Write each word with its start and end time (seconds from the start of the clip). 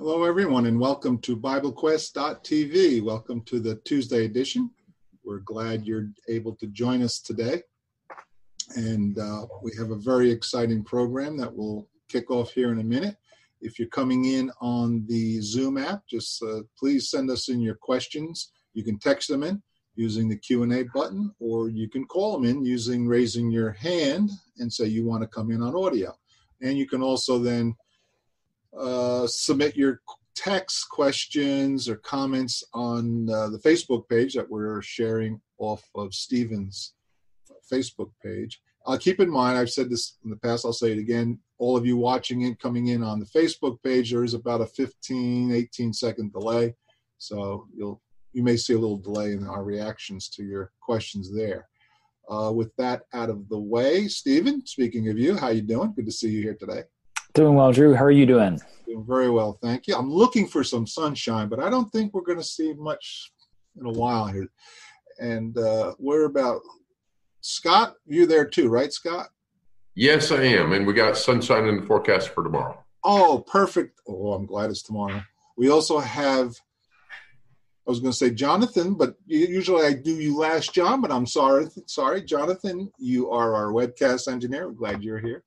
Hello, 0.00 0.22
everyone, 0.22 0.66
and 0.66 0.78
welcome 0.78 1.18
to 1.22 1.36
BibleQuest.tv. 1.36 3.02
Welcome 3.02 3.40
to 3.46 3.58
the 3.58 3.74
Tuesday 3.84 4.26
edition. 4.26 4.70
We're 5.24 5.40
glad 5.40 5.86
you're 5.86 6.10
able 6.28 6.54
to 6.54 6.68
join 6.68 7.02
us 7.02 7.18
today. 7.18 7.62
And 8.76 9.18
uh, 9.18 9.46
we 9.60 9.72
have 9.76 9.90
a 9.90 9.96
very 9.96 10.30
exciting 10.30 10.84
program 10.84 11.36
that 11.38 11.52
will 11.52 11.88
kick 12.08 12.30
off 12.30 12.52
here 12.52 12.70
in 12.70 12.78
a 12.78 12.84
minute. 12.84 13.16
If 13.60 13.80
you're 13.80 13.88
coming 13.88 14.26
in 14.26 14.52
on 14.60 15.04
the 15.08 15.40
Zoom 15.40 15.76
app, 15.76 16.06
just 16.08 16.44
uh, 16.44 16.60
please 16.78 17.10
send 17.10 17.28
us 17.28 17.48
in 17.48 17.60
your 17.60 17.74
questions. 17.74 18.52
You 18.74 18.84
can 18.84 19.00
text 19.00 19.28
them 19.28 19.42
in 19.42 19.60
using 19.96 20.28
the 20.28 20.38
Q&A 20.38 20.84
button, 20.94 21.34
or 21.40 21.70
you 21.70 21.88
can 21.90 22.04
call 22.04 22.34
them 22.34 22.48
in 22.48 22.64
using 22.64 23.08
raising 23.08 23.50
your 23.50 23.72
hand 23.72 24.30
and 24.58 24.72
say 24.72 24.86
you 24.86 25.04
want 25.04 25.22
to 25.22 25.28
come 25.28 25.50
in 25.50 25.60
on 25.60 25.74
audio. 25.74 26.16
And 26.62 26.78
you 26.78 26.86
can 26.86 27.02
also 27.02 27.40
then 27.40 27.74
uh, 28.76 29.26
submit 29.26 29.76
your 29.76 30.00
text 30.34 30.88
questions 30.90 31.88
or 31.88 31.96
comments 31.96 32.62
on 32.72 33.28
uh, 33.30 33.48
the 33.48 33.58
Facebook 33.58 34.08
page 34.08 34.34
that 34.34 34.48
we're 34.48 34.80
sharing 34.82 35.40
off 35.58 35.82
of 35.94 36.14
Stephen's 36.14 36.94
Facebook 37.70 38.10
page. 38.22 38.60
Uh, 38.86 38.96
keep 38.96 39.20
in 39.20 39.28
mind, 39.28 39.58
I've 39.58 39.70
said 39.70 39.90
this 39.90 40.16
in 40.24 40.30
the 40.30 40.36
past, 40.36 40.64
I'll 40.64 40.72
say 40.72 40.92
it 40.92 40.98
again. 40.98 41.38
All 41.58 41.76
of 41.76 41.84
you 41.84 41.96
watching 41.96 42.42
it, 42.42 42.60
coming 42.60 42.88
in 42.88 43.02
on 43.02 43.18
the 43.18 43.26
Facebook 43.26 43.82
page, 43.82 44.12
there 44.12 44.24
is 44.24 44.34
about 44.34 44.60
a 44.60 44.66
15, 44.66 45.52
18 45.52 45.92
second 45.92 46.32
delay. 46.32 46.74
So 47.18 47.66
you'll 47.76 48.00
you 48.32 48.42
may 48.42 48.56
see 48.56 48.74
a 48.74 48.78
little 48.78 48.98
delay 48.98 49.32
in 49.32 49.46
our 49.46 49.64
reactions 49.64 50.28
to 50.28 50.44
your 50.44 50.70
questions 50.80 51.34
there. 51.34 51.68
Uh, 52.30 52.52
with 52.54 52.74
that 52.76 53.02
out 53.14 53.30
of 53.30 53.48
the 53.48 53.58
way, 53.58 54.06
Stephen, 54.06 54.64
speaking 54.66 55.08
of 55.08 55.18
you, 55.18 55.34
how 55.34 55.48
you 55.48 55.62
doing? 55.62 55.92
Good 55.92 56.06
to 56.06 56.12
see 56.12 56.28
you 56.28 56.42
here 56.42 56.54
today. 56.54 56.82
Doing 57.34 57.54
well, 57.54 57.72
Drew. 57.72 57.94
How 57.94 58.04
are 58.04 58.10
you 58.10 58.26
doing? 58.26 58.60
Doing 58.86 59.04
very 59.06 59.30
well, 59.30 59.58
thank 59.62 59.86
you. 59.86 59.94
I'm 59.94 60.10
looking 60.10 60.46
for 60.46 60.64
some 60.64 60.86
sunshine, 60.86 61.48
but 61.48 61.60
I 61.60 61.70
don't 61.70 61.90
think 61.92 62.14
we're 62.14 62.22
going 62.22 62.38
to 62.38 62.44
see 62.44 62.72
much 62.74 63.32
in 63.78 63.86
a 63.86 63.92
while 63.92 64.26
here. 64.26 64.48
And 65.18 65.56
uh, 65.58 65.94
we're 65.98 66.24
about 66.24 66.62
Scott. 67.40 67.94
You 68.06 68.26
there 68.26 68.46
too, 68.46 68.68
right, 68.68 68.92
Scott? 68.92 69.28
Yes, 69.94 70.30
I 70.30 70.42
am, 70.42 70.72
and 70.72 70.86
we 70.86 70.94
got 70.94 71.16
sunshine 71.16 71.66
in 71.66 71.80
the 71.80 71.86
forecast 71.86 72.30
for 72.30 72.44
tomorrow. 72.44 72.82
Oh, 73.04 73.44
perfect. 73.46 74.00
Oh, 74.08 74.32
I'm 74.32 74.46
glad 74.46 74.70
it's 74.70 74.82
tomorrow. 74.82 75.22
We 75.56 75.70
also 75.70 75.98
have. 75.98 76.54
I 77.86 77.90
was 77.90 78.00
going 78.00 78.12
to 78.12 78.18
say 78.18 78.30
Jonathan, 78.30 78.94
but 78.94 79.14
usually 79.26 79.86
I 79.86 79.94
do 79.94 80.14
you 80.14 80.36
last, 80.36 80.74
John. 80.74 81.00
But 81.00 81.10
I'm 81.10 81.26
sorry, 81.26 81.68
sorry, 81.86 82.22
Jonathan. 82.22 82.92
You 82.98 83.30
are 83.30 83.54
our 83.54 83.72
webcast 83.72 84.30
engineer. 84.30 84.68
We're 84.68 84.74
glad 84.74 85.02
you're 85.02 85.18
here 85.18 85.42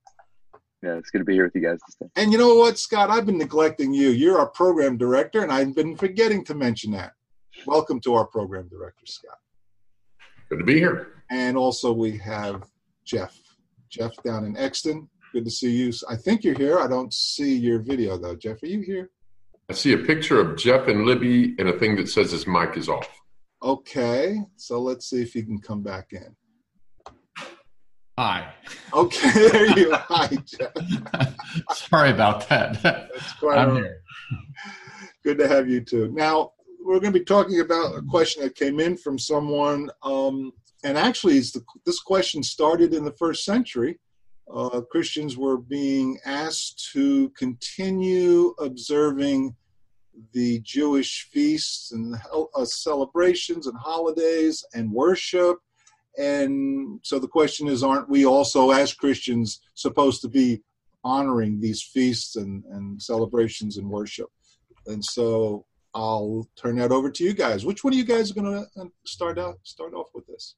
yeah, 0.83 0.95
it's 0.95 1.11
good 1.11 1.19
to 1.19 1.25
be 1.25 1.33
here 1.33 1.43
with 1.43 1.55
you 1.55 1.61
guys. 1.61 1.79
And 2.15 2.31
you 2.31 2.37
know 2.37 2.55
what, 2.55 2.79
Scott? 2.79 3.11
I've 3.11 3.25
been 3.25 3.37
neglecting 3.37 3.93
you. 3.93 4.09
You're 4.09 4.39
our 4.39 4.47
program 4.47 4.97
director, 4.97 5.43
and 5.43 5.51
I've 5.51 5.75
been 5.75 5.95
forgetting 5.95 6.43
to 6.45 6.55
mention 6.55 6.91
that. 6.91 7.13
Welcome 7.67 7.99
to 8.01 8.15
our 8.15 8.25
program 8.25 8.67
director, 8.67 9.05
Scott. 9.05 9.37
Good 10.49 10.59
to 10.59 10.65
be 10.65 10.79
here. 10.79 11.23
And 11.29 11.55
also 11.55 11.93
we 11.93 12.17
have 12.17 12.63
Jeff. 13.05 13.37
Jeff 13.89 14.11
down 14.23 14.45
in 14.45 14.57
Exton. 14.57 15.07
Good 15.33 15.45
to 15.45 15.51
see 15.51 15.71
you. 15.71 15.93
I 16.09 16.15
think 16.15 16.43
you're 16.43 16.57
here. 16.57 16.79
I 16.79 16.87
don't 16.87 17.13
see 17.13 17.55
your 17.55 17.79
video 17.79 18.17
though. 18.17 18.35
Jeff, 18.35 18.63
are 18.63 18.67
you 18.67 18.81
here? 18.81 19.11
I 19.69 19.73
see 19.73 19.93
a 19.93 19.97
picture 19.97 20.39
of 20.39 20.57
Jeff 20.57 20.87
and 20.87 21.05
Libby 21.05 21.55
and 21.59 21.69
a 21.69 21.77
thing 21.77 21.95
that 21.97 22.09
says 22.09 22.31
his 22.31 22.47
mic 22.47 22.75
is 22.75 22.89
off. 22.89 23.07
Okay, 23.63 24.39
so 24.55 24.81
let's 24.81 25.09
see 25.09 25.21
if 25.21 25.33
he 25.33 25.43
can 25.43 25.59
come 25.59 25.83
back 25.83 26.07
in. 26.11 26.35
Hi. 28.23 28.53
Okay, 28.93 29.31
there 29.49 29.79
you 29.79 29.91
are. 29.93 30.05
Hi, 30.07 30.27
Jeff. 30.45 31.33
Sorry 31.73 32.11
about 32.11 32.47
that. 32.49 32.79
That's 32.83 33.33
quite 33.39 33.57
I'm 33.57 33.75
here. 33.75 34.03
Good 35.23 35.39
to 35.39 35.47
have 35.47 35.67
you 35.67 35.81
too. 35.81 36.11
Now, 36.13 36.51
we're 36.85 36.99
going 36.99 37.13
to 37.13 37.17
be 37.17 37.25
talking 37.25 37.61
about 37.61 37.97
a 37.97 38.03
question 38.03 38.43
that 38.43 38.53
came 38.53 38.79
in 38.79 38.95
from 38.95 39.17
someone, 39.17 39.89
um, 40.03 40.51
and 40.83 40.99
actually, 40.99 41.39
the, 41.39 41.63
this 41.83 41.99
question 41.99 42.43
started 42.43 42.93
in 42.93 43.05
the 43.05 43.13
first 43.13 43.43
century. 43.43 43.99
Uh, 44.53 44.81
Christians 44.81 45.35
were 45.35 45.57
being 45.57 46.19
asked 46.23 46.91
to 46.93 47.29
continue 47.29 48.53
observing 48.59 49.55
the 50.33 50.59
Jewish 50.59 51.27
feasts 51.33 51.91
and 51.91 52.15
uh, 52.31 52.65
celebrations 52.65 53.65
and 53.65 53.75
holidays 53.79 54.63
and 54.75 54.91
worship 54.91 55.57
and 56.17 56.99
so 57.03 57.19
the 57.19 57.27
question 57.27 57.67
is, 57.67 57.83
aren't 57.83 58.09
we 58.09 58.25
also, 58.25 58.71
as 58.71 58.93
Christians, 58.93 59.61
supposed 59.75 60.21
to 60.21 60.27
be 60.27 60.61
honoring 61.03 61.59
these 61.59 61.81
feasts 61.81 62.35
and, 62.35 62.63
and 62.65 63.01
celebrations 63.01 63.77
and 63.77 63.89
worship? 63.89 64.29
And 64.87 65.03
so 65.03 65.65
I'll 65.93 66.47
turn 66.55 66.77
that 66.77 66.91
over 66.91 67.09
to 67.09 67.23
you 67.23 67.33
guys. 67.33 67.65
Which 67.65 67.83
one 67.83 67.93
of 67.93 67.99
you 67.99 68.05
guys 68.05 68.31
are 68.31 68.33
going 68.33 68.51
to 68.51 68.81
uh, 68.81 68.85
start 69.05 69.37
out 69.37 69.59
start 69.63 69.93
off 69.93 70.07
with 70.13 70.25
this? 70.27 70.55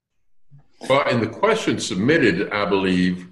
Well, 0.90 1.04
and 1.08 1.22
the 1.22 1.28
question 1.28 1.80
submitted, 1.80 2.52
I 2.52 2.66
believe, 2.66 3.28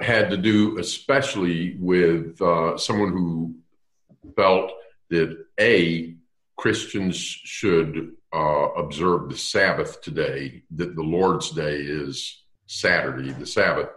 had 0.00 0.30
to 0.30 0.36
do 0.36 0.78
especially 0.78 1.76
with 1.78 2.40
uh, 2.40 2.76
someone 2.76 3.12
who 3.12 3.54
felt 4.36 4.72
that 5.10 5.36
a 5.58 6.14
Christians 6.60 7.16
should 7.16 8.16
uh, 8.34 8.68
observe 8.76 9.30
the 9.30 9.36
Sabbath 9.38 10.02
today, 10.02 10.62
that 10.72 10.94
the 10.94 11.02
Lord's 11.02 11.52
Day 11.52 11.76
is 11.76 12.44
Saturday, 12.66 13.32
the 13.32 13.46
Sabbath, 13.46 13.88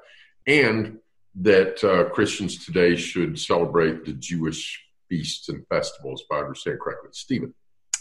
and 0.47 0.99
that 1.41 1.83
uh, 1.83 2.05
Christians 2.11 2.65
today 2.65 2.95
should 2.95 3.37
celebrate 3.37 4.05
the 4.05 4.13
Jewish 4.13 4.81
feasts 5.09 5.49
and 5.49 5.67
festivals, 5.67 6.21
if 6.21 6.33
I 6.33 6.39
understand 6.39 6.79
correctly. 6.79 7.09
Stephen. 7.11 7.53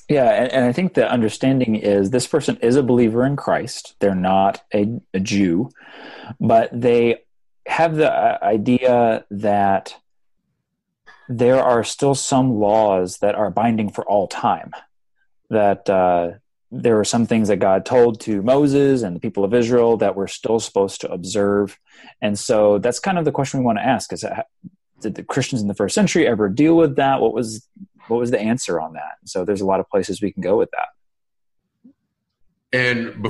Yeah, 0.08 0.30
and, 0.30 0.52
and, 0.52 0.64
I 0.64 0.70
think 0.70 0.94
the 0.94 1.10
understanding 1.10 1.74
is 1.74 2.10
this 2.10 2.28
person 2.28 2.56
is 2.62 2.76
a 2.76 2.84
believer 2.84 3.26
in 3.26 3.34
Christ. 3.34 3.96
They're 3.98 4.14
not 4.14 4.62
a, 4.72 5.00
a 5.12 5.18
Jew, 5.18 5.70
but 6.38 6.70
they 6.72 7.24
have 7.66 7.96
the 7.96 8.12
uh, 8.12 8.38
idea 8.44 9.24
that 9.32 9.96
there 11.38 11.62
are 11.62 11.84
still 11.84 12.14
some 12.14 12.58
laws 12.58 13.18
that 13.18 13.34
are 13.34 13.50
binding 13.50 13.90
for 13.90 14.04
all 14.04 14.26
time 14.28 14.72
that 15.50 15.88
uh, 15.88 16.32
there 16.70 16.96
were 16.96 17.04
some 17.04 17.26
things 17.26 17.48
that 17.48 17.58
God 17.58 17.84
told 17.84 18.20
to 18.22 18.42
Moses 18.42 19.02
and 19.02 19.14
the 19.14 19.20
people 19.20 19.44
of 19.44 19.52
Israel 19.52 19.96
that 19.98 20.16
we're 20.16 20.26
still 20.26 20.58
supposed 20.58 21.02
to 21.02 21.12
observe. 21.12 21.78
And 22.20 22.38
so 22.38 22.78
that's 22.78 22.98
kind 22.98 23.18
of 23.18 23.24
the 23.24 23.32
question 23.32 23.60
we 23.60 23.66
want 23.66 23.78
to 23.78 23.84
ask 23.84 24.12
is 24.12 24.22
that, 24.22 24.46
did 25.00 25.14
the 25.14 25.22
Christians 25.22 25.60
in 25.60 25.68
the 25.68 25.74
first 25.74 25.94
century 25.94 26.26
ever 26.26 26.48
deal 26.48 26.76
with 26.76 26.96
that? 26.96 27.20
What 27.20 27.34
was 27.34 27.68
what 28.08 28.18
was 28.18 28.30
the 28.30 28.40
answer 28.40 28.80
on 28.80 28.94
that? 28.94 29.16
So 29.24 29.44
there's 29.44 29.60
a 29.60 29.66
lot 29.66 29.80
of 29.80 29.88
places 29.88 30.22
we 30.22 30.32
can 30.32 30.42
go 30.42 30.56
with 30.56 30.70
that. 30.70 30.88
And 32.72 33.22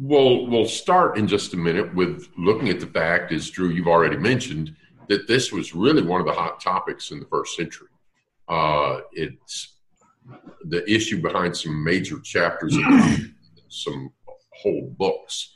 we'll 0.00 0.46
we'll 0.48 0.66
start 0.66 1.18
in 1.18 1.28
just 1.28 1.54
a 1.54 1.56
minute 1.56 1.94
with 1.94 2.28
looking 2.36 2.68
at 2.68 2.80
the 2.80 2.86
fact, 2.86 3.30
as 3.30 3.48
Drew 3.50 3.68
you've 3.68 3.86
already 3.86 4.16
mentioned, 4.16 4.74
that 5.08 5.26
this 5.26 5.52
was 5.52 5.74
really 5.74 6.02
one 6.02 6.20
of 6.20 6.26
the 6.26 6.32
hot 6.32 6.60
topics 6.60 7.10
in 7.10 7.20
the 7.20 7.26
first 7.26 7.56
century. 7.56 7.88
Uh, 8.48 9.00
it's 9.12 9.76
the 10.64 10.88
issue 10.90 11.20
behind 11.20 11.56
some 11.56 11.82
major 11.82 12.20
chapters 12.20 12.76
of 12.76 13.20
some 13.68 14.12
whole 14.50 14.94
books. 14.98 15.54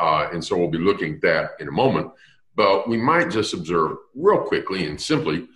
Uh, 0.00 0.28
and 0.32 0.44
so 0.44 0.56
we'll 0.56 0.68
be 0.68 0.78
looking 0.78 1.14
at 1.14 1.20
that 1.22 1.50
in 1.60 1.68
a 1.68 1.72
moment. 1.72 2.10
But 2.56 2.88
we 2.88 2.96
might 2.96 3.30
just 3.30 3.54
observe 3.54 3.96
real 4.14 4.38
quickly 4.38 4.86
and 4.86 5.00
simply 5.00 5.48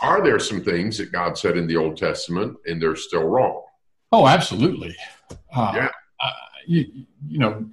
are 0.00 0.22
there 0.22 0.38
some 0.38 0.62
things 0.62 0.96
that 0.98 1.12
God 1.12 1.36
said 1.36 1.56
in 1.56 1.66
the 1.66 1.76
Old 1.76 1.96
Testament 1.96 2.56
and 2.66 2.80
they're 2.80 2.96
still 2.96 3.24
wrong? 3.24 3.62
Oh, 4.12 4.26
absolutely. 4.26 4.96
Uh, 5.54 5.72
yeah. 5.74 5.88
Uh, 6.22 6.30
you, 6.66 6.86
you, 7.26 7.38
know, 7.38 7.68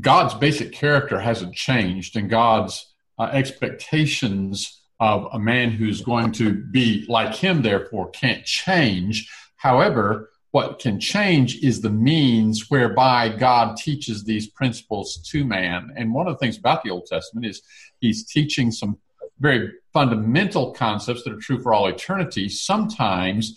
God's 0.00 0.34
basic 0.34 0.72
character 0.72 1.20
hasn't 1.20 1.54
changed, 1.54 2.16
and 2.16 2.28
God's 2.28 2.94
uh, 3.18 3.30
expectations 3.32 4.82
of 5.00 5.28
a 5.32 5.38
man 5.38 5.70
who's 5.70 6.00
going 6.00 6.32
to 6.32 6.54
be 6.54 7.04
like 7.08 7.34
him, 7.34 7.62
therefore, 7.62 8.10
can't 8.10 8.44
change. 8.44 9.30
However, 9.56 10.30
what 10.52 10.78
can 10.78 10.98
change 10.98 11.62
is 11.62 11.80
the 11.80 11.90
means 11.90 12.70
whereby 12.70 13.28
God 13.28 13.76
teaches 13.76 14.24
these 14.24 14.46
principles 14.46 15.18
to 15.30 15.44
man. 15.44 15.92
And 15.96 16.14
one 16.14 16.26
of 16.26 16.34
the 16.34 16.38
things 16.38 16.56
about 16.56 16.82
the 16.82 16.90
Old 16.90 17.06
Testament 17.06 17.44
is 17.44 17.60
he's 18.00 18.24
teaching 18.26 18.70
some 18.70 18.98
very 19.38 19.70
fundamental 19.92 20.72
concepts 20.72 21.24
that 21.24 21.32
are 21.32 21.40
true 21.40 21.62
for 21.62 21.74
all 21.74 21.88
eternity, 21.88 22.48
sometimes 22.48 23.54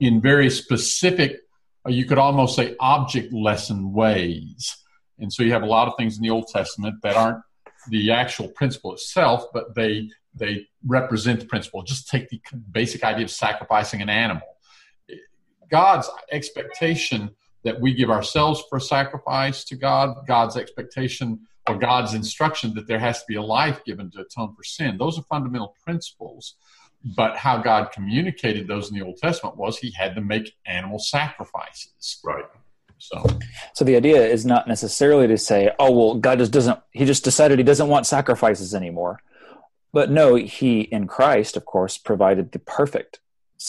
in 0.00 0.20
very 0.20 0.48
specific, 0.48 1.40
uh, 1.86 1.90
you 1.90 2.04
could 2.04 2.18
almost 2.18 2.56
say 2.56 2.76
object 2.80 3.32
lesson 3.32 3.92
ways. 3.92 4.76
And 5.18 5.32
so 5.32 5.42
you 5.42 5.52
have 5.52 5.62
a 5.62 5.66
lot 5.66 5.88
of 5.88 5.94
things 5.98 6.16
in 6.16 6.22
the 6.22 6.30
Old 6.30 6.48
Testament 6.48 6.96
that 7.02 7.16
aren't 7.16 7.42
the 7.88 8.10
actual 8.10 8.48
principle 8.48 8.92
itself, 8.92 9.44
but 9.52 9.74
they 9.74 10.08
they 10.34 10.66
represent 10.86 11.40
the 11.40 11.46
principle. 11.46 11.82
Just 11.82 12.08
take 12.08 12.28
the 12.28 12.40
basic 12.70 13.02
idea 13.04 13.24
of 13.24 13.30
sacrificing 13.30 14.02
an 14.02 14.08
animal. 14.08 14.46
God's 15.70 16.08
expectation 16.30 17.30
that 17.64 17.80
we 17.80 17.92
give 17.92 18.10
ourselves 18.10 18.62
for 18.70 18.78
sacrifice 18.80 19.64
to 19.64 19.76
God, 19.76 20.26
God's 20.26 20.56
expectation 20.56 21.40
or 21.68 21.76
God's 21.76 22.14
instruction 22.14 22.72
that 22.74 22.86
there 22.86 22.98
has 22.98 23.18
to 23.18 23.24
be 23.28 23.34
a 23.34 23.42
life 23.42 23.84
given 23.84 24.10
to 24.12 24.20
atone 24.20 24.54
for 24.54 24.62
sin. 24.62 24.96
Those 24.96 25.18
are 25.18 25.22
fundamental 25.22 25.74
principles. 25.84 26.54
but 27.16 27.36
how 27.36 27.58
God 27.58 27.92
communicated 27.92 28.66
those 28.66 28.90
in 28.90 28.98
the 28.98 29.04
Old 29.04 29.18
Testament 29.18 29.56
was 29.56 29.78
He 29.78 29.92
had 29.92 30.14
to 30.16 30.20
make 30.20 30.54
animal 30.66 30.98
sacrifices. 30.98 32.20
Right. 32.24 32.44
So, 32.98 33.24
So 33.74 33.84
the 33.84 33.96
idea 33.96 34.26
is 34.26 34.44
not 34.44 34.68
necessarily 34.68 35.26
to 35.28 35.38
say, 35.38 35.70
oh 35.78 35.90
well, 35.90 36.14
God 36.14 36.38
just 36.38 36.52
doesn't. 36.52 36.78
He 36.90 37.04
just 37.04 37.24
decided 37.24 37.58
he 37.58 37.64
doesn't 37.64 37.88
want 37.88 38.06
sacrifices 38.06 38.74
anymore. 38.74 39.20
But 39.92 40.10
no, 40.10 40.34
he 40.34 40.80
in 40.80 41.06
Christ, 41.06 41.56
of 41.56 41.64
course, 41.64 41.96
provided 41.96 42.52
the 42.52 42.58
perfect, 42.58 43.20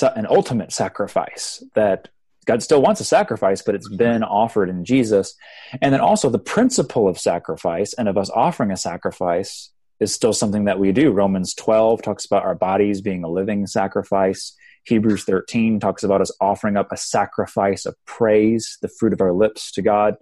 an 0.02 0.28
ultimate 0.28 0.72
sacrifice 0.72 1.64
that 1.76 2.10
God 2.46 2.64
still 2.64 2.82
wants 2.82 3.00
a 3.00 3.06
sacrifice, 3.06 3.62
but 3.62 3.76
it's 3.76 3.88
mm-hmm. 3.88 3.98
been 3.98 4.24
offered 4.24 4.70
in 4.70 4.84
Jesus. 4.84 5.36
And 5.82 5.94
then 5.94 6.02
also 6.02 6.30
the 6.30 6.40
principle 6.40 7.08
of 7.08 7.20
sacrifice 7.20 7.94
and 7.94 8.10
of 8.10 8.18
us 8.18 8.30
offering 8.32 8.72
a 8.72 8.78
sacrifice 8.78 9.72
is 10.00 10.14
still 10.14 10.34
something 10.34 10.66
that 10.66 10.80
we 10.80 10.92
do. 10.92 11.12
Romans 11.12 11.54
12 11.54 12.02
talks 12.02 12.26
about 12.26 12.44
our 12.44 12.56
bodies 12.56 13.02
being 13.02 13.24
a 13.24 13.30
living 13.30 13.68
sacrifice. 13.68 14.56
Hebrews 14.84 15.24
13 15.24 15.80
talks 15.80 16.04
about 16.04 16.22
us 16.22 16.32
offering 16.40 16.78
up 16.78 16.92
a 16.92 16.98
sacrifice 16.98 17.86
of 17.86 17.96
praise, 18.06 18.78
the 18.82 18.88
fruit 18.88 19.14
of 19.14 19.22
our 19.22 19.34
lips 19.34 19.72
to 19.74 19.82
God. 19.82 20.16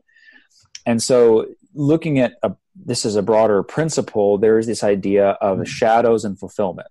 And 0.85 1.01
so, 1.01 1.47
looking 1.73 2.19
at 2.19 2.33
a, 2.43 2.53
this 2.75 3.05
as 3.05 3.15
a 3.15 3.21
broader 3.21 3.61
principle, 3.63 4.37
there 4.37 4.57
is 4.57 4.67
this 4.67 4.83
idea 4.83 5.31
of 5.41 5.57
hmm. 5.59 5.63
shadows 5.63 6.25
and 6.25 6.39
fulfillment. 6.39 6.87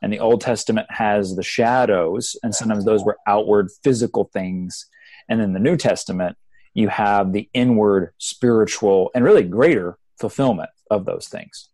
And 0.00 0.12
the 0.12 0.20
Old 0.20 0.40
Testament 0.40 0.86
has 0.90 1.34
the 1.34 1.42
shadows, 1.42 2.36
and 2.42 2.54
sometimes 2.54 2.84
those 2.84 3.04
were 3.04 3.18
outward 3.26 3.68
physical 3.82 4.30
things. 4.32 4.86
And 5.28 5.40
in 5.40 5.54
the 5.54 5.58
New 5.58 5.76
Testament, 5.76 6.36
you 6.72 6.88
have 6.88 7.32
the 7.32 7.48
inward 7.52 8.12
spiritual 8.18 9.10
and 9.14 9.24
really 9.24 9.42
greater 9.42 9.98
fulfillment 10.20 10.70
of 10.90 11.04
those 11.04 11.26
things. 11.26 11.68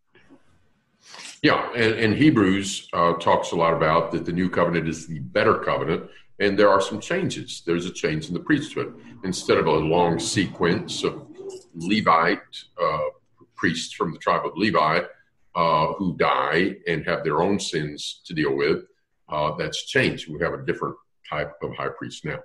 Yeah, 1.45 1.69
and, 1.77 1.93
and 1.97 2.15
Hebrews 2.15 2.89
uh, 2.95 3.13
talks 3.17 3.53
a 3.53 3.57
lot 3.57 3.75
about 3.75 4.13
that 4.13 4.25
the 4.25 4.33
new 4.33 4.49
covenant 4.49 4.89
is 4.89 5.07
the 5.07 5.19
better 5.19 5.59
covenant, 5.59 6.09
and 6.39 6.59
there 6.59 6.71
are 6.71 6.81
some 6.81 6.99
changes. 6.99 7.63
There's 7.67 7.85
a 7.85 7.93
change 7.93 8.29
in 8.29 8.33
the 8.33 8.41
priesthood. 8.41 8.95
Instead 9.25 9.59
of 9.59 9.67
a 9.67 9.71
long 9.71 10.19
sequence 10.19 11.05
of 11.05 11.27
Levite 11.75 12.39
uh, 12.83 12.99
priests 13.57 13.93
from 13.93 14.13
the 14.13 14.19
tribe 14.19 14.47
of 14.47 14.57
Levi 14.57 15.01
uh, 15.55 15.87
who 15.99 16.17
die 16.17 16.77
and 16.89 17.05
have 17.05 17.25
their 17.25 17.43
own 17.43 17.61
sins 17.61 18.23
to 18.25 18.33
deal 18.33 18.57
with, 18.57 18.85
uh, 19.29 19.55
that's 19.57 19.85
changed. 19.85 20.31
We 20.31 20.41
have 20.41 20.55
a 20.55 20.65
different 20.65 20.97
type 21.29 21.53
of 21.63 21.77
high 21.77 21.91
priest 21.91 22.25
now. 22.25 22.39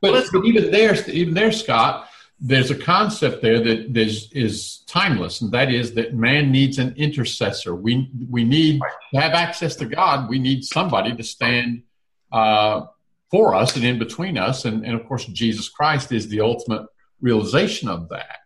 but, 0.00 0.26
but 0.32 0.44
even 0.44 0.70
there, 0.70 0.94
even 1.10 1.34
there, 1.34 1.50
Scott, 1.50 2.08
there's 2.40 2.70
a 2.70 2.74
concept 2.74 3.42
there 3.42 3.60
that 3.60 3.96
is, 3.96 4.30
is 4.32 4.78
timeless, 4.86 5.40
and 5.40 5.52
that 5.52 5.72
is 5.72 5.94
that 5.94 6.14
man 6.14 6.50
needs 6.50 6.78
an 6.78 6.94
intercessor. 6.96 7.74
We 7.74 8.10
we 8.30 8.44
need 8.44 8.80
to 9.12 9.20
have 9.20 9.32
access 9.32 9.76
to 9.76 9.86
God. 9.86 10.28
We 10.28 10.38
need 10.38 10.64
somebody 10.64 11.14
to 11.16 11.22
stand 11.22 11.84
uh, 12.32 12.86
for 13.30 13.54
us 13.54 13.76
and 13.76 13.84
in 13.84 13.98
between 13.98 14.36
us, 14.36 14.64
and, 14.64 14.84
and 14.84 14.94
of 14.94 15.06
course, 15.06 15.24
Jesus 15.26 15.68
Christ 15.68 16.12
is 16.12 16.28
the 16.28 16.40
ultimate 16.40 16.86
realization 17.20 17.88
of 17.88 18.08
that. 18.10 18.38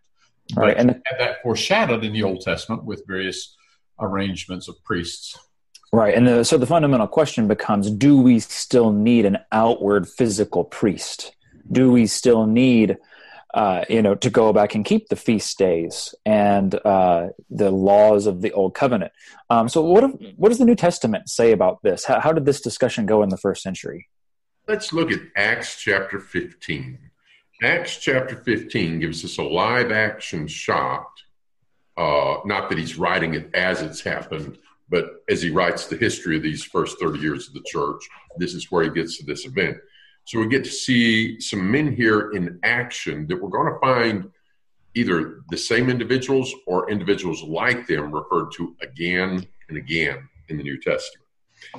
Right, 0.55 0.77
and- 0.77 0.91
have 1.07 1.19
that 1.19 1.43
foreshadowed 1.43 2.05
in 2.05 2.13
the 2.13 2.23
Old 2.23 2.43
Testament 2.43 2.85
with 2.85 3.05
various 3.07 3.57
arrangements 4.01 4.69
of 4.69 4.83
priests. 4.85 5.37
Right. 5.93 6.15
And 6.15 6.27
the, 6.27 6.45
so 6.45 6.59
the 6.59 6.67
fundamental 6.67 7.07
question 7.07 7.49
becomes 7.49 7.91
do 7.91 8.21
we 8.21 8.41
still 8.41 8.93
need 8.93 9.25
an 9.25 9.39
outward 9.53 10.09
physical 10.09 10.65
priest? 10.65 11.35
Do 11.71 11.91
we 11.91 12.07
still 12.07 12.47
need, 12.47 12.99
uh, 13.55 13.85
you 13.89 14.03
know, 14.03 14.15
to 14.15 14.31
go 14.31 14.53
back 14.53 14.75
and 14.75 14.85
keep 14.85 15.09
the 15.09 15.17
feast 15.17 15.59
days 15.59 16.15
and 16.27 16.75
uh, 16.85 17.29
the 17.51 17.71
laws 17.71 18.27
of 18.27 18.43
the 18.43 18.53
old 18.53 18.75
covenant? 18.75 19.13
Um, 19.51 19.69
so, 19.69 19.83
what, 19.83 20.05
what 20.37 20.51
does 20.51 20.59
the 20.59 20.65
New 20.65 20.75
Testament 20.75 21.29
say 21.29 21.53
about 21.53 21.83
this? 21.83 22.05
How, 22.05 22.21
how 22.21 22.33
did 22.33 22.45
this 22.45 22.61
discussion 22.61 23.07
go 23.07 23.23
in 23.23 23.31
the 23.31 23.39
first 23.39 23.63
century? 23.63 24.09
Let's 24.67 24.93
look 24.93 25.11
at 25.11 25.21
Acts 25.35 25.81
chapter 25.81 26.21
15. 26.21 26.99
Acts 27.63 27.97
chapter 27.97 28.37
15 28.37 29.01
gives 29.01 29.25
us 29.25 29.39
a 29.39 29.43
live 29.43 29.91
action 29.91 30.47
shot. 30.47 31.07
Uh, 31.97 32.37
not 32.45 32.69
that 32.69 32.79
he's 32.79 32.97
writing 32.97 33.35
it 33.35 33.53
as 33.55 33.83
it's 33.83 34.01
happened, 34.01 34.59
but 34.89 35.25
as 35.29 35.43
he 35.43 35.51
writes 35.51 35.87
the 35.87 35.97
history 35.97 36.37
of 36.37 36.43
these 36.43 36.63
first 36.63 37.01
30 37.01 37.19
years 37.19 37.49
of 37.49 37.55
the 37.55 37.65
church, 37.67 38.07
this 38.37 38.55
is 38.55 38.71
where 38.71 38.85
he 38.85 38.91
gets 38.91 39.19
to 39.19 39.25
this 39.25 39.45
event. 39.47 39.79
So 40.29 40.39
we 40.39 40.47
get 40.47 40.65
to 40.65 40.71
see 40.71 41.41
some 41.41 41.71
men 41.71 41.97
here 41.97 42.33
in 42.33 42.61
action 42.63 43.27
that 43.29 43.43
we're 43.43 43.49
going 43.49 43.73
to 43.73 43.81
find 43.81 44.31
either 44.95 45.41
the 45.49 45.57
same 45.57 45.89
individuals 45.89 46.53
or 46.67 46.91
individuals 46.91 47.43
like 47.43 47.87
them 47.87 48.15
referred 48.15 48.51
to 48.57 48.77
again 48.83 49.47
and 49.71 49.79
again 49.79 50.29
in 50.51 50.59
the 50.59 50.63
New 50.63 50.79
Testament. 50.83 51.25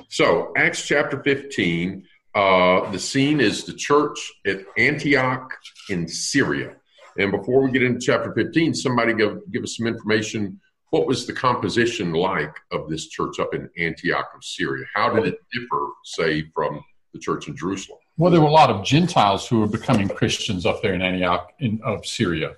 So, 0.08 0.52
Acts 0.56 0.84
chapter 0.84 1.22
15, 1.22 2.04
uh, 2.34 2.90
the 2.90 2.98
scene 2.98 3.40
is 3.40 3.62
the 3.62 3.72
church 3.72 4.18
at 4.44 4.62
Antioch 4.76 5.56
in 5.88 6.08
Syria. 6.08 6.74
And 7.18 7.30
before 7.30 7.62
we 7.62 7.70
get 7.70 7.84
into 7.84 8.00
chapter 8.00 8.34
15, 8.34 8.74
somebody 8.74 9.14
give, 9.14 9.38
give 9.52 9.62
us 9.62 9.76
some 9.76 9.86
information. 9.86 10.60
What 10.90 11.06
was 11.06 11.24
the 11.24 11.34
composition 11.34 12.14
like 12.14 12.56
of 12.72 12.90
this 12.90 13.06
church 13.06 13.38
up 13.38 13.54
in 13.54 13.70
Antioch 13.78 14.32
of 14.34 14.42
Syria? 14.42 14.86
How 14.92 15.14
did 15.14 15.28
it 15.28 15.38
differ, 15.52 15.90
say, 16.02 16.50
from 16.52 16.82
the 17.12 17.20
church 17.20 17.46
in 17.46 17.56
Jerusalem? 17.56 17.99
Well, 18.16 18.30
there 18.30 18.40
were 18.40 18.48
a 18.48 18.52
lot 18.52 18.70
of 18.70 18.84
Gentiles 18.84 19.46
who 19.46 19.60
were 19.60 19.66
becoming 19.66 20.08
Christians 20.08 20.66
up 20.66 20.82
there 20.82 20.92
in 20.92 21.02
Antioch 21.02 21.52
in, 21.58 21.80
of 21.82 22.04
Syria, 22.04 22.54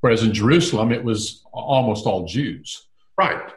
whereas 0.00 0.22
in 0.22 0.32
Jerusalem 0.32 0.90
it 0.90 1.04
was 1.04 1.42
almost 1.52 2.06
all 2.06 2.26
Jews. 2.26 2.86
Right. 3.16 3.52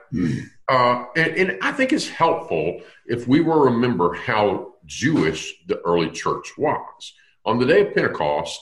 Uh, 0.69 1.05
and, 1.15 1.31
and 1.35 1.59
I 1.61 1.71
think 1.71 1.93
it's 1.93 2.09
helpful 2.09 2.81
if 3.05 3.27
we 3.27 3.41
will 3.41 3.59
remember 3.59 4.13
how 4.13 4.73
Jewish 4.85 5.53
the 5.67 5.79
early 5.79 6.09
church 6.09 6.57
was. 6.57 7.13
On 7.45 7.57
the 7.57 7.65
day 7.65 7.87
of 7.87 7.95
Pentecost, 7.95 8.59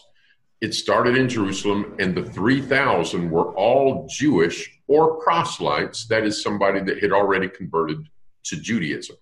it 0.61 0.73
started 0.73 1.17
in 1.17 1.27
Jerusalem, 1.27 1.95
and 1.99 2.15
the 2.15 2.23
3,000 2.23 3.29
were 3.29 3.53
all 3.55 4.07
Jewish 4.09 4.79
or 4.87 5.21
proselytes. 5.21 6.07
That 6.07 6.23
is, 6.23 6.41
somebody 6.41 6.81
that 6.81 7.01
had 7.01 7.11
already 7.11 7.49
converted 7.49 8.07
to 8.45 8.55
Judaism. 8.55 9.17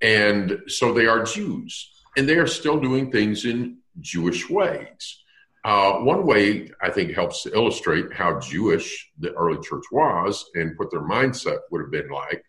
And 0.00 0.60
so 0.68 0.92
they 0.92 1.06
are 1.06 1.24
Jews, 1.24 1.90
and 2.16 2.28
they 2.28 2.36
are 2.36 2.46
still 2.46 2.78
doing 2.78 3.10
things 3.10 3.44
in 3.44 3.78
Jewish 4.00 4.48
ways. 4.48 5.22
Uh, 5.64 5.94
one 5.98 6.26
way 6.26 6.70
I 6.82 6.90
think 6.90 7.12
helps 7.12 7.44
to 7.44 7.54
illustrate 7.54 8.12
how 8.12 8.40
Jewish 8.40 9.10
the 9.18 9.32
early 9.34 9.60
church 9.62 9.84
was 9.92 10.44
and 10.54 10.72
what 10.76 10.90
their 10.90 11.02
mindset 11.02 11.58
would 11.70 11.82
have 11.82 11.90
been 11.90 12.10
like 12.10 12.44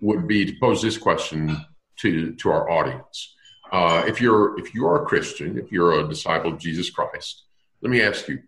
would 0.00 0.26
be 0.26 0.46
to 0.46 0.54
pose 0.60 0.80
this 0.80 0.96
question 0.96 1.64
to 1.98 2.34
to 2.34 2.50
our 2.50 2.70
audience. 2.70 3.34
Uh, 3.70 4.04
if 4.06 4.20
you're 4.20 4.58
if 4.58 4.74
you 4.74 4.86
are 4.86 5.02
a 5.02 5.06
Christian, 5.06 5.58
if 5.58 5.70
you're 5.70 6.00
a 6.00 6.08
disciple 6.08 6.52
of 6.52 6.58
Jesus 6.58 6.88
Christ, 6.88 7.44
let 7.82 7.90
me 7.90 8.00
ask 8.00 8.26
you: 8.28 8.40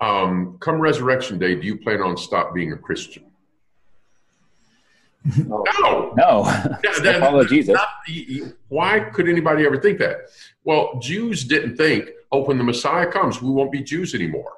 um, 0.00 0.58
Come 0.60 0.78
Resurrection 0.78 1.38
Day, 1.38 1.54
do 1.54 1.66
you 1.66 1.78
plan 1.78 2.02
on 2.02 2.16
stop 2.16 2.54
being 2.54 2.72
a 2.72 2.76
Christian? 2.76 3.24
No, 5.46 5.64
No. 6.16 6.44
Yeah, 6.44 6.76
Still 6.92 7.02
that- 7.04 7.20
follow 7.20 7.44
Jesus. 7.44 7.74
not- 7.74 7.88
y- 8.08 8.26
y- 8.28 8.52
why 8.68 9.00
could 9.00 9.28
anybody 9.28 9.64
ever 9.64 9.78
think 9.78 9.98
that? 9.98 10.16
Well, 10.64 10.98
Jews 11.00 11.44
didn't 11.44 11.76
think, 11.76 12.10
oh, 12.32 12.44
when 12.44 12.58
the 12.58 12.64
Messiah 12.64 13.06
comes, 13.10 13.40
we 13.40 13.50
won't 13.50 13.72
be 13.72 13.82
Jews 13.82 14.14
anymore. 14.14 14.52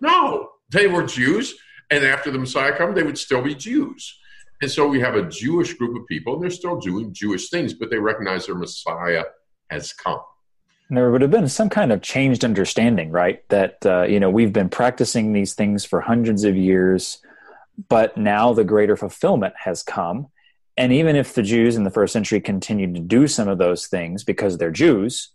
No, 0.00 0.50
they 0.70 0.86
were 0.86 1.02
Jews, 1.04 1.54
and 1.90 2.04
after 2.04 2.30
the 2.30 2.38
Messiah 2.38 2.76
comes, 2.76 2.94
they 2.94 3.02
would 3.02 3.18
still 3.18 3.42
be 3.42 3.54
Jews. 3.54 4.18
And 4.62 4.70
so 4.70 4.86
we 4.86 5.00
have 5.00 5.14
a 5.14 5.22
Jewish 5.28 5.74
group 5.74 5.96
of 6.00 6.06
people, 6.06 6.34
and 6.34 6.42
they're 6.42 6.50
still 6.50 6.78
doing 6.78 7.12
Jewish 7.12 7.48
things, 7.50 7.72
but 7.74 7.90
they 7.90 7.98
recognize 7.98 8.46
their 8.46 8.54
Messiah 8.54 9.24
has 9.70 9.92
come. 9.92 10.20
there 10.90 11.10
would 11.10 11.22
have 11.22 11.30
been 11.30 11.48
some 11.48 11.68
kind 11.70 11.92
of 11.92 12.02
changed 12.02 12.44
understanding, 12.44 13.10
right? 13.10 13.48
That 13.48 13.84
uh, 13.86 14.02
you 14.02 14.20
know 14.20 14.28
we've 14.30 14.52
been 14.52 14.68
practicing 14.68 15.32
these 15.32 15.54
things 15.54 15.84
for 15.84 16.00
hundreds 16.00 16.44
of 16.44 16.56
years, 16.56 17.18
but 17.88 18.16
now 18.16 18.52
the 18.52 18.64
greater 18.64 18.96
fulfillment 18.96 19.54
has 19.56 19.82
come. 19.82 20.28
And 20.76 20.92
even 20.92 21.16
if 21.16 21.34
the 21.34 21.42
Jews 21.42 21.76
in 21.76 21.84
the 21.84 21.90
first 21.90 22.12
century 22.12 22.40
continued 22.40 22.94
to 22.94 23.00
do 23.00 23.26
some 23.26 23.48
of 23.48 23.58
those 23.58 23.86
things 23.86 24.24
because 24.24 24.58
they're 24.58 24.70
Jews, 24.70 25.30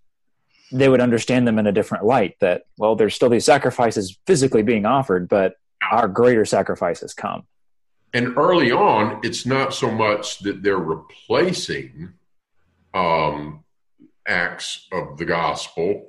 they 0.72 0.90
would 0.90 1.02
understand 1.02 1.48
them 1.48 1.60
in 1.60 1.68
a 1.68 1.72
different 1.72 2.06
light. 2.06 2.36
That 2.40 2.64
well, 2.78 2.96
there's 2.96 3.16
still 3.16 3.30
these 3.30 3.46
sacrifices 3.46 4.18
physically 4.26 4.64
being 4.64 4.86
offered, 4.86 5.30
but 5.30 5.56
our 5.92 6.08
greater 6.08 6.46
sacrifice 6.46 7.02
has 7.02 7.14
come. 7.14 7.44
And 8.14 8.38
early 8.38 8.72
on, 8.72 9.20
it's 9.24 9.46
not 9.46 9.74
so 9.74 9.92
much 9.92 10.40
that 10.40 10.64
they're 10.64 10.78
replacing 10.78 12.14
um, 12.94 13.64
acts 14.28 14.88
of 14.92 15.18
the 15.18 15.26
gospel 15.26 16.06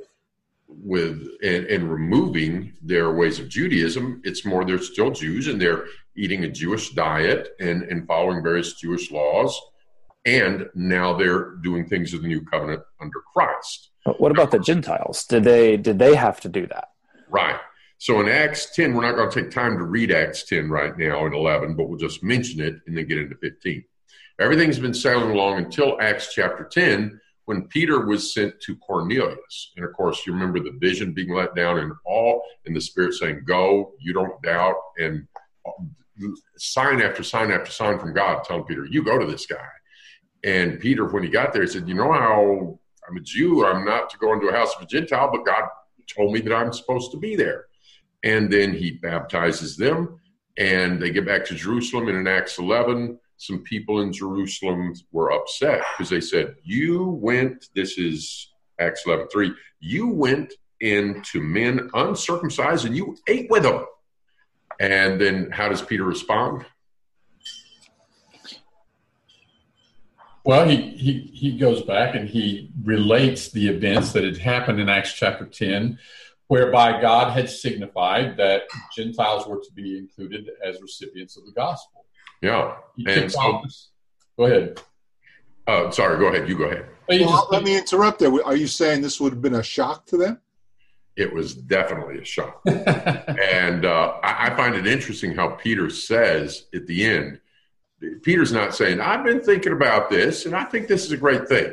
with 0.69 1.29
and, 1.43 1.67
and 1.67 1.91
removing 1.91 2.73
their 2.81 3.13
ways 3.13 3.39
of 3.39 3.49
Judaism. 3.49 4.23
It's 4.25 4.45
more 4.45 4.65
they're 4.65 4.79
still 4.79 5.11
Jews 5.11 5.49
and 5.49 5.61
they're 5.61 5.87
eating 6.17 6.45
a 6.45 6.49
Jewish 6.49 6.91
diet 6.91 7.51
and, 7.61 7.83
and 7.85 8.07
following 8.07 8.43
various 8.43 8.75
Jewish 8.75 9.11
laws. 9.11 9.59
And 10.25 10.69
now 10.75 11.17
they're 11.17 11.57
doing 11.57 11.87
things 11.87 12.13
of 12.13 12.23
the 12.23 12.29
new 12.29 12.45
covenant 12.45 12.83
under 13.01 13.21
Christ. 13.33 13.91
But 14.05 14.21
what 14.21 14.33
about 14.33 14.51
the 14.51 14.59
Gentiles? 14.59 15.25
Did 15.25 15.45
they 15.45 15.77
did 15.77 15.99
they 15.99 16.15
have 16.15 16.41
to 16.41 16.49
do 16.49 16.67
that? 16.69 16.89
Right. 17.29 17.59
So 17.99 18.21
in 18.21 18.29
Acts 18.29 18.75
10, 18.75 18.95
we're 18.95 19.03
not 19.03 19.17
going 19.17 19.31
to 19.31 19.43
take 19.43 19.51
time 19.51 19.79
to 19.79 19.85
read 19.85 20.13
Acts 20.13 20.45
10 20.45 20.69
right 20.69 20.97
now 20.99 21.27
in 21.27 21.33
11, 21.33 21.77
but 21.77 21.89
we'll 21.89 21.99
just 21.99 22.23
mention 22.23 22.61
it 22.61 22.75
and 22.87 22.97
then 22.97 23.07
get 23.07 23.19
into 23.19 23.37
15. 23.37 23.85
Everything's 24.39 24.79
been 24.79 24.93
sailing 24.95 25.31
along 25.31 25.59
until 25.59 25.97
Acts 26.01 26.35
chapter 26.35 26.65
10 26.65 27.19
when 27.47 27.63
Peter 27.69 28.05
was 28.05 28.35
sent 28.35 28.61
to 28.61 28.77
Cornelius. 28.77 29.73
And 29.77 29.85
of 29.85 29.93
course, 29.95 30.27
you 30.27 30.35
remember 30.35 30.61
the 30.61 30.77
vision 30.79 31.15
being 31.15 31.33
let 31.33 31.55
down 31.55 31.79
and 31.79 31.93
all, 32.05 32.43
and 32.67 32.77
the 32.77 32.81
Spirit 32.81 33.15
saying, 33.15 33.45
Go, 33.47 33.93
you 33.99 34.13
don't 34.13 34.41
doubt. 34.43 34.77
And 34.99 35.27
sign 36.57 37.01
after 37.01 37.23
sign 37.23 37.51
after 37.51 37.71
sign 37.71 37.99
from 37.99 38.15
God 38.15 38.45
telling 38.45 38.65
Peter, 38.65 38.87
You 38.87 39.05
go 39.05 39.19
to 39.19 39.27
this 39.27 39.47
guy. 39.47 39.67
And 40.45 40.79
Peter, 40.81 41.07
when 41.07 41.23
he 41.23 41.29
got 41.29 41.53
there, 41.53 41.63
he 41.63 41.69
said, 41.69 41.89
You 41.89 41.95
know 41.95 42.13
how 42.13 42.79
I'm 43.09 43.17
a 43.17 43.21
Jew, 43.21 43.65
I'm 43.65 43.85
not 43.85 44.11
to 44.11 44.19
go 44.19 44.33
into 44.33 44.49
a 44.49 44.53
house 44.53 44.75
of 44.77 44.83
a 44.83 44.87
Gentile, 44.87 45.31
but 45.33 45.47
God 45.47 45.65
told 46.15 46.33
me 46.33 46.41
that 46.41 46.55
I'm 46.55 46.73
supposed 46.73 47.11
to 47.13 47.19
be 47.19 47.37
there. 47.37 47.67
And 48.25 48.53
then 48.53 48.73
he 48.73 48.93
baptizes 48.93 49.77
them, 49.77 50.21
and 50.59 51.01
they 51.01 51.11
get 51.11 51.27
back 51.27 51.45
to 51.47 51.55
Jerusalem. 51.55 52.09
And 52.09 52.19
in 52.19 52.27
Acts 52.27 52.59
11, 52.59 53.19
some 53.37 53.63
people 53.63 54.01
in 54.01 54.13
Jerusalem 54.13 54.95
were 55.13 55.33
upset 55.33 55.83
because 55.97 56.11
they 56.11 56.21
said, 56.21 56.55
You 56.65 57.05
went, 57.05 57.67
this 57.75 57.99
is 57.99 58.51
Acts 58.81 59.05
11 59.07 59.29
3, 59.29 59.53
you 59.81 60.09
went 60.09 60.53
into 60.81 61.41
men 61.41 61.89
uncircumcised 61.95 62.85
and 62.85 62.97
you 62.97 63.17
ate 63.29 63.49
with 63.51 63.63
them. 63.63 63.85
And 64.81 65.21
then 65.21 65.51
how 65.51 65.69
does 65.69 65.83
Peter 65.83 66.05
respond? 66.05 66.67
Well, 70.45 70.69
he, 70.69 70.77
he, 70.77 71.31
he 71.35 71.59
goes 71.59 71.83
back 71.83 72.15
and 72.15 72.29
he 72.29 72.71
relates 72.85 73.51
the 73.51 73.67
events 73.69 74.13
that 74.13 74.23
had 74.23 74.37
happened 74.37 74.79
in 74.79 74.89
Acts 74.89 75.13
chapter 75.13 75.45
10, 75.45 75.99
whereby 76.47 77.01
God 77.01 77.33
had 77.33 77.51
signified 77.51 78.37
that 78.37 78.63
Gentiles 78.95 79.47
were 79.49 79.57
to 79.57 79.73
be 79.75 79.99
included 79.99 80.49
as 80.65 80.81
recipients 80.81 81.37
of 81.37 81.47
the 81.47 81.53
gospel. 81.53 82.05
Yeah. 82.43 82.77
And 83.09 83.33
so, 83.33 83.63
go 84.39 84.45
ahead. 84.45 84.81
Uh, 85.67 85.91
sorry, 85.91 86.17
go 86.19 86.27
ahead. 86.27 86.49
You 86.49 86.57
go 86.57 86.65
ahead. 86.65 86.87
Well, 87.09 87.19
just, 87.19 87.51
let 87.51 87.65
me 87.65 87.77
interrupt 87.77 88.21
there. 88.21 88.33
Are 88.45 88.55
you 88.55 88.69
saying 88.69 89.03
this 89.03 89.21
would 89.21 89.33
have 89.33 89.43
been 89.43 89.55
a 89.55 89.65
shock 89.65 90.07
to 90.07 90.17
them? 90.17 90.41
It 91.17 91.33
was 91.33 91.55
definitely 91.55 92.19
a 92.19 92.25
shock. 92.25 92.61
and 92.67 93.85
uh, 93.85 94.19
I, 94.23 94.49
I 94.49 94.57
find 94.57 94.75
it 94.75 94.87
interesting 94.87 95.35
how 95.35 95.49
Peter 95.51 95.89
says 95.91 96.67
at 96.75 96.87
the 96.87 97.05
end, 97.05 97.41
Peter's 98.23 98.53
not 98.53 98.75
saying, 98.75 99.01
I've 99.01 99.25
been 99.25 99.41
thinking 99.41 99.73
about 99.73 100.11
this 100.11 100.45
and 100.47 100.55
I 100.55 100.65
think 100.65 100.89
this 100.89 101.05
is 101.05 101.13
a 101.13 101.17
great 101.17 101.49
thing. 101.49 101.73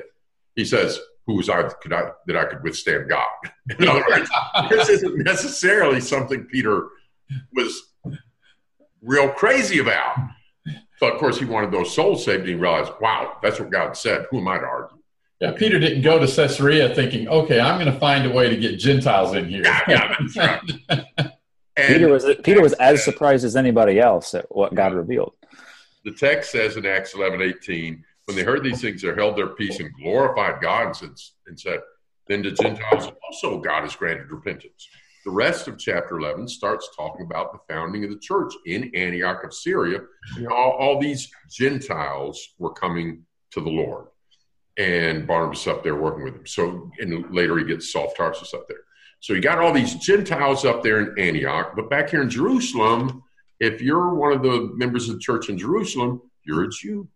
He 0.56 0.64
says, 0.64 1.00
who 1.26 1.36
was 1.36 1.50
I, 1.50 1.64
could 1.64 1.94
I 1.94 2.12
that 2.28 2.38
I 2.38 2.46
could 2.46 2.64
withstand 2.64 3.10
God? 3.10 3.28
In 3.80 3.88
other 3.88 4.04
words, 4.10 4.30
this 4.70 4.90
isn't 4.90 5.18
necessarily 5.20 6.02
something 6.02 6.46
Peter 6.46 6.90
was 7.54 7.94
real 9.02 9.30
crazy 9.30 9.80
about. 9.80 10.18
But 11.00 11.14
of 11.14 11.20
course, 11.20 11.38
he 11.38 11.46
wanted 11.46 11.72
those 11.72 11.94
souls 11.94 12.24
saved, 12.24 12.42
and 12.42 12.50
he 12.50 12.56
realized, 12.56 12.94
wow, 13.02 13.38
that's 13.42 13.60
what 13.60 13.70
God 13.70 13.98
said. 13.98 14.26
Who 14.30 14.40
am 14.40 14.48
I 14.48 14.58
to 14.58 14.66
argue? 14.66 15.03
Yeah, 15.44 15.52
Peter 15.52 15.78
didn't 15.78 16.04
go 16.04 16.18
to 16.20 16.26
Caesarea 16.26 16.96
thinking, 16.96 17.28
okay, 17.28 17.60
I'm 17.60 17.78
going 17.78 17.94
to 17.94 18.00
find 18.00 18.26
a 18.26 18.30
way 18.30 18.48
to 18.48 18.56
get 18.56 18.80
Gentiles 18.80 19.36
in 19.36 19.50
here. 19.50 19.64
Yeah, 19.66 19.82
yeah 19.90 20.16
that's 20.18 20.38
right. 20.38 21.34
Peter 21.76 22.08
was 22.08 22.26
Peter 22.46 22.62
was 22.62 22.72
as 22.74 23.04
surprised 23.04 23.44
as 23.44 23.58
anybody 23.58 24.00
else 24.00 24.34
at 24.36 24.46
what 24.56 24.74
God 24.74 24.94
revealed. 24.94 25.34
The 26.06 26.14
text 26.14 26.50
says 26.54 26.78
in 26.78 26.86
Acts 26.86 27.14
11, 27.14 27.42
18, 27.42 28.06
when 28.24 28.38
they 28.38 28.44
heard 28.44 28.64
these 28.64 28.80
things, 28.80 29.02
they 29.02 29.14
held 29.14 29.36
their 29.36 29.48
peace 29.48 29.82
and 29.82 29.94
glorified 30.02 30.62
God 30.62 30.96
and, 31.02 31.18
and 31.48 31.60
said, 31.60 31.82
then 32.30 32.42
to 32.44 32.52
Gentiles 32.52 33.12
also 33.28 33.60
God 33.60 33.82
has 33.82 33.98
granted 33.98 34.32
repentance. 34.32 34.88
The 35.26 35.32
rest 35.32 35.68
of 35.68 35.78
chapter 35.78 36.20
11 36.20 36.48
starts 36.48 36.88
talking 36.96 37.26
about 37.26 37.52
the 37.52 37.74
founding 37.74 38.06
of 38.06 38.12
the 38.12 38.20
church 38.20 38.54
in 38.66 38.96
Antioch 38.96 39.44
of 39.44 39.54
Syria. 39.54 40.04
And 40.38 40.48
all, 40.48 40.72
all 40.72 41.02
these 41.02 41.30
Gentiles 41.52 42.54
were 42.60 42.72
coming 42.72 43.26
to 43.52 43.60
the 43.60 43.70
Lord. 43.70 44.08
And 44.78 45.28
Barnabas 45.28 45.68
up 45.68 45.84
there 45.84 45.96
working 45.96 46.24
with 46.24 46.36
him. 46.36 46.48
So, 46.48 46.92
and 47.00 47.34
later 47.34 47.58
he 47.58 47.66
gets 47.66 47.92
Saul 47.92 48.08
of 48.08 48.16
Tarsus 48.16 48.54
up 48.54 48.68
there. 48.68 48.80
So 49.20 49.34
you 49.34 49.42
got 49.42 49.60
all 49.60 49.72
these 49.72 49.96
Gentiles 49.96 50.66
up 50.66 50.84
there 50.84 51.00
in 51.00 51.20
Antioch, 51.20 51.74
but 51.76 51.90
back 51.90 52.10
here 52.10 52.22
in 52.22 52.30
Jerusalem, 52.30 53.24
if 53.60 53.82
you're 53.82 54.16
one 54.16 54.34
of 54.34 54.42
the 54.42 54.72
members 54.76 55.08
of 55.08 55.16
the 55.16 55.22
church 55.22 55.48
in 55.50 55.58
Jerusalem, 55.58 56.22
you're 56.46 56.64
a 56.64 56.70
Jew. 56.70 57.08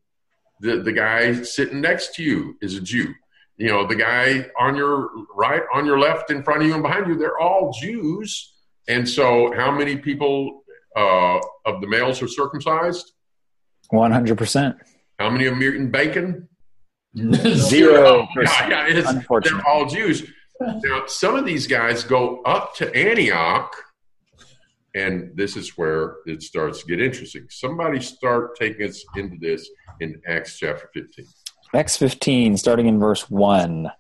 The, 0.62 0.78
the 0.78 0.94
guy 0.94 1.42
sitting 1.42 1.82
next 1.82 2.16
to 2.16 2.24
you 2.24 2.58
is 2.62 2.76
a 2.76 2.82
Jew 2.82 3.14
you 3.58 3.68
know 3.68 3.86
the 3.86 3.96
guy 3.96 4.48
on 4.60 4.76
your 4.76 5.10
right 5.36 5.64
on 5.74 5.86
your 5.86 6.00
left 6.00 6.32
in 6.32 6.44
front 6.44 6.62
of 6.62 6.68
you 6.68 6.74
and 6.74 6.84
behind 6.84 7.08
you 7.08 7.18
they're 7.18 7.40
all 7.40 7.74
jews 7.80 8.54
and 8.88 9.08
so 9.08 9.52
how 9.56 9.72
many 9.72 9.98
people 9.98 10.64
uh, 10.96 11.40
of 11.66 11.82
the 11.82 11.88
males 11.88 12.22
are 12.22 12.28
circumcised 12.28 13.12
100% 13.92 14.78
how 15.20 15.30
many 15.30 15.46
of 15.46 15.54
them 15.54 15.64
eating 15.64 15.92
bacon 15.92 16.48
zero 17.16 18.28
yeah, 18.36 18.88
yeah, 18.90 19.22
they're 19.44 19.68
all 19.68 19.86
jews. 19.86 20.30
Now 20.60 21.06
some 21.08 21.36
of 21.36 21.46
these 21.46 21.68
guys 21.68 22.04
go 22.04 22.42
up 22.44 22.76
to 22.76 22.94
antioch 22.96 23.76
and 24.96 25.32
this 25.36 25.56
is 25.56 25.78
where 25.78 26.16
it 26.26 26.42
starts 26.42 26.82
to 26.82 26.88
get 26.88 27.02
interesting. 27.02 27.46
Somebody 27.50 28.00
start 28.02 28.56
taking 28.56 28.88
us 28.88 29.04
into 29.16 29.38
this 29.40 29.70
in 30.00 30.20
acts 30.28 30.58
chapter 30.58 30.90
15 30.94 31.26
Acts 31.74 31.98
15, 31.98 32.56
starting 32.56 32.88
in 32.88 32.98
verse 32.98 33.30
1. 33.30 33.92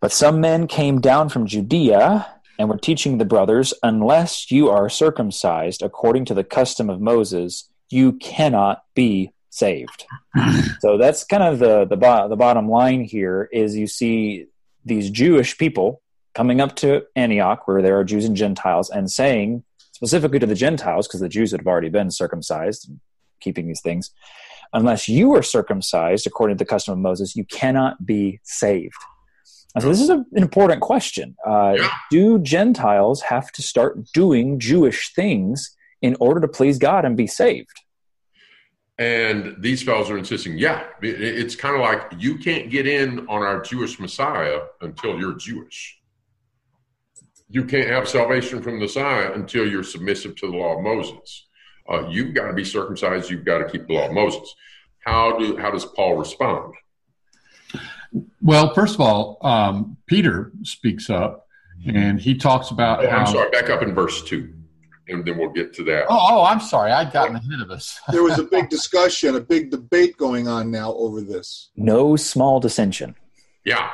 But 0.00 0.12
some 0.12 0.40
men 0.40 0.66
came 0.66 1.00
down 1.00 1.28
from 1.28 1.46
Judea 1.46 2.26
and 2.58 2.68
were 2.70 2.78
teaching 2.78 3.18
the 3.18 3.24
brothers, 3.26 3.74
Unless 3.82 4.50
you 4.50 4.70
are 4.70 4.88
circumcised 4.88 5.82
according 5.82 6.24
to 6.26 6.34
the 6.34 6.44
custom 6.44 6.88
of 6.88 7.00
Moses, 7.00 7.68
you 7.90 8.14
cannot 8.14 8.82
be 8.94 9.32
saved. 9.56 10.04
so 10.80 10.98
that's 10.98 11.24
kind 11.24 11.42
of 11.42 11.58
the, 11.58 11.84
the, 11.86 11.96
bo- 11.96 12.28
the 12.28 12.36
bottom 12.36 12.68
line 12.68 13.02
here 13.04 13.48
is 13.52 13.76
you 13.76 13.86
see 13.86 14.46
these 14.84 15.10
Jewish 15.10 15.56
people 15.58 16.02
coming 16.34 16.60
up 16.60 16.76
to 16.76 17.02
Antioch, 17.16 17.66
where 17.66 17.80
there 17.80 17.98
are 17.98 18.04
Jews 18.04 18.26
and 18.26 18.36
Gentiles, 18.36 18.90
and 18.90 19.10
saying, 19.10 19.64
specifically 19.92 20.38
to 20.38 20.46
the 20.46 20.54
Gentiles, 20.54 21.08
because 21.08 21.20
the 21.20 21.28
Jews 21.28 21.52
had 21.52 21.66
already 21.66 21.88
been 21.88 22.10
circumcised 22.10 22.88
and 22.88 23.00
keeping 23.40 23.66
these 23.66 23.80
things, 23.80 24.10
unless 24.72 25.08
you 25.08 25.34
are 25.34 25.42
circumcised 25.42 26.26
according 26.26 26.58
to 26.58 26.64
the 26.64 26.68
custom 26.68 26.92
of 26.92 26.98
Moses, 26.98 27.34
you 27.34 27.44
cannot 27.44 28.04
be 28.04 28.40
saved. 28.42 28.94
And 29.74 29.82
so 29.82 29.88
this 29.88 30.00
is 30.00 30.10
a, 30.10 30.24
an 30.32 30.42
important 30.42 30.82
question. 30.82 31.36
Uh, 31.46 31.76
yeah. 31.78 31.90
Do 32.10 32.38
Gentiles 32.38 33.22
have 33.22 33.50
to 33.52 33.62
start 33.62 34.04
doing 34.12 34.58
Jewish 34.58 35.14
things 35.14 35.74
in 36.02 36.16
order 36.20 36.40
to 36.40 36.48
please 36.48 36.78
God 36.78 37.04
and 37.04 37.16
be 37.16 37.26
saved? 37.26 37.80
And 38.98 39.56
these 39.58 39.82
fellows 39.82 40.08
are 40.08 40.16
insisting, 40.16 40.56
yeah, 40.56 40.84
it's 41.02 41.54
kind 41.54 41.74
of 41.74 41.82
like 41.82 42.12
you 42.18 42.38
can't 42.38 42.70
get 42.70 42.86
in 42.86 43.28
on 43.28 43.42
our 43.42 43.60
Jewish 43.60 44.00
Messiah 44.00 44.60
until 44.80 45.18
you're 45.18 45.34
Jewish. 45.34 46.00
You 47.50 47.64
can't 47.64 47.88
have 47.88 48.08
salvation 48.08 48.62
from 48.62 48.74
the 48.74 48.86
Messiah 48.86 49.32
until 49.34 49.68
you're 49.68 49.82
submissive 49.82 50.34
to 50.36 50.50
the 50.50 50.56
law 50.56 50.78
of 50.78 50.82
Moses. 50.82 51.46
Uh, 51.88 52.08
you've 52.08 52.34
got 52.34 52.48
to 52.48 52.54
be 52.54 52.64
circumcised. 52.64 53.30
You've 53.30 53.44
got 53.44 53.58
to 53.58 53.68
keep 53.68 53.86
the 53.86 53.92
law 53.92 54.06
of 54.06 54.12
Moses. 54.12 54.54
How 55.04 55.38
do 55.38 55.56
how 55.56 55.70
does 55.70 55.84
Paul 55.84 56.16
respond? 56.16 56.74
Well, 58.40 58.74
first 58.74 58.94
of 58.94 59.00
all, 59.00 59.38
um, 59.42 59.96
Peter 60.06 60.52
speaks 60.62 61.10
up 61.10 61.46
and 61.86 62.20
he 62.20 62.34
talks 62.34 62.70
about. 62.70 63.04
Oh, 63.04 63.08
I'm 63.08 63.26
sorry. 63.26 63.50
Back 63.50 63.70
up 63.70 63.82
in 63.82 63.94
verse 63.94 64.24
two, 64.24 64.52
and 65.08 65.24
then 65.24 65.38
we'll 65.38 65.50
get 65.50 65.72
to 65.74 65.84
that. 65.84 66.06
Oh, 66.08 66.18
oh 66.30 66.44
I'm 66.44 66.60
sorry. 66.60 66.90
I'd 66.92 67.12
gotten 67.12 67.36
ahead 67.36 67.60
of 67.60 67.70
us. 67.70 68.00
there 68.12 68.22
was 68.22 68.38
a 68.38 68.44
big 68.44 68.68
discussion, 68.68 69.36
a 69.36 69.40
big 69.40 69.70
debate 69.70 70.16
going 70.16 70.48
on 70.48 70.70
now 70.70 70.92
over 70.94 71.20
this. 71.20 71.70
No 71.76 72.16
small 72.16 72.60
dissension. 72.60 73.14
Yeah. 73.64 73.90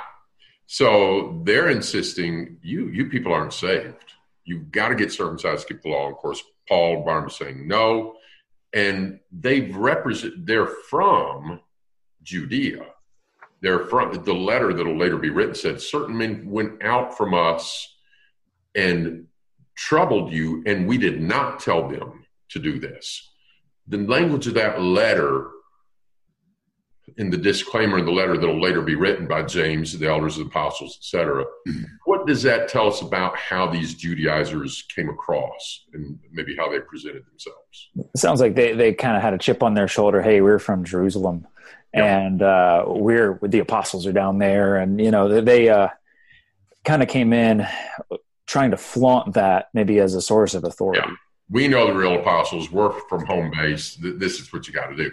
So 0.66 1.42
they're 1.44 1.68
insisting 1.68 2.58
you 2.62 2.88
you 2.88 3.08
people 3.08 3.32
aren't 3.32 3.52
saved. 3.52 4.14
You've 4.44 4.72
got 4.72 4.88
to 4.88 4.94
get 4.94 5.12
circumcised, 5.12 5.68
keep 5.68 5.82
the 5.82 5.90
law. 5.90 6.10
Of 6.10 6.16
course, 6.16 6.42
Paul 6.68 7.04
Barnabas 7.04 7.36
saying 7.36 7.66
no, 7.68 8.16
and 8.72 9.20
they 9.30 9.62
represent. 9.62 10.46
They're 10.46 10.66
from 10.66 11.60
Judea. 12.22 12.86
They're 13.60 13.86
from 13.86 14.24
the 14.24 14.34
letter 14.34 14.72
that'll 14.72 14.96
later 14.96 15.18
be 15.18 15.30
written 15.30 15.54
said 15.54 15.80
certain 15.80 16.16
men 16.16 16.50
went 16.50 16.82
out 16.82 17.16
from 17.16 17.32
us 17.32 17.94
and 18.74 19.26
troubled 19.76 20.32
you, 20.32 20.62
and 20.66 20.86
we 20.86 20.98
did 20.98 21.20
not 21.20 21.60
tell 21.60 21.88
them 21.88 22.24
to 22.50 22.58
do 22.58 22.78
this. 22.78 23.30
The 23.88 23.98
language 23.98 24.46
of 24.46 24.54
that 24.54 24.80
letter 24.80 25.48
in 27.18 27.30
the 27.30 27.36
disclaimer 27.36 27.98
in 27.98 28.04
the 28.04 28.12
letter 28.12 28.36
that'll 28.36 28.60
later 28.60 28.80
be 28.80 28.94
written 28.94 29.26
by 29.26 29.42
James, 29.42 29.98
the 29.98 30.08
elders, 30.08 30.38
of 30.38 30.44
the 30.44 30.50
apostles, 30.50 30.96
etc. 31.00 31.44
Mm-hmm. 31.68 31.82
What 32.04 32.26
does 32.26 32.42
that 32.44 32.68
tell 32.68 32.88
us 32.88 33.02
about 33.02 33.36
how 33.36 33.66
these 33.66 33.94
Judaizers 33.94 34.84
came 34.94 35.08
across 35.08 35.84
and 35.92 36.18
maybe 36.32 36.56
how 36.56 36.70
they 36.70 36.80
presented 36.80 37.26
themselves? 37.26 37.90
It 37.96 38.18
sounds 38.18 38.40
like 38.40 38.54
they, 38.54 38.72
they 38.72 38.94
kind 38.94 39.16
of 39.16 39.22
had 39.22 39.34
a 39.34 39.38
chip 39.38 39.62
on 39.62 39.74
their 39.74 39.88
shoulder. 39.88 40.22
Hey, 40.22 40.40
we're 40.40 40.58
from 40.58 40.84
Jerusalem, 40.84 41.46
and 41.92 42.40
uh, 42.42 42.84
we're 42.86 43.38
the 43.42 43.58
apostles 43.58 44.06
are 44.06 44.12
down 44.12 44.38
there, 44.38 44.76
and 44.76 45.00
you 45.00 45.10
know 45.10 45.40
they 45.42 45.68
uh, 45.68 45.88
kind 46.84 47.02
of 47.02 47.08
came 47.08 47.32
in 47.32 47.66
trying 48.46 48.70
to 48.72 48.76
flaunt 48.76 49.34
that 49.34 49.68
maybe 49.74 49.98
as 50.00 50.14
a 50.14 50.22
source 50.22 50.54
of 50.54 50.64
authority. 50.64 51.02
Yeah. 51.04 51.14
We 51.50 51.68
know 51.68 51.86
the 51.86 51.94
real 51.94 52.18
apostles. 52.18 52.70
We're 52.70 52.92
from 53.08 53.26
home 53.26 53.50
base. 53.50 53.96
This 54.00 54.40
is 54.40 54.52
what 54.52 54.66
you 54.66 54.72
got 54.72 54.88
to 54.88 54.96
do. 54.96 55.10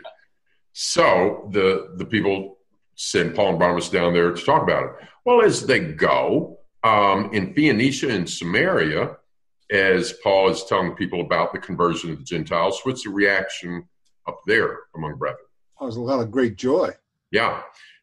So 0.74 1.50
the 1.51 1.93
the 1.95 2.05
people 2.05 2.57
send 2.95 3.36
Paul 3.36 3.50
and 3.50 3.59
Barnabas 3.59 3.89
down 3.89 4.13
there 4.13 4.31
to 4.31 4.45
talk 4.45 4.63
about 4.63 4.83
it. 4.83 4.91
Well, 5.25 5.41
as 5.41 5.65
they 5.65 5.79
go 5.79 6.59
um, 6.83 7.31
in 7.33 7.53
Phoenicia 7.53 8.09
and 8.09 8.29
Samaria, 8.29 9.17
as 9.71 10.13
Paul 10.24 10.50
is 10.50 10.63
telling 10.65 10.95
people 10.95 11.21
about 11.21 11.53
the 11.53 11.59
conversion 11.59 12.12
of 12.12 12.19
the 12.19 12.24
Gentiles, 12.24 12.79
what's 12.83 13.03
the 13.03 13.09
reaction 13.09 13.88
up 14.27 14.39
there 14.45 14.79
among 14.95 15.17
brethren? 15.17 15.45
Oh, 15.79 15.86
there's 15.86 15.98
a 15.98 16.01
lot 16.01 16.19
of 16.19 16.31
great 16.31 16.55
joy. 16.55 16.91
Yeah. 17.31 17.62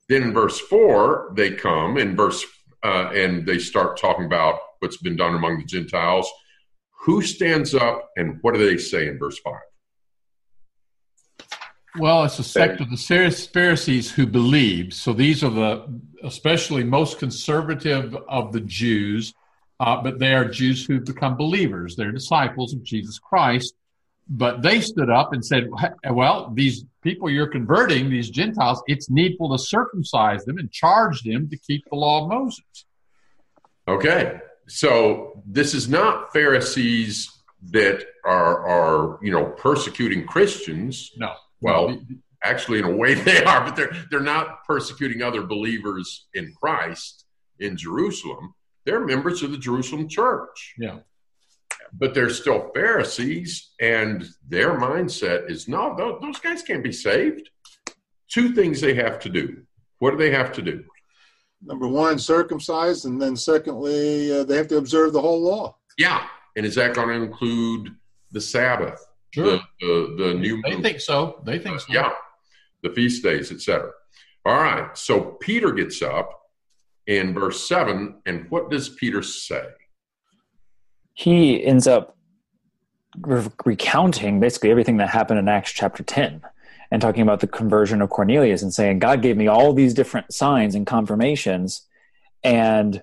Then 0.08 0.22
in 0.22 0.32
verse 0.32 0.60
four, 0.60 1.32
they 1.34 1.50
come 1.52 1.98
in 1.98 2.16
verse 2.16 2.44
uh, 2.82 3.10
and 3.12 3.46
they 3.46 3.58
start 3.58 3.98
talking 3.98 4.26
about 4.26 4.60
what's 4.80 4.98
been 4.98 5.16
done 5.16 5.34
among 5.34 5.58
the 5.58 5.64
Gentiles. 5.64 6.30
Who 7.02 7.22
stands 7.22 7.74
up 7.74 8.10
and 8.16 8.38
what 8.42 8.54
do 8.54 8.66
they 8.66 8.78
say 8.78 9.08
in 9.08 9.18
verse 9.18 9.38
five? 9.38 9.60
Well, 11.98 12.24
it's 12.24 12.38
a 12.38 12.44
sect 12.44 12.80
of 12.80 12.90
the 12.90 13.48
Pharisees 13.52 14.12
who 14.12 14.26
believe. 14.26 14.92
So 14.92 15.12
these 15.14 15.42
are 15.42 15.50
the, 15.50 16.00
especially 16.24 16.84
most 16.84 17.18
conservative 17.18 18.14
of 18.28 18.52
the 18.52 18.60
Jews, 18.60 19.32
uh, 19.80 20.02
but 20.02 20.18
they 20.18 20.34
are 20.34 20.44
Jews 20.44 20.84
who've 20.84 21.04
become 21.04 21.36
believers. 21.36 21.96
They're 21.96 22.12
disciples 22.12 22.74
of 22.74 22.82
Jesus 22.82 23.18
Christ. 23.18 23.74
But 24.28 24.60
they 24.60 24.80
stood 24.80 25.08
up 25.08 25.32
and 25.32 25.42
said, 25.42 25.70
well, 26.10 26.50
these 26.52 26.84
people 27.00 27.30
you're 27.30 27.46
converting, 27.46 28.10
these 28.10 28.28
Gentiles, 28.28 28.82
it's 28.88 29.08
needful 29.08 29.56
to 29.56 29.62
circumcise 29.62 30.44
them 30.44 30.58
and 30.58 30.70
charge 30.72 31.22
them 31.22 31.48
to 31.48 31.56
keep 31.56 31.84
the 31.88 31.96
law 31.96 32.24
of 32.24 32.28
Moses. 32.28 32.84
Okay. 33.86 34.40
So 34.68 35.42
this 35.46 35.74
is 35.74 35.88
not 35.88 36.32
Pharisees 36.32 37.30
that 37.70 38.04
are, 38.24 38.66
are 38.66 39.18
you 39.22 39.32
know, 39.32 39.46
persecuting 39.46 40.26
Christians. 40.26 41.12
No 41.16 41.32
well, 41.60 41.98
actually, 42.42 42.78
in 42.78 42.84
a 42.84 42.94
way, 42.94 43.14
they 43.14 43.44
are, 43.44 43.64
but 43.64 43.76
they're 43.76 43.92
they're 44.10 44.20
not 44.20 44.64
persecuting 44.64 45.22
other 45.22 45.42
believers 45.42 46.26
in 46.34 46.52
Christ 46.54 47.24
in 47.58 47.76
Jerusalem. 47.76 48.54
They're 48.84 49.04
members 49.04 49.42
of 49.42 49.50
the 49.50 49.58
Jerusalem 49.58 50.08
church. 50.08 50.74
Yeah. 50.78 50.98
But 51.92 52.14
they're 52.14 52.30
still 52.30 52.70
Pharisees, 52.74 53.70
and 53.80 54.26
their 54.46 54.78
mindset 54.78 55.50
is 55.50 55.68
no, 55.68 55.96
those 56.20 56.38
guys 56.40 56.62
can't 56.62 56.82
be 56.82 56.92
saved. 56.92 57.48
Two 58.28 58.54
things 58.54 58.80
they 58.80 58.94
have 58.94 59.18
to 59.20 59.28
do. 59.28 59.62
What 59.98 60.10
do 60.10 60.16
they 60.16 60.32
have 60.32 60.52
to 60.54 60.62
do? 60.62 60.84
Number 61.66 61.88
one, 61.88 62.18
circumcised, 62.18 63.06
and 63.06 63.20
then 63.20 63.34
secondly, 63.34 64.32
uh, 64.32 64.44
they 64.44 64.56
have 64.56 64.68
to 64.68 64.76
observe 64.76 65.12
the 65.12 65.20
whole 65.20 65.42
law. 65.42 65.76
Yeah. 65.98 66.24
And 66.56 66.64
is 66.64 66.76
that 66.76 66.94
going 66.94 67.08
to 67.08 67.14
include 67.14 67.94
the 68.30 68.40
Sabbath? 68.40 69.04
Sure. 69.32 69.44
The, 69.44 69.60
the, 69.80 70.24
the 70.24 70.34
new 70.34 70.62
They 70.62 70.80
think 70.80 71.00
so. 71.00 71.42
They 71.44 71.58
think 71.58 71.80
so. 71.80 71.92
Yeah. 71.92 72.12
The 72.82 72.90
feast 72.90 73.22
days, 73.22 73.50
etc. 73.50 73.90
All 74.44 74.54
right. 74.54 74.96
So 74.96 75.36
Peter 75.40 75.72
gets 75.72 76.02
up 76.02 76.40
in 77.08 77.34
verse 77.34 77.66
7, 77.68 78.22
and 78.26 78.46
what 78.48 78.70
does 78.70 78.88
Peter 78.88 79.22
say? 79.22 79.64
He 81.14 81.64
ends 81.64 81.88
up 81.88 82.16
recounting 83.64 84.38
basically 84.38 84.70
everything 84.70 84.98
that 84.98 85.08
happened 85.08 85.38
in 85.38 85.48
Acts 85.48 85.72
chapter 85.72 86.02
10 86.02 86.42
and 86.90 87.02
talking 87.02 87.22
about 87.22 87.40
the 87.40 87.46
conversion 87.46 88.00
of 88.00 88.10
Cornelius 88.10 88.62
and 88.62 88.72
saying, 88.72 88.98
God 88.98 89.22
gave 89.22 89.36
me 89.36 89.46
all 89.46 89.72
these 89.72 89.94
different 89.94 90.32
signs 90.32 90.74
and 90.74 90.86
confirmations. 90.86 91.86
And 92.44 93.02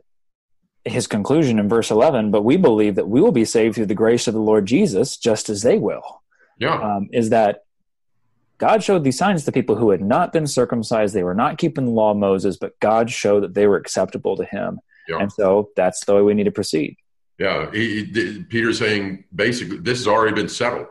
his 0.85 1.07
conclusion 1.07 1.59
in 1.59 1.69
verse 1.69 1.91
11, 1.91 2.31
but 2.31 2.43
we 2.43 2.57
believe 2.57 2.95
that 2.95 3.07
we 3.07 3.21
will 3.21 3.31
be 3.31 3.45
saved 3.45 3.75
through 3.75 3.85
the 3.85 3.95
grace 3.95 4.27
of 4.27 4.33
the 4.33 4.39
Lord 4.39 4.65
Jesus, 4.65 5.17
just 5.17 5.49
as 5.49 5.61
they 5.61 5.77
will. 5.77 6.21
Yeah. 6.59 6.75
Um, 6.75 7.09
is 7.11 7.29
that 7.29 7.63
God 8.57 8.83
showed 8.83 9.03
these 9.03 9.17
signs 9.17 9.45
to 9.45 9.51
people 9.51 9.75
who 9.75 9.89
had 9.89 10.01
not 10.01 10.31
been 10.31 10.47
circumcised. 10.47 11.13
They 11.13 11.23
were 11.23 11.33
not 11.33 11.57
keeping 11.57 11.85
the 11.85 11.91
law 11.91 12.11
of 12.11 12.17
Moses, 12.17 12.57
but 12.57 12.79
God 12.79 13.09
showed 13.09 13.43
that 13.43 13.53
they 13.53 13.67
were 13.67 13.77
acceptable 13.77 14.37
to 14.37 14.45
him. 14.45 14.79
Yeah. 15.07 15.17
And 15.19 15.31
so 15.31 15.69
that's 15.75 16.05
the 16.05 16.15
way 16.15 16.21
we 16.21 16.33
need 16.33 16.45
to 16.45 16.51
proceed. 16.51 16.95
Yeah. 17.39 17.71
He, 17.71 18.05
he, 18.05 18.43
Peter's 18.43 18.79
saying 18.79 19.25
basically, 19.33 19.79
this 19.79 19.99
has 19.99 20.07
already 20.07 20.35
been 20.35 20.49
settled. 20.49 20.87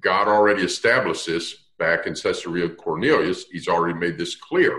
God 0.00 0.26
already 0.26 0.62
established 0.62 1.26
this 1.26 1.63
back 1.84 2.06
in 2.06 2.14
Caesarea 2.14 2.68
Cornelius. 2.70 3.44
He's 3.52 3.68
already 3.68 3.98
made 4.04 4.16
this 4.16 4.34
clear. 4.48 4.74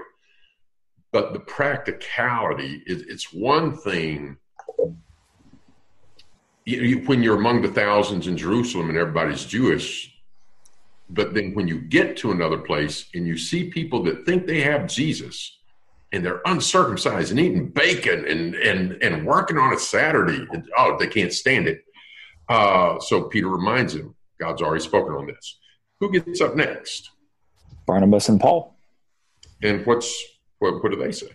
But 1.11 1.33
the 1.33 1.39
practicality, 1.39 2.83
it, 2.87 2.99
it's 3.07 3.31
one 3.31 3.77
thing 3.77 4.37
when 7.09 7.21
you're 7.23 7.37
among 7.43 7.61
the 7.61 7.75
thousands 7.83 8.25
in 8.27 8.35
Jerusalem 8.35 8.89
and 8.89 8.97
everybody's 8.97 9.45
Jewish, 9.45 9.87
but 11.09 11.35
then 11.35 11.53
when 11.53 11.67
you 11.67 11.79
get 11.79 12.17
to 12.17 12.31
another 12.31 12.57
place 12.57 13.05
and 13.13 13.27
you 13.27 13.37
see 13.37 13.69
people 13.69 14.01
that 14.03 14.25
think 14.25 14.47
they 14.47 14.61
have 14.61 14.87
Jesus 14.87 15.35
and 16.11 16.25
they're 16.25 16.41
uncircumcised 16.45 17.29
and 17.29 17.39
eating 17.39 17.69
bacon 17.69 18.25
and 18.27 18.55
and 18.55 18.83
and 19.03 19.25
working 19.25 19.59
on 19.59 19.73
a 19.73 19.79
Saturday, 19.79 20.41
and, 20.51 20.61
oh, 20.77 20.97
they 20.99 21.09
can't 21.17 21.33
stand 21.33 21.67
it. 21.67 21.79
Uh, 22.49 22.99
so 22.99 23.23
Peter 23.33 23.49
reminds 23.59 23.93
him, 23.93 24.15
God's 24.39 24.63
already 24.63 24.83
spoken 24.83 25.13
on 25.13 25.27
this. 25.27 25.47
Who 25.99 26.11
gets 26.11 26.41
up 26.41 26.55
next? 26.55 27.11
Barnabas 27.85 28.29
and 28.29 28.39
Paul. 28.39 28.75
And 29.61 29.85
what's 29.85 30.13
what, 30.59 30.83
what 30.83 30.91
do 30.91 30.97
they 30.97 31.11
say? 31.11 31.27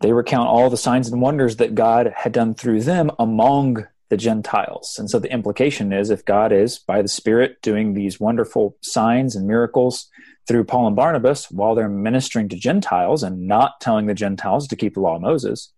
They 0.00 0.12
recount 0.12 0.48
all 0.48 0.68
the 0.68 0.76
signs 0.76 1.08
and 1.08 1.20
wonders 1.20 1.56
that 1.56 1.74
God 1.74 2.12
had 2.16 2.32
done 2.32 2.54
through 2.54 2.82
them 2.82 3.10
among 3.18 3.86
the 4.10 4.16
Gentiles. 4.16 4.96
And 4.98 5.08
so 5.08 5.18
the 5.18 5.32
implication 5.32 5.92
is 5.92 6.10
if 6.10 6.24
God 6.24 6.52
is, 6.52 6.78
by 6.78 7.00
the 7.00 7.08
Spirit, 7.08 7.62
doing 7.62 7.94
these 7.94 8.20
wonderful 8.20 8.76
signs 8.82 9.36
and 9.36 9.46
miracles 9.46 10.10
through 10.46 10.64
Paul 10.64 10.88
and 10.88 10.96
Barnabas 10.96 11.50
while 11.50 11.74
they're 11.74 11.88
ministering 11.88 12.48
to 12.50 12.56
Gentiles 12.56 13.22
and 13.22 13.46
not 13.46 13.80
telling 13.80 14.06
the 14.06 14.14
Gentiles 14.14 14.66
to 14.68 14.76
keep 14.76 14.94
the 14.94 15.00
law 15.00 15.16
of 15.16 15.22
Moses, 15.22 15.72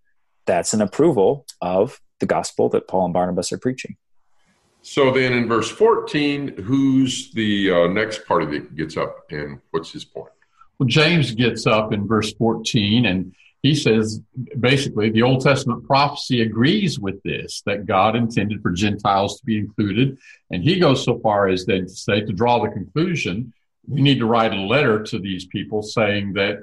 that's 0.46 0.74
an 0.74 0.80
approval 0.80 1.46
of 1.60 2.00
the 2.18 2.26
gospel 2.26 2.68
that 2.70 2.88
Paul 2.88 3.04
and 3.04 3.14
Barnabas 3.14 3.52
are 3.52 3.58
preaching. 3.58 3.96
So 4.86 5.10
then 5.10 5.32
in 5.32 5.48
verse 5.48 5.70
14, 5.70 6.58
who's 6.62 7.32
the 7.32 7.70
uh, 7.70 7.86
next 7.88 8.26
party 8.26 8.58
that 8.58 8.76
gets 8.76 8.96
up 8.96 9.24
and 9.30 9.60
what's 9.70 9.90
his 9.90 10.04
point? 10.04 10.30
Well, 10.78 10.86
James 10.86 11.30
gets 11.30 11.66
up 11.66 11.92
in 11.92 12.06
verse 12.06 12.34
14 12.34 13.06
and 13.06 13.34
he 13.62 13.74
says 13.74 14.20
basically 14.60 15.08
the 15.08 15.22
Old 15.22 15.40
Testament 15.40 15.86
prophecy 15.86 16.42
agrees 16.42 16.98
with 16.98 17.22
this 17.22 17.62
that 17.64 17.86
God 17.86 18.14
intended 18.14 18.60
for 18.60 18.72
Gentiles 18.72 19.38
to 19.38 19.46
be 19.46 19.56
included. 19.56 20.18
And 20.50 20.62
he 20.62 20.78
goes 20.78 21.02
so 21.02 21.18
far 21.18 21.48
as 21.48 21.64
then 21.64 21.86
to 21.86 21.88
say 21.88 22.20
to 22.20 22.32
draw 22.32 22.62
the 22.62 22.70
conclusion 22.70 23.54
we 23.86 24.00
need 24.00 24.18
to 24.18 24.26
write 24.26 24.52
a 24.52 24.60
letter 24.60 25.02
to 25.02 25.18
these 25.18 25.46
people 25.46 25.82
saying 25.82 26.34
that 26.34 26.58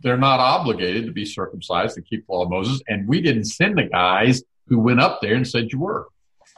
they're 0.00 0.18
not 0.18 0.40
obligated 0.40 1.06
to 1.06 1.12
be 1.12 1.24
circumcised 1.24 1.96
and 1.96 2.06
keep 2.06 2.26
the 2.26 2.32
law 2.32 2.44
of 2.44 2.50
Moses. 2.50 2.82
And 2.88 3.08
we 3.08 3.20
didn't 3.20 3.44
send 3.44 3.78
the 3.78 3.84
guys 3.84 4.42
who 4.66 4.78
went 4.78 5.00
up 5.00 5.20
there 5.20 5.34
and 5.34 5.46
said 5.46 5.72
you 5.72 5.80
were. 5.80 6.08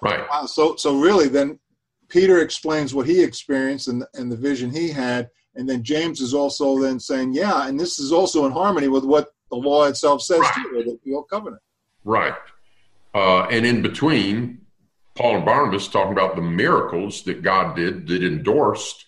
Right. 0.02 0.28
Wow. 0.30 0.46
So, 0.46 0.76
so 0.76 0.98
really, 0.98 1.28
then 1.28 1.58
Peter 2.08 2.40
explains 2.40 2.94
what 2.94 3.06
he 3.06 3.22
experienced 3.22 3.88
and, 3.88 4.04
and 4.14 4.30
the 4.30 4.36
vision 4.36 4.70
he 4.70 4.90
had. 4.90 5.30
And 5.54 5.68
then 5.68 5.82
James 5.82 6.20
is 6.20 6.34
also 6.34 6.78
then 6.78 7.00
saying, 7.00 7.34
yeah, 7.34 7.66
and 7.66 7.78
this 7.78 7.98
is 7.98 8.12
also 8.12 8.46
in 8.46 8.52
harmony 8.52 8.88
with 8.88 9.04
what 9.04 9.28
the 9.50 9.56
law 9.56 9.84
itself 9.84 10.22
says 10.22 10.40
right. 10.40 10.54
too, 10.54 10.98
the 11.04 11.14
old 11.14 11.28
covenant. 11.28 11.62
Right. 12.04 12.34
Uh, 13.14 13.42
and 13.44 13.66
in 13.66 13.82
between, 13.82 14.60
Paul 15.16 15.36
and 15.36 15.44
Barnabas 15.44 15.88
talking 15.88 16.12
about 16.12 16.36
the 16.36 16.42
miracles 16.42 17.22
that 17.24 17.42
God 17.42 17.76
did 17.76 18.06
that 18.06 18.22
endorsed 18.22 19.04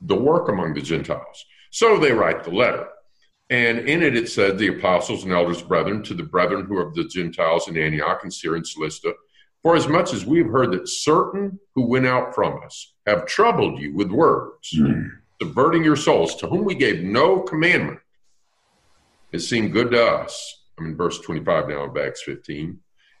the 0.00 0.16
work 0.16 0.48
among 0.48 0.74
the 0.74 0.82
Gentiles. 0.82 1.44
So 1.70 1.98
they 1.98 2.12
write 2.12 2.44
the 2.44 2.50
letter. 2.50 2.88
And 3.48 3.88
in 3.88 4.02
it, 4.02 4.16
it 4.16 4.28
said, 4.28 4.58
The 4.58 4.78
apostles 4.78 5.22
and 5.22 5.32
elders, 5.32 5.62
brethren, 5.62 6.02
to 6.04 6.14
the 6.14 6.24
brethren 6.24 6.66
who 6.66 6.76
are 6.76 6.88
of 6.88 6.94
the 6.94 7.04
Gentiles 7.04 7.68
in 7.68 7.78
Antioch 7.78 8.20
and 8.22 8.32
Syria 8.32 8.58
and 8.58 8.66
Cilicia, 8.66 9.12
for 9.66 9.74
as 9.74 9.88
much 9.88 10.14
as 10.14 10.24
we 10.24 10.38
have 10.38 10.46
heard 10.46 10.70
that 10.70 10.88
certain 10.88 11.58
who 11.74 11.88
went 11.88 12.06
out 12.06 12.32
from 12.32 12.62
us 12.62 12.94
have 13.04 13.26
troubled 13.26 13.80
you 13.80 13.92
with 13.92 14.12
words, 14.12 14.70
mm. 14.78 15.10
subverting 15.42 15.82
your 15.82 15.96
souls, 15.96 16.36
to 16.36 16.46
whom 16.46 16.64
we 16.64 16.76
gave 16.76 17.02
no 17.02 17.40
commandment, 17.40 17.98
it 19.32 19.40
seemed 19.40 19.72
good 19.72 19.90
to 19.90 20.00
us. 20.00 20.62
I'm 20.78 20.86
in 20.86 20.96
verse 20.96 21.18
25 21.18 21.68
now 21.68 21.86
of 21.86 21.96
Acts 21.96 22.22
15. 22.22 22.78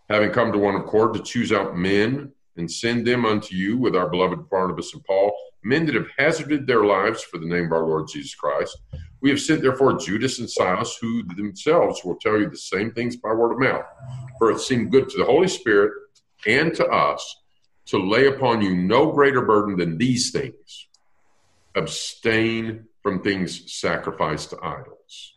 Having 0.08 0.30
come 0.30 0.52
to 0.52 0.58
one 0.58 0.76
accord 0.76 1.14
to 1.14 1.20
choose 1.24 1.50
out 1.50 1.76
men 1.76 2.30
and 2.56 2.70
send 2.70 3.04
them 3.04 3.26
unto 3.26 3.56
you 3.56 3.76
with 3.76 3.96
our 3.96 4.08
beloved 4.08 4.48
Barnabas 4.48 4.94
and 4.94 5.02
Paul, 5.02 5.36
men 5.64 5.84
that 5.86 5.96
have 5.96 6.06
hazarded 6.16 6.64
their 6.64 6.84
lives 6.84 7.24
for 7.24 7.38
the 7.38 7.46
name 7.46 7.64
of 7.64 7.72
our 7.72 7.88
Lord 7.88 8.06
Jesus 8.06 8.36
Christ. 8.36 8.78
We 9.20 9.30
have 9.30 9.40
sent 9.40 9.62
therefore 9.62 9.98
Judas 9.98 10.38
and 10.38 10.48
Silas, 10.48 10.96
who 11.00 11.24
themselves 11.24 12.04
will 12.04 12.14
tell 12.14 12.38
you 12.38 12.48
the 12.48 12.56
same 12.56 12.92
things 12.92 13.16
by 13.16 13.32
word 13.32 13.54
of 13.54 13.58
mouth. 13.58 13.84
For 14.38 14.52
it 14.52 14.60
seemed 14.60 14.92
good 14.92 15.08
to 15.08 15.18
the 15.18 15.24
Holy 15.24 15.48
Spirit 15.48 15.90
and 16.46 16.74
to 16.74 16.86
us 16.86 17.36
to 17.86 17.98
lay 17.98 18.26
upon 18.26 18.62
you 18.62 18.74
no 18.74 19.12
greater 19.12 19.42
burden 19.42 19.76
than 19.76 19.98
these 19.98 20.30
things 20.30 20.86
abstain 21.74 22.86
from 23.02 23.22
things 23.22 23.72
sacrificed 23.72 24.50
to 24.50 24.58
idols 24.62 25.34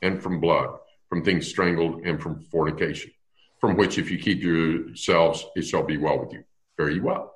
and 0.00 0.22
from 0.22 0.40
blood, 0.40 0.70
from 1.08 1.24
things 1.24 1.48
strangled, 1.48 2.06
and 2.06 2.22
from 2.22 2.40
fornication, 2.40 3.10
from 3.60 3.76
which 3.76 3.98
if 3.98 4.10
you 4.10 4.18
keep 4.18 4.42
yourselves, 4.42 5.44
it 5.56 5.62
shall 5.62 5.82
be 5.82 5.96
well 5.96 6.18
with 6.18 6.32
you. 6.32 6.44
Very 6.76 7.00
well. 7.00 7.34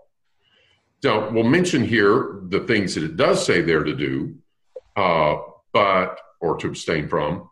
Now, 1.02 1.30
we'll 1.30 1.44
mention 1.44 1.84
here 1.84 2.40
the 2.48 2.60
things 2.60 2.94
that 2.94 3.04
it 3.04 3.16
does 3.16 3.44
say 3.44 3.60
there 3.60 3.84
to 3.84 3.94
do, 3.94 4.36
uh, 4.96 5.36
but 5.72 6.18
or 6.40 6.56
to 6.58 6.68
abstain 6.68 7.08
from. 7.08 7.48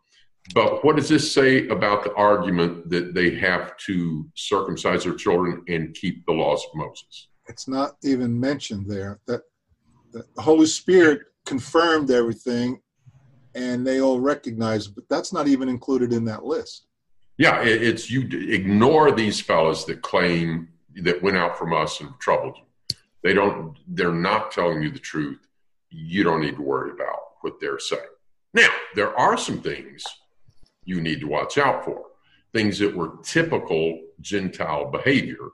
But 0.55 0.85
what 0.85 0.97
does 0.97 1.09
this 1.09 1.33
say 1.33 1.69
about 1.69 2.05
the 2.05 2.15
argument 2.15 2.89
that 2.91 3.15
they 3.15 3.35
have 3.37 3.77
to 3.79 4.29
circumcise 4.35 5.05
their 5.05 5.15
children 5.15 5.63
and 5.69 5.95
keep 5.95 6.25
the 6.27 6.33
laws 6.33 6.65
of 6.65 6.79
Moses? 6.79 7.29
It's 7.49 7.69
not 7.69 7.97
even 8.03 8.39
mentioned 8.39 8.89
there. 8.89 9.21
That 9.27 9.43
the 10.13 10.25
Holy 10.41 10.67
Spirit 10.67 11.23
confirmed 11.45 12.11
everything, 12.11 12.81
and 13.55 13.87
they 13.87 14.01
all 14.01 14.21
recognize, 14.21 14.87
but 14.87 15.05
that's 15.09 15.33
not 15.33 15.49
even 15.49 15.69
included 15.69 16.13
in 16.13 16.25
that 16.27 16.45
list. 16.45 16.87
Yeah, 17.39 17.63
it's 17.63 18.11
you 18.11 18.23
ignore 18.51 19.13
these 19.13 19.41
fellows 19.41 19.85
that 19.87 20.01
claim 20.01 20.69
that 21.03 21.23
went 21.23 21.37
out 21.37 21.59
from 21.59 21.75
us 21.75 22.01
and 22.01 22.11
troubled 22.19 22.57
you. 22.57 22.97
They 23.23 23.35
don't. 23.35 23.77
They're 23.89 24.13
not 24.13 24.53
telling 24.53 24.83
you 24.83 24.91
the 24.91 24.99
truth. 24.99 25.41
You 25.91 26.23
don't 26.23 26.41
need 26.41 26.57
to 26.57 26.63
worry 26.63 26.93
about 26.93 27.19
what 27.43 27.61
they're 27.61 27.79
saying. 27.79 28.03
Now, 28.55 28.69
there 28.95 29.17
are 29.19 29.37
some 29.37 29.61
things 29.61 30.03
you 30.87 31.03
need 31.03 31.21
to 31.21 31.27
watch 31.27 31.59
out 31.59 31.85
for. 31.85 32.03
Things 32.55 32.79
that 32.79 32.97
were 32.97 33.19
typical 33.23 34.01
Gentile 34.23 34.91
behavior 34.91 35.51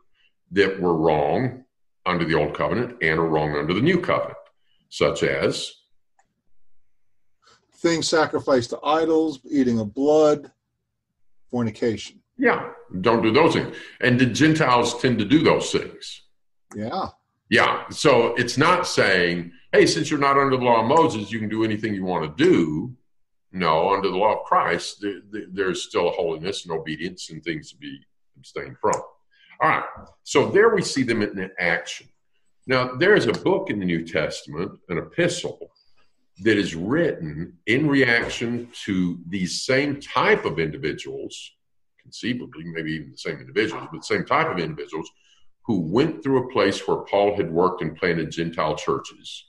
that 0.53 0.81
were 0.81 0.97
wrong 0.97 1.65
under 2.07 2.25
the 2.25 2.35
old 2.35 2.55
covenant 2.55 2.99
and 3.03 3.19
are 3.19 3.27
wrong 3.27 3.57
under 3.57 3.75
the 3.75 3.81
new 3.81 4.01
covenant, 4.01 4.39
such 4.89 5.25
as 5.25 5.73
things 7.77 8.09
sacrificed 8.09 8.71
to 8.71 8.79
idols, 8.85 9.41
eating 9.51 9.81
of 9.81 9.93
blood, 9.93 10.53
fornication. 11.51 12.21
Yeah, 12.39 12.71
don't 13.01 13.23
do 13.23 13.33
those 13.33 13.55
things. 13.55 13.77
And 14.01 14.19
the 14.19 14.27
Gentiles 14.27 15.01
tend 15.01 15.19
to 15.19 15.25
do 15.25 15.43
those 15.43 15.71
things. 15.73 16.23
Yeah. 16.75 17.09
Yeah. 17.51 17.89
So 17.91 18.35
it's 18.35 18.57
not 18.57 18.87
saying, 18.87 19.53
hey, 19.73 19.87
since 19.87 20.11
you're 20.11 20.21
not 20.21 20.39
under 20.39 20.57
the 20.57 20.65
law 20.65 20.81
of 20.81 20.87
Moses, 20.87 21.31
you 21.31 21.39
can 21.39 21.49
do 21.49 21.65
anything 21.65 21.95
you 21.95 22.05
want 22.05 22.37
to 22.37 22.45
do. 22.45 22.97
No, 23.53 23.93
under 23.93 24.09
the 24.09 24.17
law 24.17 24.41
of 24.41 24.45
Christ, 24.45 25.03
there, 25.03 25.21
there's 25.51 25.83
still 25.83 26.09
a 26.09 26.13
holiness 26.13 26.65
and 26.65 26.73
obedience 26.73 27.31
and 27.31 27.45
things 27.45 27.71
to 27.71 27.77
be 27.77 28.01
abstained 28.39 28.79
from. 28.81 28.95
All 29.61 29.69
right. 29.69 29.85
So 30.25 30.49
there 30.49 30.75
we 30.75 30.83
see 30.83 31.03
them 31.03 31.23
in 31.23 31.51
action. 31.59 32.09
Now, 32.67 32.95
there 32.95 33.15
is 33.15 33.27
a 33.27 33.33
book 33.33 33.71
in 33.71 33.79
the 33.79 33.85
New 33.85 34.07
Testament, 34.07 34.79
an 34.89 34.99
epistle, 34.99 35.71
that 36.41 36.57
is 36.57 36.75
written 36.75 37.59
in 37.67 37.87
reaction 37.89 38.69
to 38.85 39.21
these 39.29 39.63
same 39.63 40.01
type 40.01 40.45
of 40.45 40.59
individuals, 40.59 41.53
conceivably, 42.01 42.65
maybe 42.65 42.93
even 42.93 43.11
the 43.13 43.19
same 43.19 43.39
individuals, 43.39 43.89
but 43.93 44.05
same 44.05 44.25
type 44.25 44.49
of 44.49 44.59
individuals 44.59 45.11
who 45.67 45.81
went 45.81 46.23
through 46.23 46.49
a 46.49 46.53
place 46.53 46.87
where 46.89 46.99
Paul 46.99 47.37
had 47.37 47.53
worked 47.53 47.83
and 47.83 47.95
planted 47.97 48.31
Gentile 48.31 48.77
churches. 48.77 49.47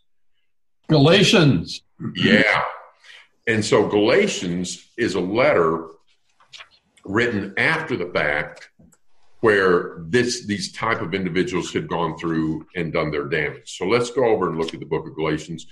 Galatians. 0.89 1.81
Yeah. 2.15 2.63
And 3.47 3.63
so 3.63 3.88
Galatians 3.88 4.91
is 4.97 5.15
a 5.15 5.19
letter 5.19 5.88
written 7.06 7.53
after 7.58 7.97
the 7.97 8.12
fact 8.13 8.69
where 9.41 9.97
this 10.08 10.45
these 10.45 10.71
type 10.71 11.01
of 11.01 11.13
individuals 11.13 11.73
had 11.73 11.89
gone 11.89 12.17
through 12.17 12.65
and 12.77 12.93
done 12.93 13.12
their 13.12 13.25
damage. 13.25 13.77
So 13.77 13.86
let's 13.86 14.10
go 14.10 14.25
over 14.25 14.47
and 14.47 14.58
look 14.58 14.73
at 14.73 14.79
the 14.79 14.86
book 14.86 15.06
of 15.06 15.15
Galatians. 15.15 15.67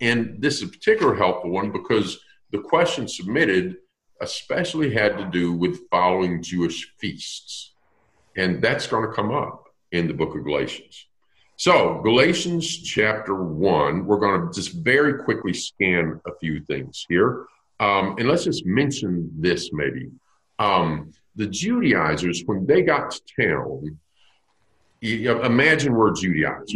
And 0.00 0.40
this 0.40 0.56
is 0.56 0.62
a 0.62 0.68
particular 0.68 1.14
helpful 1.14 1.50
one 1.50 1.70
because 1.70 2.18
the 2.50 2.60
question 2.60 3.06
submitted 3.06 3.76
especially 4.22 4.92
had 4.92 5.16
to 5.18 5.24
do 5.26 5.52
with 5.52 5.88
following 5.90 6.42
Jewish 6.42 6.92
feasts. 6.98 7.72
And 8.36 8.62
that's 8.62 8.86
going 8.86 9.08
to 9.08 9.14
come 9.14 9.30
up 9.30 9.68
in 9.92 10.06
the 10.06 10.14
book 10.14 10.34
of 10.34 10.44
Galatians. 10.44 11.06
So, 11.60 12.00
Galatians 12.02 12.78
chapter 12.84 13.34
1, 13.34 14.06
we're 14.06 14.16
going 14.16 14.46
to 14.46 14.50
just 14.50 14.72
very 14.72 15.22
quickly 15.22 15.52
scan 15.52 16.18
a 16.26 16.30
few 16.40 16.64
things 16.64 17.04
here. 17.06 17.44
Um, 17.80 18.16
and 18.16 18.26
let's 18.26 18.44
just 18.44 18.64
mention 18.64 19.30
this 19.36 19.68
maybe. 19.70 20.08
Um, 20.58 21.12
the 21.36 21.46
Judaizers, 21.46 22.44
when 22.46 22.64
they 22.64 22.80
got 22.80 23.10
to 23.10 23.20
town, 23.38 23.98
you 25.02 25.24
know, 25.24 25.42
imagine 25.42 25.92
we're 25.92 26.14
Judaizers. 26.14 26.74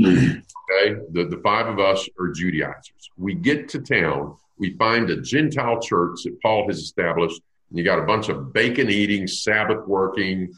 Okay, 0.70 1.00
the, 1.12 1.28
the 1.30 1.40
five 1.42 1.66
of 1.66 1.78
us 1.78 2.06
are 2.20 2.28
Judaizers. 2.28 3.10
We 3.16 3.32
get 3.32 3.70
to 3.70 3.78
town, 3.78 4.36
we 4.58 4.76
find 4.76 5.08
a 5.08 5.22
Gentile 5.22 5.80
church 5.80 6.24
that 6.24 6.38
Paul 6.42 6.66
has 6.68 6.80
established, 6.80 7.40
and 7.70 7.78
you 7.78 7.86
got 7.86 8.00
a 8.00 8.04
bunch 8.04 8.28
of 8.28 8.52
bacon 8.52 8.90
eating, 8.90 9.26
Sabbath 9.28 9.86
working, 9.86 10.52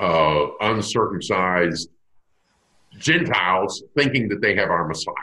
uh, 0.00 0.46
uncircumcised 0.62 1.90
Gentiles 2.98 3.82
thinking 3.96 4.28
that 4.28 4.40
they 4.40 4.54
have 4.56 4.70
our 4.70 4.86
Messiah. 4.86 5.14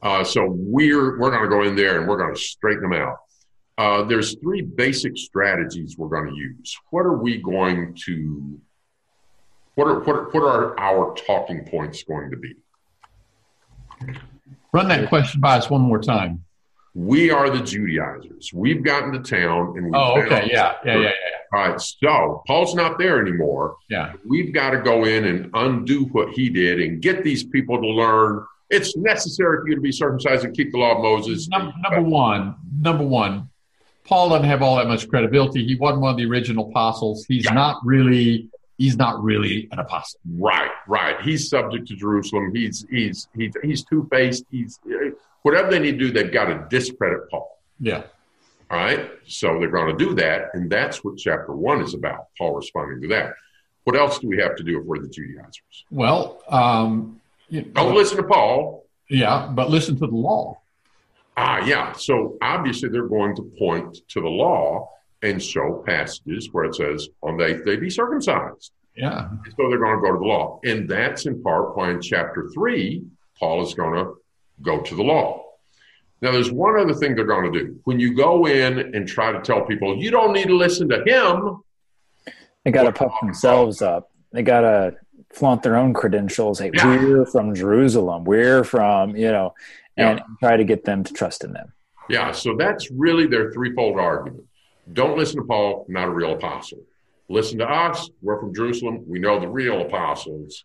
Uh, 0.00 0.24
so 0.24 0.46
we're 0.48 1.18
we're 1.18 1.30
going 1.30 1.42
to 1.42 1.48
go 1.48 1.62
in 1.62 1.74
there 1.74 1.98
and 1.98 2.08
we're 2.08 2.18
going 2.18 2.34
to 2.34 2.40
straighten 2.40 2.82
them 2.82 2.92
out. 2.92 3.16
Uh, 3.76 4.02
there's 4.04 4.36
three 4.40 4.62
basic 4.62 5.16
strategies 5.16 5.96
we're 5.96 6.08
going 6.08 6.28
to 6.28 6.36
use. 6.36 6.76
What 6.90 7.06
are 7.06 7.16
we 7.16 7.40
going 7.40 7.96
to? 8.06 8.60
What 9.74 9.86
are 9.86 10.00
what 10.00 10.16
are, 10.16 10.30
what 10.30 10.42
are 10.42 10.78
our 10.80 11.14
talking 11.14 11.64
points 11.64 12.02
going 12.04 12.30
to 12.30 12.36
be? 12.36 12.54
Run 14.72 14.88
that 14.88 15.08
question 15.08 15.40
by 15.40 15.58
us 15.58 15.70
one 15.70 15.80
more 15.80 16.00
time. 16.00 16.44
We 16.98 17.30
are 17.30 17.48
the 17.48 17.62
Judaizers. 17.62 18.50
We've 18.52 18.82
gotten 18.82 19.12
to 19.12 19.20
town 19.20 19.74
and 19.76 19.86
we. 19.86 19.92
Oh, 19.94 20.20
okay, 20.20 20.48
yeah, 20.50 20.74
yeah, 20.84 20.96
yeah, 20.96 21.02
yeah. 21.02 21.10
All 21.52 21.68
right, 21.68 21.80
so 21.80 22.42
Paul's 22.44 22.74
not 22.74 22.98
there 22.98 23.20
anymore. 23.24 23.76
Yeah, 23.88 24.14
we've 24.26 24.52
got 24.52 24.70
to 24.70 24.82
go 24.82 25.04
in 25.04 25.24
and 25.24 25.48
undo 25.54 26.06
what 26.06 26.30
he 26.30 26.48
did 26.48 26.80
and 26.80 27.00
get 27.00 27.22
these 27.22 27.44
people 27.44 27.80
to 27.80 27.86
learn. 27.86 28.44
It's 28.68 28.96
necessary 28.96 29.60
for 29.60 29.68
you 29.68 29.76
to 29.76 29.80
be 29.80 29.92
circumcised 29.92 30.44
and 30.44 30.56
keep 30.56 30.72
the 30.72 30.78
law 30.78 30.96
of 30.96 31.02
Moses. 31.02 31.46
Number, 31.48 31.72
number 31.88 32.02
one, 32.02 32.56
number 32.80 33.04
one, 33.04 33.48
Paul 34.04 34.30
doesn't 34.30 34.48
have 34.48 34.60
all 34.62 34.74
that 34.76 34.88
much 34.88 35.08
credibility. 35.08 35.64
He 35.64 35.76
wasn't 35.76 36.00
one 36.00 36.10
of 36.10 36.16
the 36.16 36.26
original 36.26 36.68
apostles. 36.68 37.24
He's 37.28 37.44
yeah. 37.44 37.52
not 37.52 37.76
really. 37.84 38.50
He's 38.76 38.96
not 38.96 39.22
really 39.22 39.68
an 39.70 39.78
apostle. 39.78 40.18
Right, 40.36 40.70
right. 40.88 41.20
He's 41.22 41.48
subject 41.48 41.86
to 41.88 41.94
Jerusalem. 41.94 42.52
He's 42.52 42.84
he's 42.90 43.28
he's 43.36 43.52
he's 43.62 43.84
two 43.84 44.08
faced. 44.10 44.44
He's 44.50 44.80
whatever 45.42 45.70
they 45.70 45.78
need 45.78 45.98
to 45.98 46.06
do. 46.06 46.12
They've 46.12 46.32
got 46.32 46.46
to 46.46 46.66
discredit 46.68 47.30
Paul. 47.30 47.58
Yeah. 47.80 48.04
All 48.70 48.78
right. 48.78 49.10
So 49.26 49.58
they're 49.58 49.70
going 49.70 49.96
to 49.96 50.04
do 50.04 50.14
that. 50.14 50.50
And 50.54 50.70
that's 50.70 51.02
what 51.02 51.16
chapter 51.16 51.52
one 51.52 51.80
is 51.80 51.94
about, 51.94 52.26
Paul 52.36 52.56
responding 52.56 53.00
to 53.02 53.08
that. 53.08 53.34
What 53.84 53.96
else 53.96 54.18
do 54.18 54.28
we 54.28 54.38
have 54.38 54.56
to 54.56 54.62
do 54.62 54.80
if 54.80 54.84
we're 54.84 55.00
the 55.00 55.08
Judaizers? 55.08 55.84
Well, 55.90 56.42
um, 56.48 57.20
you 57.48 57.62
know, 57.62 57.68
don't 57.72 57.94
listen 57.94 58.18
to 58.18 58.24
Paul. 58.24 58.84
Yeah, 59.08 59.50
but 59.50 59.70
listen 59.70 59.96
to 60.00 60.06
the 60.06 60.14
law. 60.14 60.60
Ah, 61.38 61.64
yeah. 61.64 61.92
So 61.92 62.36
obviously 62.42 62.90
they're 62.90 63.06
going 63.06 63.34
to 63.36 63.42
point 63.58 63.96
to 64.08 64.20
the 64.20 64.28
law 64.28 64.90
and 65.22 65.42
show 65.42 65.82
passages 65.86 66.50
where 66.52 66.64
it 66.64 66.74
says, 66.74 67.08
on 67.22 67.38
they, 67.38 67.54
they 67.54 67.76
be 67.76 67.88
circumcised. 67.88 68.72
Yeah. 68.94 69.28
So 69.56 69.68
they're 69.68 69.78
going 69.78 69.96
to 69.96 70.02
go 70.02 70.12
to 70.12 70.18
the 70.18 70.26
law. 70.26 70.60
And 70.64 70.88
that's 70.88 71.24
in 71.24 71.42
part 71.42 71.76
why 71.76 71.92
in 71.92 72.02
chapter 72.02 72.50
three, 72.52 73.04
Paul 73.38 73.62
is 73.62 73.72
going 73.72 73.94
to 73.94 74.14
go 74.62 74.80
to 74.80 74.94
the 74.94 75.02
law. 75.02 75.44
Now, 76.20 76.32
there's 76.32 76.50
one 76.50 76.78
other 76.78 76.94
thing 76.94 77.14
they're 77.14 77.24
going 77.24 77.52
to 77.52 77.58
do. 77.58 77.80
When 77.84 78.00
you 78.00 78.16
go 78.16 78.46
in 78.46 78.94
and 78.94 79.06
try 79.06 79.30
to 79.30 79.40
tell 79.40 79.64
people, 79.64 79.96
you 79.96 80.10
don't 80.10 80.32
need 80.32 80.48
to 80.48 80.56
listen 80.56 80.88
to 80.88 81.04
him, 81.04 81.62
they 82.64 82.72
got 82.72 82.82
to 82.82 82.92
puff 82.92 83.12
themselves 83.22 83.80
up. 83.80 84.10
They 84.32 84.42
got 84.42 84.60
to 84.60 84.96
flaunt 85.30 85.62
their 85.62 85.76
own 85.76 85.94
credentials. 85.94 86.58
Hey, 86.58 86.70
yeah. 86.74 86.86
we're 86.86 87.24
from 87.24 87.54
Jerusalem. 87.54 88.24
We're 88.24 88.64
from, 88.64 89.16
you 89.16 89.30
know, 89.30 89.54
and 89.96 90.18
yeah. 90.18 90.24
try 90.40 90.56
to 90.56 90.64
get 90.64 90.84
them 90.84 91.04
to 91.04 91.12
trust 91.12 91.44
in 91.44 91.52
them. 91.52 91.72
Yeah, 92.10 92.32
so 92.32 92.56
that's 92.56 92.90
really 92.90 93.26
their 93.26 93.52
threefold 93.52 93.98
argument. 93.98 94.44
Don't 94.92 95.16
listen 95.16 95.40
to 95.40 95.46
Paul, 95.46 95.86
not 95.88 96.08
a 96.08 96.10
real 96.10 96.32
apostle. 96.32 96.80
Listen 97.28 97.58
to 97.58 97.70
us, 97.70 98.08
we're 98.22 98.40
from 98.40 98.54
Jerusalem, 98.54 99.04
we 99.06 99.18
know 99.18 99.38
the 99.38 99.48
real 99.48 99.82
apostles. 99.82 100.64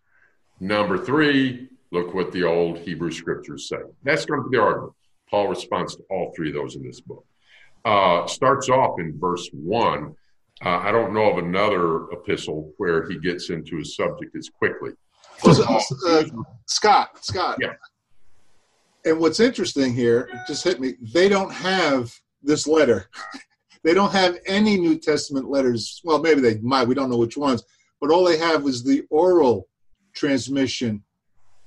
Number 0.60 0.96
three, 0.96 1.68
look 1.94 2.12
what 2.12 2.32
the 2.32 2.42
old 2.42 2.78
Hebrew 2.78 3.12
scriptures 3.12 3.68
say. 3.68 3.78
That's 4.02 4.26
going 4.26 4.42
to 4.42 4.48
be 4.48 4.56
the 4.56 4.62
argument. 4.62 4.92
Paul 5.30 5.48
responds 5.48 5.96
to 5.96 6.02
all 6.10 6.32
three 6.36 6.48
of 6.48 6.54
those 6.54 6.76
in 6.76 6.82
this 6.82 7.00
book. 7.00 7.24
Uh, 7.84 8.26
starts 8.26 8.68
off 8.68 8.98
in 8.98 9.18
verse 9.18 9.48
one. 9.52 10.14
Uh, 10.64 10.78
I 10.78 10.92
don't 10.92 11.14
know 11.14 11.30
of 11.30 11.38
another 11.38 12.10
epistle 12.10 12.72
where 12.78 13.08
he 13.08 13.18
gets 13.18 13.50
into 13.50 13.76
his 13.78 13.96
subject 13.96 14.34
as 14.36 14.48
quickly. 14.48 14.90
Uh, 15.44 16.24
Scott, 16.66 17.24
Scott. 17.24 17.58
Yeah. 17.60 17.74
And 19.04 19.18
what's 19.18 19.40
interesting 19.40 19.92
here, 19.92 20.28
just 20.46 20.64
hit 20.64 20.80
me, 20.80 20.94
they 21.12 21.28
don't 21.28 21.52
have 21.52 22.12
this 22.42 22.66
letter. 22.66 23.08
they 23.84 23.94
don't 23.94 24.12
have 24.12 24.38
any 24.46 24.78
New 24.78 24.98
Testament 24.98 25.48
letters. 25.48 26.00
Well, 26.04 26.20
maybe 26.20 26.40
they 26.40 26.58
might. 26.58 26.88
We 26.88 26.94
don't 26.94 27.10
know 27.10 27.18
which 27.18 27.36
ones. 27.36 27.62
But 28.00 28.10
all 28.10 28.24
they 28.24 28.38
have 28.38 28.66
is 28.66 28.82
the 28.82 29.04
oral 29.10 29.68
transmission 30.14 31.03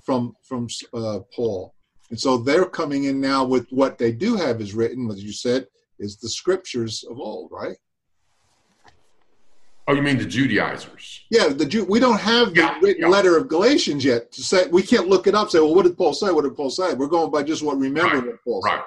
from 0.07 0.33
from 0.41 0.69
uh, 0.93 1.19
Paul. 1.35 1.75
And 2.09 2.19
so 2.19 2.37
they're 2.37 2.65
coming 2.65 3.03
in 3.03 3.19
now 3.19 3.43
with 3.43 3.67
what 3.71 3.97
they 3.97 4.13
do 4.13 4.37
have 4.37 4.61
is 4.61 4.73
written, 4.73 5.11
as 5.11 5.21
you 5.21 5.33
said, 5.33 5.67
is 5.99 6.15
the 6.15 6.29
scriptures 6.29 7.03
of 7.09 7.19
old, 7.19 7.49
right? 7.51 7.75
Oh, 9.85 9.93
you 9.93 10.01
mean 10.01 10.17
the 10.17 10.25
Judaizers? 10.25 11.25
Yeah, 11.29 11.49
the 11.49 11.65
Jew. 11.65 11.83
We 11.83 11.99
don't 11.99 12.19
have 12.19 12.53
the 12.53 12.61
yeah, 12.61 12.79
written 12.81 13.03
yeah. 13.03 13.09
letter 13.09 13.35
of 13.35 13.49
Galatians 13.49 14.05
yet 14.05 14.31
to 14.31 14.41
say. 14.41 14.67
We 14.67 14.81
can't 14.81 15.09
look 15.09 15.27
it 15.27 15.35
up. 15.35 15.49
Say, 15.49 15.59
well, 15.59 15.75
what 15.75 15.83
did 15.83 15.97
Paul 15.97 16.13
say? 16.13 16.31
What 16.31 16.45
did 16.45 16.55
Paul 16.55 16.69
say? 16.69 16.93
We're 16.93 17.07
going 17.07 17.29
by 17.29 17.43
just 17.43 17.61
what 17.61 17.77
remember 17.77 18.15
right, 18.15 18.27
what 18.27 18.43
Paul 18.45 18.61
right. 18.61 18.83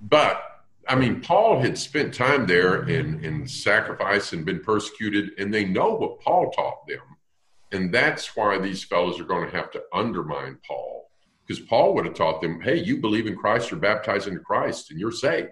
but 0.00 0.42
I 0.88 0.94
mean, 0.94 1.20
Paul 1.20 1.60
had 1.60 1.76
spent 1.76 2.14
time 2.14 2.46
there 2.46 2.88
in, 2.88 3.22
in 3.22 3.46
sacrifice 3.46 4.32
and 4.32 4.46
been 4.46 4.60
persecuted, 4.60 5.32
and 5.38 5.52
they 5.52 5.66
know 5.66 5.90
what 5.94 6.20
Paul 6.20 6.50
taught 6.52 6.86
them. 6.86 7.17
And 7.72 7.92
that's 7.92 8.36
why 8.36 8.58
these 8.58 8.84
fellows 8.84 9.20
are 9.20 9.24
going 9.24 9.48
to 9.48 9.56
have 9.56 9.70
to 9.72 9.82
undermine 9.92 10.58
Paul. 10.66 11.10
Because 11.46 11.62
Paul 11.64 11.94
would 11.94 12.04
have 12.04 12.14
taught 12.14 12.40
them, 12.40 12.60
hey, 12.60 12.76
you 12.76 12.98
believe 13.00 13.26
in 13.26 13.36
Christ, 13.36 13.70
you're 13.70 13.80
baptized 13.80 14.28
into 14.28 14.40
Christ, 14.40 14.90
and 14.90 15.00
you're 15.00 15.12
saved. 15.12 15.48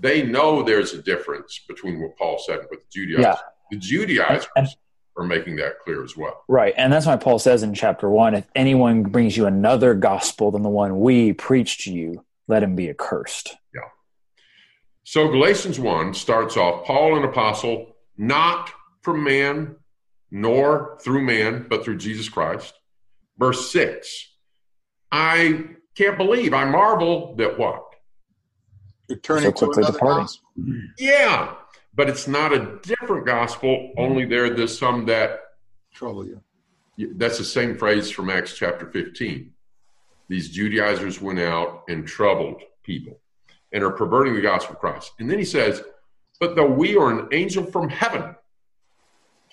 They 0.00 0.22
know 0.22 0.62
there's 0.62 0.92
a 0.92 1.02
difference 1.02 1.60
between 1.68 2.00
what 2.00 2.16
Paul 2.16 2.42
said 2.44 2.60
with 2.70 2.80
the 2.80 2.86
Judaizers. 2.90 3.24
Yeah. 3.24 3.36
The 3.70 3.76
Judaizers 3.78 4.48
and, 4.56 4.66
and, 4.66 4.76
are 5.16 5.26
making 5.26 5.56
that 5.56 5.78
clear 5.80 6.02
as 6.02 6.16
well. 6.16 6.42
Right. 6.48 6.74
And 6.76 6.92
that's 6.92 7.06
why 7.06 7.16
Paul 7.16 7.38
says 7.38 7.62
in 7.62 7.74
chapter 7.74 8.08
one 8.10 8.34
if 8.34 8.48
anyone 8.54 9.02
brings 9.04 9.36
you 9.36 9.46
another 9.46 9.94
gospel 9.94 10.50
than 10.50 10.62
the 10.62 10.68
one 10.68 11.00
we 11.00 11.32
preached 11.32 11.82
to 11.82 11.92
you, 11.92 12.24
let 12.48 12.62
him 12.62 12.74
be 12.74 12.90
accursed. 12.90 13.54
Yeah. 13.74 13.82
So 15.04 15.28
Galatians 15.28 15.78
1 15.78 16.14
starts 16.14 16.56
off 16.56 16.86
Paul, 16.86 17.16
an 17.18 17.24
apostle, 17.24 17.94
not 18.16 18.72
from 19.02 19.22
man, 19.22 19.76
nor 20.34 20.98
through 21.00 21.22
man, 21.22 21.66
but 21.68 21.84
through 21.84 21.96
Jesus 21.96 22.28
Christ. 22.28 22.74
Verse 23.38 23.70
6 23.72 24.32
I 25.10 25.64
can't 25.94 26.18
believe, 26.18 26.52
I 26.52 26.64
marvel 26.64 27.34
that 27.36 27.58
what? 27.58 27.82
You're 29.08 29.18
turning 29.18 29.54
so 29.56 29.72
to 29.72 29.80
another 29.80 29.98
gospel. 29.98 30.48
Yeah 30.98 31.54
but 31.96 32.08
it's 32.08 32.26
not 32.26 32.52
a 32.52 32.78
different 32.82 33.26
gospel. 33.26 33.92
Only 33.96 34.24
there, 34.24 34.50
there's 34.50 34.76
some 34.76 35.06
that 35.06 35.40
trouble 35.92 36.26
you. 36.26 36.40
That's 37.16 37.38
the 37.38 37.44
same 37.44 37.76
phrase 37.76 38.10
from 38.10 38.30
Acts 38.30 38.56
chapter 38.56 38.86
15. 38.86 39.52
These 40.28 40.50
Judaizers 40.50 41.20
went 41.20 41.38
out 41.38 41.84
and 41.88 42.06
troubled 42.06 42.62
people 42.82 43.18
and 43.72 43.82
are 43.82 43.90
perverting 43.90 44.34
the 44.34 44.40
gospel 44.40 44.74
of 44.74 44.80
Christ. 44.80 45.12
And 45.18 45.30
then 45.30 45.38
he 45.38 45.44
says, 45.44 45.82
But 46.40 46.56
though 46.56 46.70
we 46.70 46.96
are 46.96 47.10
an 47.10 47.28
angel 47.32 47.64
from 47.64 47.88
heaven, 47.88 48.34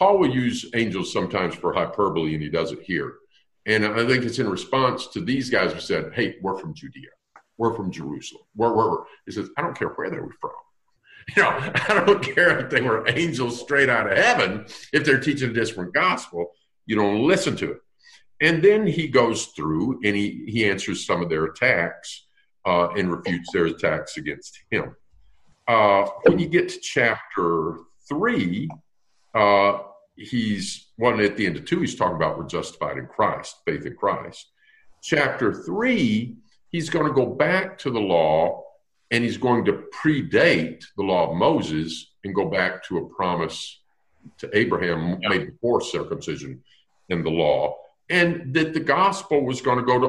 Paul 0.01 0.17
will 0.17 0.33
use 0.33 0.65
angels 0.73 1.13
sometimes 1.13 1.53
for 1.53 1.73
hyperbole, 1.73 2.33
and 2.33 2.41
he 2.41 2.49
does 2.49 2.71
it 2.71 2.81
here. 2.81 3.17
And 3.67 3.85
I 3.85 4.03
think 4.07 4.23
it's 4.23 4.39
in 4.39 4.49
response 4.49 5.05
to 5.09 5.21
these 5.21 5.47
guys 5.47 5.73
who 5.73 5.79
said, 5.79 6.11
Hey, 6.15 6.37
we're 6.41 6.57
from 6.57 6.73
Judea. 6.73 7.09
We're 7.59 7.75
from 7.75 7.91
Jerusalem. 7.91 8.41
We're, 8.55 8.75
we're, 8.75 8.89
we're. 8.89 9.03
He 9.27 9.31
says, 9.31 9.49
I 9.57 9.61
don't 9.61 9.77
care 9.77 9.89
where 9.89 10.09
they 10.09 10.19
were 10.19 10.33
from. 10.41 10.53
You 11.37 11.43
know, 11.43 11.49
I 11.87 12.03
don't 12.03 12.23
care 12.23 12.57
if 12.57 12.71
they 12.71 12.81
were 12.81 13.07
angels 13.07 13.59
straight 13.61 13.89
out 13.89 14.11
of 14.11 14.17
heaven. 14.17 14.65
If 14.91 15.05
they're 15.05 15.19
teaching 15.19 15.51
a 15.51 15.53
different 15.53 15.93
gospel, 15.93 16.49
you 16.87 16.95
don't 16.95 17.27
listen 17.27 17.55
to 17.57 17.73
it. 17.73 17.77
And 18.41 18.63
then 18.63 18.87
he 18.87 19.07
goes 19.07 19.45
through 19.55 19.99
and 20.03 20.15
he, 20.15 20.45
he 20.47 20.67
answers 20.67 21.05
some 21.05 21.21
of 21.21 21.29
their 21.29 21.45
attacks 21.45 22.25
uh, 22.65 22.87
and 22.97 23.11
refutes 23.11 23.51
their 23.53 23.67
attacks 23.67 24.17
against 24.17 24.63
him. 24.71 24.95
Uh, 25.67 26.07
when 26.23 26.39
you 26.39 26.47
get 26.47 26.69
to 26.69 26.79
chapter 26.79 27.75
three, 28.09 28.67
uh, 29.35 29.77
he's 30.29 30.87
one 30.97 31.17
well, 31.17 31.25
at 31.25 31.37
the 31.37 31.45
end 31.45 31.57
of 31.57 31.65
two, 31.65 31.79
he's 31.79 31.95
talking 31.95 32.15
about 32.15 32.37
we're 32.37 32.45
justified 32.45 32.97
in 32.97 33.07
Christ, 33.07 33.57
faith 33.65 33.85
in 33.85 33.95
Christ. 33.95 34.51
Chapter 35.01 35.53
three, 35.53 36.37
he's 36.69 36.89
going 36.89 37.07
to 37.07 37.13
go 37.13 37.25
back 37.25 37.77
to 37.79 37.89
the 37.89 37.99
law 37.99 38.63
and 39.11 39.23
he's 39.23 39.37
going 39.37 39.65
to 39.65 39.83
predate 40.03 40.83
the 40.95 41.03
law 41.03 41.29
of 41.29 41.35
Moses 41.35 42.13
and 42.23 42.33
go 42.33 42.45
back 42.45 42.83
to 42.85 42.97
a 42.99 43.09
promise 43.09 43.79
to 44.37 44.49
Abraham 44.57 45.19
made 45.21 45.51
before 45.51 45.81
circumcision 45.81 46.63
in 47.09 47.23
the 47.23 47.29
law, 47.29 47.75
and 48.09 48.53
that 48.53 48.73
the 48.73 48.79
gospel 48.79 49.43
was 49.43 49.61
going 49.61 49.77
to 49.77 49.83
go 49.83 49.99
to 49.99 50.07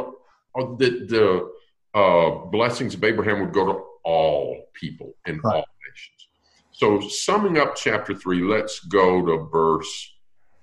uh, 0.55 0.77
that 0.77 1.09
the 1.09 1.51
uh, 1.99 2.31
blessings 2.51 2.95
of 2.95 3.03
Abraham 3.03 3.41
would 3.41 3.53
go 3.53 3.67
to 3.73 3.85
all 4.05 4.69
people 4.75 5.15
and 5.27 5.43
right. 5.43 5.57
all 5.57 5.65
nations. 5.89 6.29
So, 6.83 6.99
summing 6.99 7.59
up 7.59 7.77
chapter 7.77 8.13
three, 8.13 8.43
let's 8.43 8.81
go 8.81 9.25
to 9.25 9.49
verse 9.53 10.15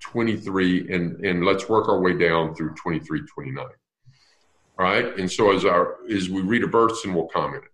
23 0.02 0.94
and, 0.94 1.26
and 1.26 1.46
let's 1.46 1.70
work 1.70 1.88
our 1.88 2.02
way 2.02 2.12
down 2.12 2.54
through 2.54 2.76
23, 2.76 3.22
29. 3.22 3.66
All 3.66 3.70
right. 4.78 5.18
And 5.18 5.32
so, 5.32 5.56
as, 5.56 5.64
our, 5.64 5.96
as 6.12 6.30
we 6.30 6.42
read 6.42 6.66
a 6.66 6.68
verse 6.68 7.06
and 7.06 7.16
we'll 7.16 7.30
comment 7.30 7.64
it. 7.64 7.72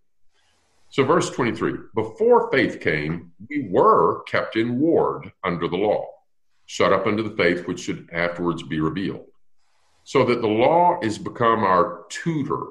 So, 0.89 1.03
verse 1.03 1.31
23 1.31 1.73
Before 1.95 2.51
faith 2.51 2.81
came, 2.81 3.31
we 3.49 3.67
were 3.67 4.21
kept 4.25 4.57
in 4.57 4.79
ward 4.79 5.31
under 5.43 5.67
the 5.67 5.77
law, 5.77 6.05
shut 6.67 6.93
up 6.93 7.07
under 7.07 7.23
the 7.23 7.35
faith 7.35 7.67
which 7.67 7.79
should 7.79 8.07
afterwards 8.13 8.61
be 8.61 8.79
revealed. 8.79 9.25
So 10.03 10.23
that 10.23 10.41
the 10.41 10.47
law 10.47 10.99
is 11.01 11.17
become 11.17 11.63
our 11.63 12.05
tutor, 12.09 12.61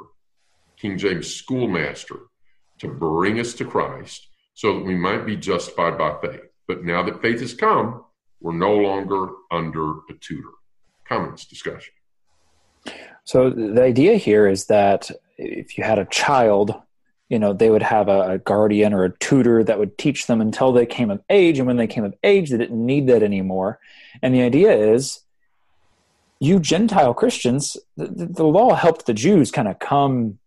King 0.77 0.99
James 0.99 1.35
schoolmaster, 1.35 2.21
to 2.79 2.87
bring 2.87 3.41
us 3.41 3.55
to 3.55 3.65
Christ 3.65 4.29
so 4.55 4.75
that 4.75 4.85
we 4.85 4.95
might 4.95 5.27
be 5.27 5.37
justified 5.37 5.99
by 5.99 6.17
faith. 6.23 6.41
But 6.67 6.85
now 6.85 7.03
that 7.03 7.21
faith 7.21 7.41
has 7.41 7.55
come, 7.55 8.05
we're 8.41 8.53
no 8.53 8.75
longer 8.75 9.29
under 9.51 9.91
a 10.11 10.15
tutor. 10.21 10.51
Comments, 11.07 11.45
discussion. 11.47 11.93
So 13.25 13.51
the 13.51 13.83
idea 13.83 14.17
here 14.17 14.47
is 14.49 14.67
that 14.67 15.11
if 15.39 15.77
you 15.77 15.85
had 15.85 15.99
a 15.99 16.07
child 16.07 16.75
you 17.29 17.39
know 17.39 17.53
they 17.53 17.71
would 17.71 17.83
have 17.83 18.09
a, 18.09 18.33
a, 18.33 18.39
guardian 18.39 18.93
or 18.93 19.05
a 19.05 19.19
tutor 19.19 19.65
that 19.65 19.79
would 19.79 19.97
teach 19.99 20.27
them 20.27 20.41
until 20.41 20.73
they 20.73 20.87
came 20.87 21.11
of 21.11 21.23
age 21.31 21.59
and 21.59 21.67
when 21.67 21.77
they 21.77 21.87
came 21.87 22.05
of 22.05 22.15
age 22.23 22.51
they 22.51 22.59
didn't 22.59 22.85
need 22.85 23.07
that 23.07 23.23
anymore 23.23 23.79
and 24.23 24.35
the 24.35 24.43
idea 24.43 24.73
is 24.73 25.21
you 26.39 26.59
gentile 26.61 27.15
christians 27.15 27.77
the, 27.97 28.07
the 28.07 28.45
law 28.45 28.75
helped 28.75 29.07
the 29.07 29.15
jews 29.15 29.51
kind 29.51 29.69
of 29.69 29.79
come 29.79 30.39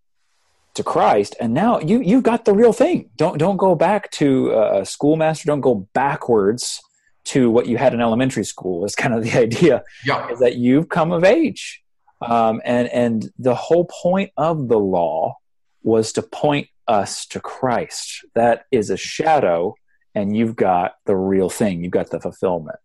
to 0.77 0.83
christ 0.83 1.35
and 1.39 1.53
now 1.53 1.79
you 1.79 1.99
you've 2.01 2.23
got 2.23 2.45
the 2.45 2.53
real 2.53 2.73
thing 2.73 3.09
don't 3.17 3.37
don't 3.37 3.57
go 3.57 3.75
back 3.75 4.09
to 4.11 4.51
a 4.51 4.85
schoolmaster 4.85 5.45
don't 5.45 5.61
go 5.61 5.87
backwards 5.93 6.81
to 7.25 7.51
what 7.51 7.67
you 7.67 7.77
had 7.77 7.93
in 7.93 7.99
elementary 7.99 8.45
school 8.45 8.85
is 8.85 8.95
kind 8.95 9.13
of 9.13 9.23
the 9.23 9.33
idea 9.37 9.83
yeah. 10.05 10.29
is 10.29 10.39
that 10.39 10.55
you've 10.55 10.87
come 10.89 11.11
of 11.11 11.23
age 11.23 11.83
um, 12.21 12.61
and 12.65 12.87
and 12.89 13.31
the 13.37 13.55
whole 13.55 13.85
point 13.85 14.31
of 14.37 14.67
the 14.67 14.79
law 14.79 15.37
was 15.83 16.11
to 16.13 16.21
point 16.21 16.67
us 16.87 17.25
to 17.27 17.39
Christ. 17.39 18.25
That 18.33 18.65
is 18.71 18.89
a 18.89 18.97
shadow, 18.97 19.75
and 20.15 20.35
you've 20.35 20.55
got 20.55 20.95
the 21.05 21.15
real 21.15 21.49
thing. 21.49 21.83
You've 21.83 21.91
got 21.91 22.09
the 22.09 22.19
fulfillment. 22.19 22.79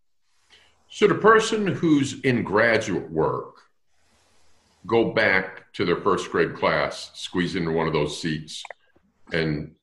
Should 0.88 1.10
a 1.10 1.16
person 1.16 1.66
who's 1.66 2.20
in 2.20 2.42
graduate 2.42 3.10
work 3.10 3.54
go 4.86 5.12
back 5.12 5.72
to 5.74 5.84
their 5.84 6.00
first 6.00 6.30
grade 6.30 6.54
class, 6.54 7.10
squeeze 7.14 7.56
into 7.56 7.70
one 7.70 7.86
of 7.86 7.92
those 7.92 8.20
seats, 8.20 8.62
and 9.32 9.74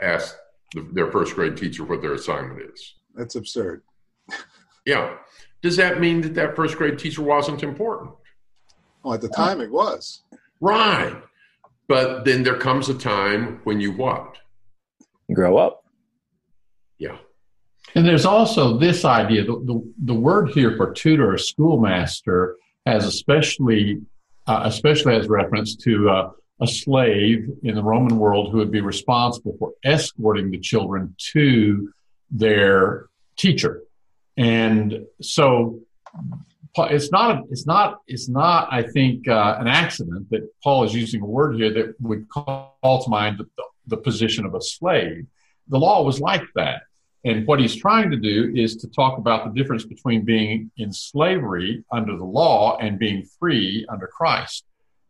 ask 0.00 0.36
the, 0.74 0.88
their 0.92 1.10
first 1.10 1.34
grade 1.34 1.56
teacher 1.56 1.84
what 1.84 2.02
their 2.02 2.14
assignment 2.14 2.60
is? 2.72 2.94
That's 3.14 3.34
absurd. 3.34 3.82
yeah. 4.86 5.16
Does 5.62 5.76
that 5.76 6.00
mean 6.00 6.20
that 6.22 6.34
that 6.34 6.56
first 6.56 6.76
grade 6.76 6.98
teacher 6.98 7.22
wasn't 7.22 7.62
important? 7.62 8.10
Well, 9.02 9.14
at 9.14 9.20
the 9.20 9.28
time 9.28 9.60
it 9.60 9.70
was. 9.70 10.22
Right. 10.60 11.14
But 11.88 12.24
then 12.24 12.42
there 12.42 12.58
comes 12.58 12.88
a 12.88 12.94
time 12.94 13.60
when 13.64 13.80
you 13.80 13.92
what? 13.92 14.38
You 15.28 15.34
grow 15.34 15.56
up. 15.56 15.84
Yeah. 16.98 17.18
And 17.94 18.06
there's 18.06 18.24
also 18.24 18.78
this 18.78 19.04
idea 19.04 19.44
the, 19.44 19.62
the, 19.64 19.92
the 20.04 20.14
word 20.14 20.50
here 20.50 20.76
for 20.76 20.92
tutor 20.92 21.32
or 21.34 21.38
schoolmaster 21.38 22.56
has 22.86 23.06
especially 23.06 24.00
uh, 24.46 24.62
especially 24.64 25.14
as 25.16 25.28
reference 25.28 25.76
to 25.76 26.10
uh, 26.10 26.30
a 26.60 26.66
slave 26.66 27.48
in 27.62 27.74
the 27.74 27.82
Roman 27.82 28.18
world 28.18 28.50
who 28.50 28.58
would 28.58 28.70
be 28.70 28.80
responsible 28.80 29.56
for 29.58 29.72
escorting 29.84 30.50
the 30.50 30.58
children 30.58 31.14
to 31.32 31.92
their 32.30 33.06
teacher. 33.36 33.82
And 34.36 35.06
so 35.20 35.80
it's 36.76 37.10
not 37.12 37.44
it's 37.50 37.66
not 37.66 38.00
it's 38.06 38.28
not 38.28 38.68
I 38.70 38.82
think 38.82 39.28
uh, 39.28 39.56
an 39.58 39.68
accident 39.68 40.30
that 40.30 40.48
Paul 40.62 40.84
is 40.84 40.94
using 40.94 41.22
a 41.22 41.26
word 41.26 41.56
here 41.56 41.72
that 41.72 41.94
would 42.00 42.28
call 42.28 42.76
to 42.82 43.10
mind 43.10 43.38
the, 43.38 43.46
the, 43.86 43.96
position 43.96 44.44
of 44.44 44.54
a 44.54 44.60
slave. 44.60 45.26
The 45.68 45.78
law 45.78 46.02
was 46.02 46.20
like 46.20 46.42
that, 46.56 46.82
and 47.24 47.46
what 47.46 47.58
he's 47.58 47.74
trying 47.74 48.10
to 48.10 48.16
do 48.16 48.52
is 48.54 48.76
to 48.76 48.88
talk 48.88 49.18
about 49.18 49.44
the 49.44 49.58
difference 49.58 49.84
between 49.84 50.24
being 50.24 50.70
in 50.76 50.92
slavery 50.92 51.82
under 51.90 52.16
the 52.16 52.24
law 52.24 52.76
and 52.78 52.98
being 52.98 53.26
free 53.38 53.86
under 53.88 54.06
Christ. 54.06 54.64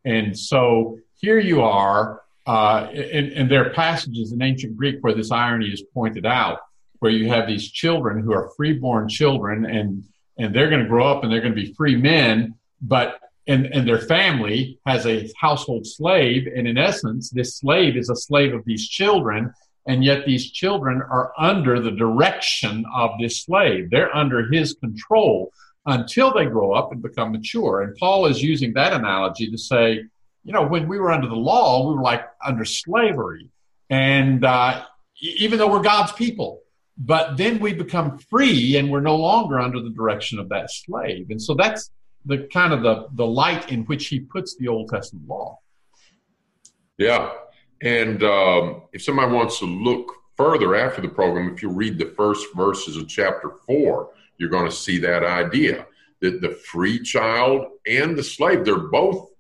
And 0.05 0.39
so 0.39 0.99
here 1.21 1.41
you 1.41 1.63
are, 1.63 2.23
uh, 2.47 2.89
and, 2.93 3.33
and 3.33 3.51
there 3.51 3.67
are 3.67 3.71
passages 3.71 4.33
in 4.33 4.43
ancient 4.43 4.77
Greek 4.77 4.99
where 5.01 5.15
this 5.15 5.31
irony 5.31 5.69
is 5.69 5.83
pointed 5.93 6.25
out, 6.25 6.61
where 7.01 7.11
you 7.11 7.29
have 7.29 7.49
these 7.49 7.71
children 7.71 8.23
who 8.23 8.33
are 8.33 8.51
freeborn 8.57 9.09
children 9.09 9.67
and 9.67 10.05
and 10.37 10.53
they're 10.53 10.69
going 10.69 10.83
to 10.83 10.89
grow 10.89 11.07
up 11.07 11.23
and 11.23 11.33
they're 11.33 11.41
going 11.41 11.55
to 11.55 11.61
be 11.61 11.73
free 11.75 11.97
men, 11.97 12.57
but 12.83 13.21
and, 13.47 13.67
and 13.67 13.87
their 13.87 14.01
family 14.01 14.79
has 14.87 15.07
a 15.07 15.31
household 15.37 15.87
slave. 15.87 16.47
And 16.47 16.67
in 16.67 16.79
essence, 16.79 17.31
this 17.31 17.57
slave 17.57 17.97
is 17.97 18.09
a 18.09 18.17
slave 18.17 18.55
of 18.55 18.65
these 18.65 18.89
children. 18.89 19.53
And 19.87 20.03
yet 20.03 20.25
these 20.25 20.51
children 20.51 21.03
are 21.03 21.33
under 21.39 21.81
the 21.81 21.91
direction 21.91 22.85
of 22.95 23.11
this 23.21 23.43
slave. 23.43 23.91
They're 23.91 24.15
under 24.17 24.51
his 24.51 24.75
control 24.75 25.53
until 25.87 26.33
they 26.33 26.47
grow 26.47 26.73
up 26.73 26.93
and 26.93 27.03
become 27.03 27.33
mature. 27.33 27.83
And 27.83 27.95
Paul 27.97 28.27
is 28.27 28.43
using 28.43 28.73
that 28.75 28.95
analogy 28.95 29.51
to 29.51 29.59
say, 29.59 30.05
you 30.45 30.53
know, 30.53 30.67
when 30.67 30.89
we 30.89 30.99
were 30.99 31.13
under 31.13 31.29
the 31.29 31.35
law, 31.35 31.89
we 31.89 31.97
were 31.97 32.03
like 32.03 32.25
under 32.45 32.65
slavery. 32.65 33.51
and 33.91 34.45
uh, 34.45 34.85
even 35.21 35.59
though 35.59 35.71
we're 35.71 35.83
God's 35.83 36.13
people, 36.13 36.63
but 36.97 37.37
then 37.37 37.59
we 37.59 37.73
become 37.73 38.19
free 38.19 38.77
and 38.77 38.91
we're 38.91 39.01
no 39.01 39.17
longer 39.17 39.59
under 39.59 39.81
the 39.81 39.91
direction 39.91 40.39
of 40.39 40.49
that 40.49 40.71
slave. 40.71 41.31
And 41.31 41.41
so 41.41 41.55
that's 41.55 41.91
the 42.25 42.49
kind 42.53 42.73
of 42.73 42.83
the, 42.83 43.09
the 43.13 43.27
light 43.27 43.71
in 43.71 43.85
which 43.85 44.07
he 44.07 44.21
puts 44.21 44.57
the 44.57 44.69
Old 44.69 44.91
Testament 44.91 45.27
law. 45.29 45.59
Yeah. 46.99 47.33
And 47.83 48.23
um, 48.23 48.83
if 48.93 49.03
somebody 49.03 49.33
wants 49.33 49.59
to 49.59 49.67
look 49.67 50.13
further 50.37 50.75
after 50.75 51.01
the 51.01 51.09
program, 51.09 51.53
if 51.53 51.63
you 51.63 51.69
read 51.69 51.99
the 51.99 52.13
first 52.17 52.47
verses 52.55 52.97
of 52.97 53.09
chapter 53.09 53.51
four, 53.67 54.11
you're 54.39 54.51
going 54.51 54.69
to 54.69 54.77
see 54.77 54.99
that 54.99 55.23
idea 55.23 55.87
that 56.21 56.41
the 56.41 56.51
free 56.51 57.01
child 57.01 57.67
and 57.87 58.17
the 58.17 58.23
slave, 58.23 58.65
they're 58.65 58.79
both 58.79 59.31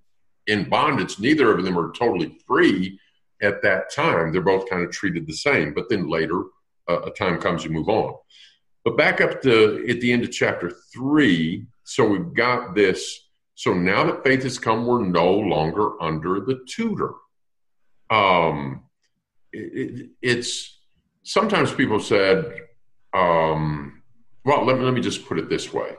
in 0.46 0.68
bondage. 0.68 1.18
Neither 1.18 1.56
of 1.56 1.64
them 1.64 1.78
are 1.78 1.92
totally 1.92 2.38
free 2.46 2.98
at 3.42 3.62
that 3.62 3.90
time. 3.92 4.32
They're 4.32 4.42
both 4.42 4.68
kind 4.68 4.84
of 4.84 4.90
treated 4.90 5.26
the 5.26 5.32
same. 5.32 5.74
But 5.74 5.88
then 5.88 6.08
later, 6.08 6.44
uh, 6.88 7.02
a 7.02 7.10
time 7.10 7.40
comes, 7.40 7.64
you 7.64 7.70
move 7.70 7.88
on. 7.88 8.14
But 8.84 8.98
back 8.98 9.20
up 9.20 9.40
to 9.42 9.86
at 9.88 10.00
the 10.00 10.12
end 10.12 10.24
of 10.24 10.30
chapter 10.30 10.70
three, 10.92 11.66
so 11.84 12.06
we've 12.06 12.34
got 12.34 12.74
this. 12.74 13.28
So 13.54 13.72
now 13.72 14.04
that 14.04 14.22
faith 14.22 14.42
has 14.42 14.58
come, 14.58 14.86
we're 14.86 15.04
no 15.04 15.32
longer 15.32 16.00
under 16.02 16.40
the 16.40 16.64
tutor. 16.68 17.12
Um, 18.10 18.84
it, 19.52 20.10
it's 20.20 20.78
sometimes 21.22 21.72
people 21.72 22.00
said, 22.00 22.60
um, 23.12 24.02
well, 24.44 24.64
let 24.64 24.78
me, 24.78 24.84
let 24.84 24.94
me 24.94 25.00
just 25.00 25.26
put 25.26 25.38
it 25.38 25.48
this 25.48 25.72
way. 25.72 25.92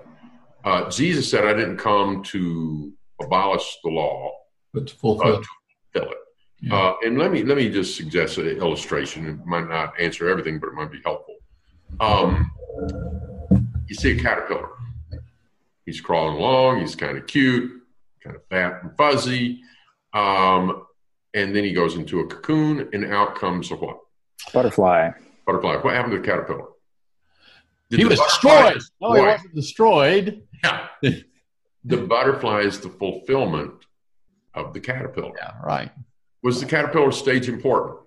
Uh, 0.64 0.90
Jesus 0.90 1.30
said, 1.30 1.46
I 1.46 1.54
didn't 1.54 1.78
come 1.78 2.24
to 2.24 2.92
abolish 3.22 3.78
the 3.84 3.90
law, 3.90 4.32
but 4.74 4.88
to 4.88 4.96
fulfill, 4.96 5.36
uh, 5.36 5.40
to 5.40 5.48
fulfill 5.94 6.12
it. 6.12 6.18
Yeah. 6.62 6.76
Uh, 6.76 6.96
and 7.06 7.18
let 7.18 7.32
me 7.32 7.44
let 7.44 7.58
me 7.58 7.70
just 7.70 7.96
suggest 7.96 8.38
an 8.38 8.48
illustration. 8.48 9.28
It 9.28 9.46
might 9.46 9.68
not 9.70 10.00
answer 10.00 10.30
everything, 10.30 10.60
but 10.60 10.68
it 10.68 10.74
might 10.74 10.92
be 10.92 11.02
helpful. 11.04 11.36
Um, 12.00 12.52
you 13.88 13.96
see 13.96 14.18
a 14.18 14.22
caterpillar. 14.22 14.70
He's 15.86 16.02
crawling 16.02 16.38
along. 16.38 16.80
He's 16.80 16.96
kind 16.96 17.18
of 17.18 17.28
cute, 17.28 17.72
kind 18.24 18.36
of 18.36 18.42
fat 18.48 18.82
and 18.82 18.98
fuzzy. 18.98 19.62
Um, 20.14 20.85
and 21.36 21.56
then 21.56 21.64
he 21.64 21.74
goes 21.74 21.96
into 21.96 22.22
a 22.22 22.28
cocoon, 22.28 22.90
and 22.94 23.14
out 23.14 23.36
comes 23.36 23.70
a 23.70 23.76
what? 23.76 24.00
Butterfly. 24.54 25.12
Butterfly. 25.46 25.76
What 25.76 25.94
happened 25.94 26.14
to 26.14 26.20
the 26.20 26.26
caterpillar? 26.26 26.66
Did 27.90 28.00
he 28.00 28.06
was 28.06 28.20
destroyed. 28.20 28.82
No, 29.00 29.14
he 29.14 29.22
wasn't 29.22 29.54
destroyed. 29.54 30.44
Yeah. 30.64 30.88
the 31.84 31.98
butterfly 31.98 32.62
is 32.62 32.80
the 32.80 32.90
fulfillment 32.90 33.74
of 34.56 34.74
the 34.74 34.80
caterpillar. 34.80 35.34
Yeah, 35.38 35.52
right. 35.64 35.92
Was 36.42 36.60
the 36.60 36.66
caterpillar 36.66 37.12
stage 37.12 37.50
important? 37.50 38.00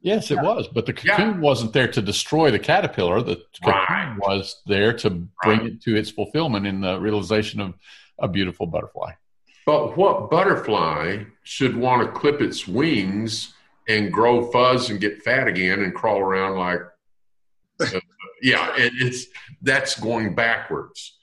Yes, 0.00 0.30
it 0.30 0.36
was, 0.36 0.68
but 0.68 0.86
the 0.86 0.92
cocoon 0.92 1.34
yeah. 1.34 1.38
wasn't 1.38 1.72
there 1.72 1.88
to 1.88 2.00
destroy 2.00 2.50
the 2.50 2.58
caterpillar. 2.58 3.22
The 3.22 3.42
cocoon 3.62 3.84
right. 3.88 4.16
was 4.18 4.62
there 4.66 4.92
to 4.94 5.10
bring 5.42 5.60
right. 5.60 5.66
it 5.66 5.82
to 5.82 5.96
its 5.96 6.10
fulfillment 6.10 6.66
in 6.66 6.80
the 6.80 6.98
realization 6.98 7.60
of 7.60 7.74
a 8.18 8.28
beautiful 8.28 8.66
butterfly. 8.66 9.12
But 9.66 9.96
what 9.96 10.30
butterfly 10.30 11.24
should 11.42 11.76
want 11.76 12.02
to 12.02 12.18
clip 12.18 12.40
its 12.40 12.66
wings 12.66 13.52
and 13.88 14.12
grow 14.12 14.50
fuzz 14.50 14.90
and 14.90 15.00
get 15.00 15.22
fat 15.22 15.48
again 15.48 15.82
and 15.82 15.94
crawl 15.94 16.20
around 16.20 16.56
like, 16.56 16.80
uh, 17.80 18.00
yeah, 18.42 18.72
it, 18.76 18.92
it's 18.96 19.26
that's 19.62 19.98
going 20.00 20.34
backwards, 20.34 21.18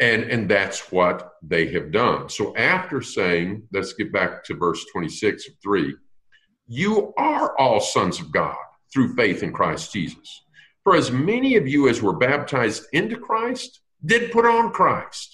and 0.00 0.22
and 0.24 0.48
that's 0.48 0.90
what 0.90 1.34
they 1.42 1.72
have 1.72 1.90
done. 1.92 2.28
So 2.30 2.56
after 2.56 3.02
saying, 3.02 3.68
let's 3.72 3.92
get 3.92 4.12
back 4.12 4.44
to 4.44 4.54
verse 4.54 4.84
twenty 4.92 5.10
six 5.10 5.46
of 5.48 5.54
three 5.62 5.94
you 6.66 7.12
are 7.16 7.56
all 7.58 7.80
sons 7.80 8.20
of 8.20 8.32
God 8.32 8.56
through 8.92 9.14
faith 9.14 9.42
in 9.42 9.52
Christ 9.52 9.92
Jesus. 9.92 10.44
For 10.82 10.94
as 10.94 11.10
many 11.10 11.56
of 11.56 11.66
you 11.66 11.88
as 11.88 12.02
were 12.02 12.16
baptized 12.16 12.86
into 12.92 13.16
Christ 13.16 13.80
did 14.04 14.32
put 14.32 14.46
on 14.46 14.72
Christ. 14.72 15.33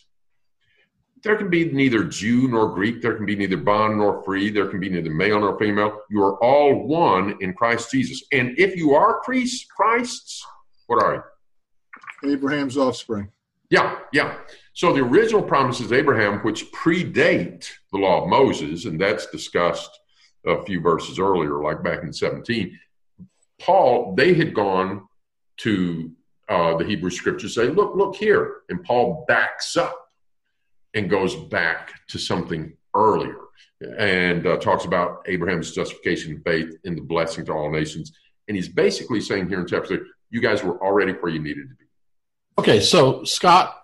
There 1.22 1.36
can 1.36 1.50
be 1.50 1.70
neither 1.70 2.04
Jew 2.04 2.48
nor 2.48 2.74
Greek. 2.74 3.02
There 3.02 3.14
can 3.14 3.26
be 3.26 3.36
neither 3.36 3.58
bond 3.58 3.98
nor 3.98 4.22
free. 4.22 4.50
There 4.50 4.68
can 4.68 4.80
be 4.80 4.88
neither 4.88 5.10
male 5.10 5.40
nor 5.40 5.58
female. 5.58 6.00
You 6.08 6.22
are 6.22 6.42
all 6.42 6.86
one 6.86 7.36
in 7.40 7.52
Christ 7.52 7.90
Jesus. 7.90 8.24
And 8.32 8.58
if 8.58 8.74
you 8.74 8.94
are 8.94 9.20
Christ's, 9.20 10.44
what 10.86 11.02
are 11.02 11.14
you? 12.22 12.32
Abraham's 12.32 12.76
offspring. 12.76 13.30
Yeah, 13.70 13.98
yeah. 14.12 14.38
So 14.72 14.92
the 14.92 15.00
original 15.02 15.42
promises 15.42 15.92
Abraham, 15.92 16.40
which 16.40 16.72
predate 16.72 17.68
the 17.92 17.98
law 17.98 18.22
of 18.22 18.28
Moses, 18.28 18.86
and 18.86 19.00
that's 19.00 19.26
discussed 19.26 19.90
a 20.46 20.62
few 20.64 20.80
verses 20.80 21.18
earlier, 21.18 21.62
like 21.62 21.82
back 21.82 22.02
in 22.02 22.12
17, 22.12 22.76
Paul, 23.60 24.14
they 24.16 24.32
had 24.34 24.54
gone 24.54 25.06
to 25.58 26.10
uh, 26.48 26.76
the 26.78 26.84
Hebrew 26.84 27.10
scriptures, 27.10 27.54
say, 27.54 27.68
look, 27.68 27.94
look 27.94 28.16
here. 28.16 28.62
And 28.70 28.82
Paul 28.82 29.24
backs 29.28 29.76
up 29.76 29.99
and 30.94 31.08
goes 31.08 31.34
back 31.36 31.92
to 32.08 32.18
something 32.18 32.72
earlier 32.94 33.36
and 33.98 34.46
uh, 34.46 34.56
talks 34.58 34.84
about 34.84 35.22
Abraham's 35.26 35.72
justification 35.72 36.36
of 36.36 36.42
faith 36.42 36.76
in 36.84 36.94
the 36.94 37.00
blessing 37.00 37.44
to 37.46 37.52
all 37.52 37.70
nations. 37.70 38.12
And 38.48 38.56
he's 38.56 38.68
basically 38.68 39.20
saying 39.20 39.48
here 39.48 39.60
in 39.60 39.66
chapter 39.66 39.96
3, 39.98 40.06
you 40.30 40.40
guys 40.40 40.62
were 40.62 40.82
already 40.82 41.12
where 41.12 41.32
you 41.32 41.38
needed 41.40 41.68
to 41.68 41.74
be. 41.74 41.84
Okay, 42.58 42.80
so 42.80 43.24
Scott, 43.24 43.74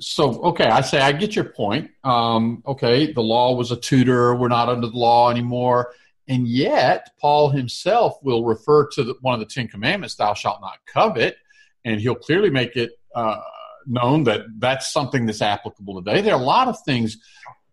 so 0.00 0.42
okay, 0.42 0.66
I 0.66 0.80
say 0.80 1.00
I 1.00 1.12
get 1.12 1.34
your 1.34 1.44
point. 1.46 1.90
Um, 2.04 2.62
okay, 2.66 3.12
the 3.12 3.22
law 3.22 3.54
was 3.54 3.70
a 3.70 3.76
tutor; 3.76 4.34
we're 4.34 4.48
not 4.48 4.68
under 4.68 4.88
the 4.88 4.98
law 4.98 5.30
anymore. 5.30 5.92
And 6.28 6.46
yet, 6.46 7.10
Paul 7.20 7.50
himself 7.50 8.18
will 8.22 8.44
refer 8.44 8.88
to 8.90 9.04
the, 9.04 9.14
one 9.20 9.34
of 9.34 9.40
the 9.40 9.46
Ten 9.46 9.68
Commandments: 9.68 10.16
"Thou 10.16 10.34
shalt 10.34 10.60
not 10.60 10.78
covet," 10.86 11.36
and 11.84 12.00
he'll 12.00 12.14
clearly 12.14 12.50
make 12.50 12.76
it 12.76 12.90
uh, 13.14 13.40
known 13.86 14.24
that 14.24 14.42
that's 14.58 14.92
something 14.92 15.26
that's 15.26 15.42
applicable 15.42 16.02
today. 16.02 16.20
There 16.20 16.34
are 16.34 16.40
a 16.40 16.44
lot 16.44 16.68
of 16.68 16.76
things 16.84 17.18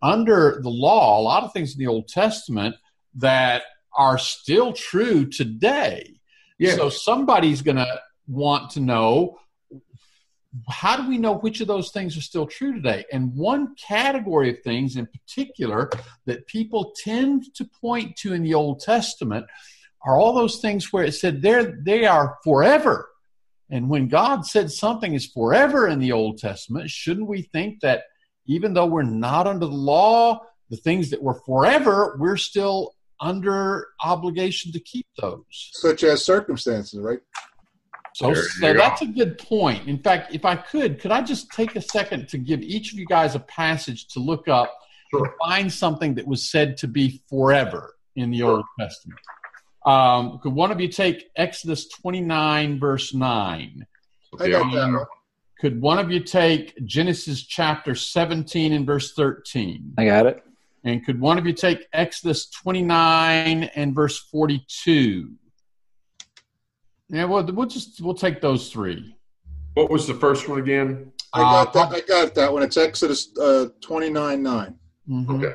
under 0.02 0.60
the 0.62 0.70
law, 0.70 1.20
a 1.20 1.22
lot 1.22 1.44
of 1.44 1.52
things 1.52 1.72
in 1.74 1.78
the 1.78 1.86
Old 1.86 2.08
Testament 2.08 2.76
that 3.16 3.62
are 3.96 4.18
still 4.18 4.72
true 4.72 5.26
today. 5.26 6.20
Yeah. 6.58 6.76
So 6.76 6.90
somebody's 6.90 7.62
going 7.62 7.76
to 7.76 8.00
want 8.26 8.70
to 8.70 8.80
know 8.80 9.38
how 10.68 10.96
do 10.96 11.08
we 11.08 11.18
know 11.18 11.38
which 11.38 11.60
of 11.60 11.68
those 11.68 11.90
things 11.92 12.16
are 12.16 12.22
still 12.22 12.46
true 12.46 12.74
today? 12.74 13.04
And 13.12 13.34
one 13.34 13.74
category 13.76 14.50
of 14.50 14.60
things 14.62 14.96
in 14.96 15.06
particular 15.06 15.90
that 16.26 16.46
people 16.46 16.92
tend 17.04 17.54
to 17.54 17.64
point 17.64 18.16
to 18.16 18.32
in 18.32 18.42
the 18.42 18.54
Old 18.54 18.80
Testament 18.80 19.46
are 20.04 20.18
all 20.18 20.32
those 20.32 20.60
things 20.60 20.92
where 20.92 21.04
it 21.04 21.12
said 21.12 21.42
they're, 21.42 21.78
they 21.84 22.04
are 22.04 22.38
forever. 22.42 23.09
And 23.70 23.88
when 23.88 24.08
God 24.08 24.46
said 24.46 24.70
something 24.70 25.14
is 25.14 25.26
forever 25.26 25.86
in 25.86 26.00
the 26.00 26.12
Old 26.12 26.38
Testament, 26.38 26.90
shouldn't 26.90 27.28
we 27.28 27.42
think 27.42 27.80
that 27.80 28.04
even 28.46 28.74
though 28.74 28.86
we're 28.86 29.02
not 29.02 29.46
under 29.46 29.66
the 29.66 29.72
law, 29.72 30.40
the 30.70 30.76
things 30.76 31.10
that 31.10 31.22
were 31.22 31.40
forever, 31.46 32.16
we're 32.18 32.36
still 32.36 32.94
under 33.20 33.88
obligation 34.02 34.72
to 34.72 34.80
keep 34.80 35.06
those? 35.20 35.44
Such 35.72 36.02
as 36.02 36.24
circumcision, 36.24 37.02
right? 37.02 37.20
So, 38.14 38.34
so 38.34 38.74
that's 38.74 39.02
a 39.02 39.06
good 39.06 39.38
point. 39.38 39.86
In 39.86 39.98
fact, 39.98 40.34
if 40.34 40.44
I 40.44 40.56
could, 40.56 41.00
could 41.00 41.12
I 41.12 41.22
just 41.22 41.50
take 41.52 41.76
a 41.76 41.80
second 41.80 42.28
to 42.30 42.38
give 42.38 42.60
each 42.60 42.92
of 42.92 42.98
you 42.98 43.06
guys 43.06 43.36
a 43.36 43.40
passage 43.40 44.08
to 44.08 44.20
look 44.20 44.48
up 44.48 44.74
sure. 45.10 45.26
to 45.26 45.32
find 45.40 45.72
something 45.72 46.14
that 46.16 46.26
was 46.26 46.50
said 46.50 46.76
to 46.78 46.88
be 46.88 47.22
forever 47.28 47.94
in 48.16 48.32
the 48.32 48.38
sure. 48.38 48.56
Old 48.56 48.64
Testament? 48.78 49.20
Um, 49.84 50.38
could 50.42 50.52
one 50.52 50.70
of 50.70 50.80
you 50.80 50.88
take 50.88 51.30
Exodus 51.36 51.88
29, 51.88 52.78
verse 52.78 53.14
9? 53.14 53.86
I 54.38 54.48
got 54.48 54.72
that. 54.72 55.06
Could 55.60 55.80
one 55.80 55.98
of 55.98 56.10
you 56.10 56.20
take 56.20 56.74
Genesis 56.86 57.42
chapter 57.42 57.94
17 57.94 58.72
and 58.72 58.86
verse 58.86 59.12
13? 59.12 59.94
I 59.98 60.04
got 60.06 60.26
it. 60.26 60.42
And 60.84 61.04
could 61.04 61.20
one 61.20 61.36
of 61.36 61.46
you 61.46 61.52
take 61.52 61.86
Exodus 61.92 62.48
29 62.48 63.64
and 63.64 63.94
verse 63.94 64.18
42? 64.18 65.30
Yeah, 67.10 67.24
well, 67.24 67.44
we'll 67.44 67.66
just 67.66 68.00
we'll 68.00 68.14
take 68.14 68.40
those 68.40 68.70
three. 68.70 69.16
What 69.74 69.90
was 69.90 70.06
the 70.06 70.14
first 70.14 70.48
one 70.48 70.60
again? 70.60 71.12
I 71.32 71.40
got 71.40 71.76
uh, 71.76 71.86
that. 71.86 71.94
I 71.94 72.00
got 72.00 72.34
that 72.36 72.52
one. 72.52 72.62
It's 72.62 72.76
Exodus 72.76 73.36
uh, 73.36 73.66
twenty 73.80 74.10
nine 74.10 74.42
nine. 74.44 74.76
Mm-hmm. 75.08 75.44
Okay. 75.44 75.54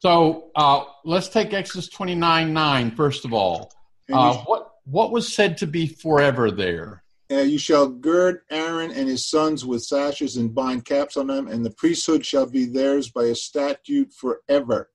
So 0.00 0.50
uh, 0.54 0.84
let's 1.04 1.28
take 1.28 1.52
Exodus 1.52 1.88
29 1.88 2.52
9 2.52 2.90
first 2.92 3.24
of 3.24 3.32
all. 3.32 3.72
Uh, 4.12 4.36
what 4.44 4.72
what 4.84 5.10
was 5.10 5.32
said 5.32 5.58
to 5.58 5.66
be 5.66 5.86
forever 5.86 6.50
there? 6.50 7.02
Uh, 7.30 7.38
you 7.38 7.58
shall 7.58 7.88
gird 7.88 8.42
Aaron 8.50 8.92
and 8.92 9.08
his 9.08 9.26
sons 9.26 9.64
with 9.64 9.82
sashes 9.82 10.36
and 10.36 10.54
bind 10.54 10.84
caps 10.84 11.16
on 11.16 11.26
them, 11.26 11.48
and 11.48 11.64
the 11.64 11.70
priesthood 11.70 12.24
shall 12.24 12.46
be 12.46 12.66
theirs 12.66 13.10
by 13.10 13.24
a 13.24 13.34
statute 13.34 14.12
forever. 14.12 14.90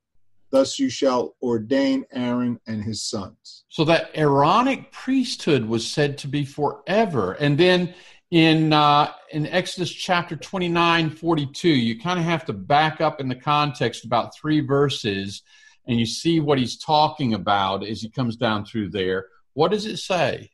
Thus 0.50 0.78
you 0.78 0.88
shall 0.88 1.34
ordain 1.42 2.04
Aaron 2.12 2.60
and 2.66 2.82
his 2.82 3.02
sons. 3.02 3.64
So 3.68 3.84
that 3.84 4.10
Aaronic 4.14 4.92
priesthood 4.92 5.64
was 5.66 5.86
said 5.86 6.18
to 6.18 6.28
be 6.28 6.44
forever. 6.44 7.32
And 7.32 7.56
then 7.56 7.94
in 8.32 8.72
uh, 8.72 9.12
in 9.30 9.46
Exodus 9.46 9.92
chapter 9.92 10.36
29, 10.36 11.10
42, 11.10 11.68
you 11.68 12.00
kind 12.00 12.18
of 12.18 12.24
have 12.24 12.46
to 12.46 12.54
back 12.54 13.02
up 13.02 13.20
in 13.20 13.28
the 13.28 13.34
context 13.36 14.06
about 14.06 14.34
three 14.34 14.60
verses 14.60 15.42
and 15.86 16.00
you 16.00 16.06
see 16.06 16.40
what 16.40 16.58
he's 16.58 16.78
talking 16.78 17.34
about 17.34 17.86
as 17.86 18.00
he 18.00 18.08
comes 18.08 18.36
down 18.36 18.64
through 18.64 18.88
there, 18.88 19.26
what 19.52 19.70
does 19.70 19.84
it 19.84 19.98
say? 19.98 20.50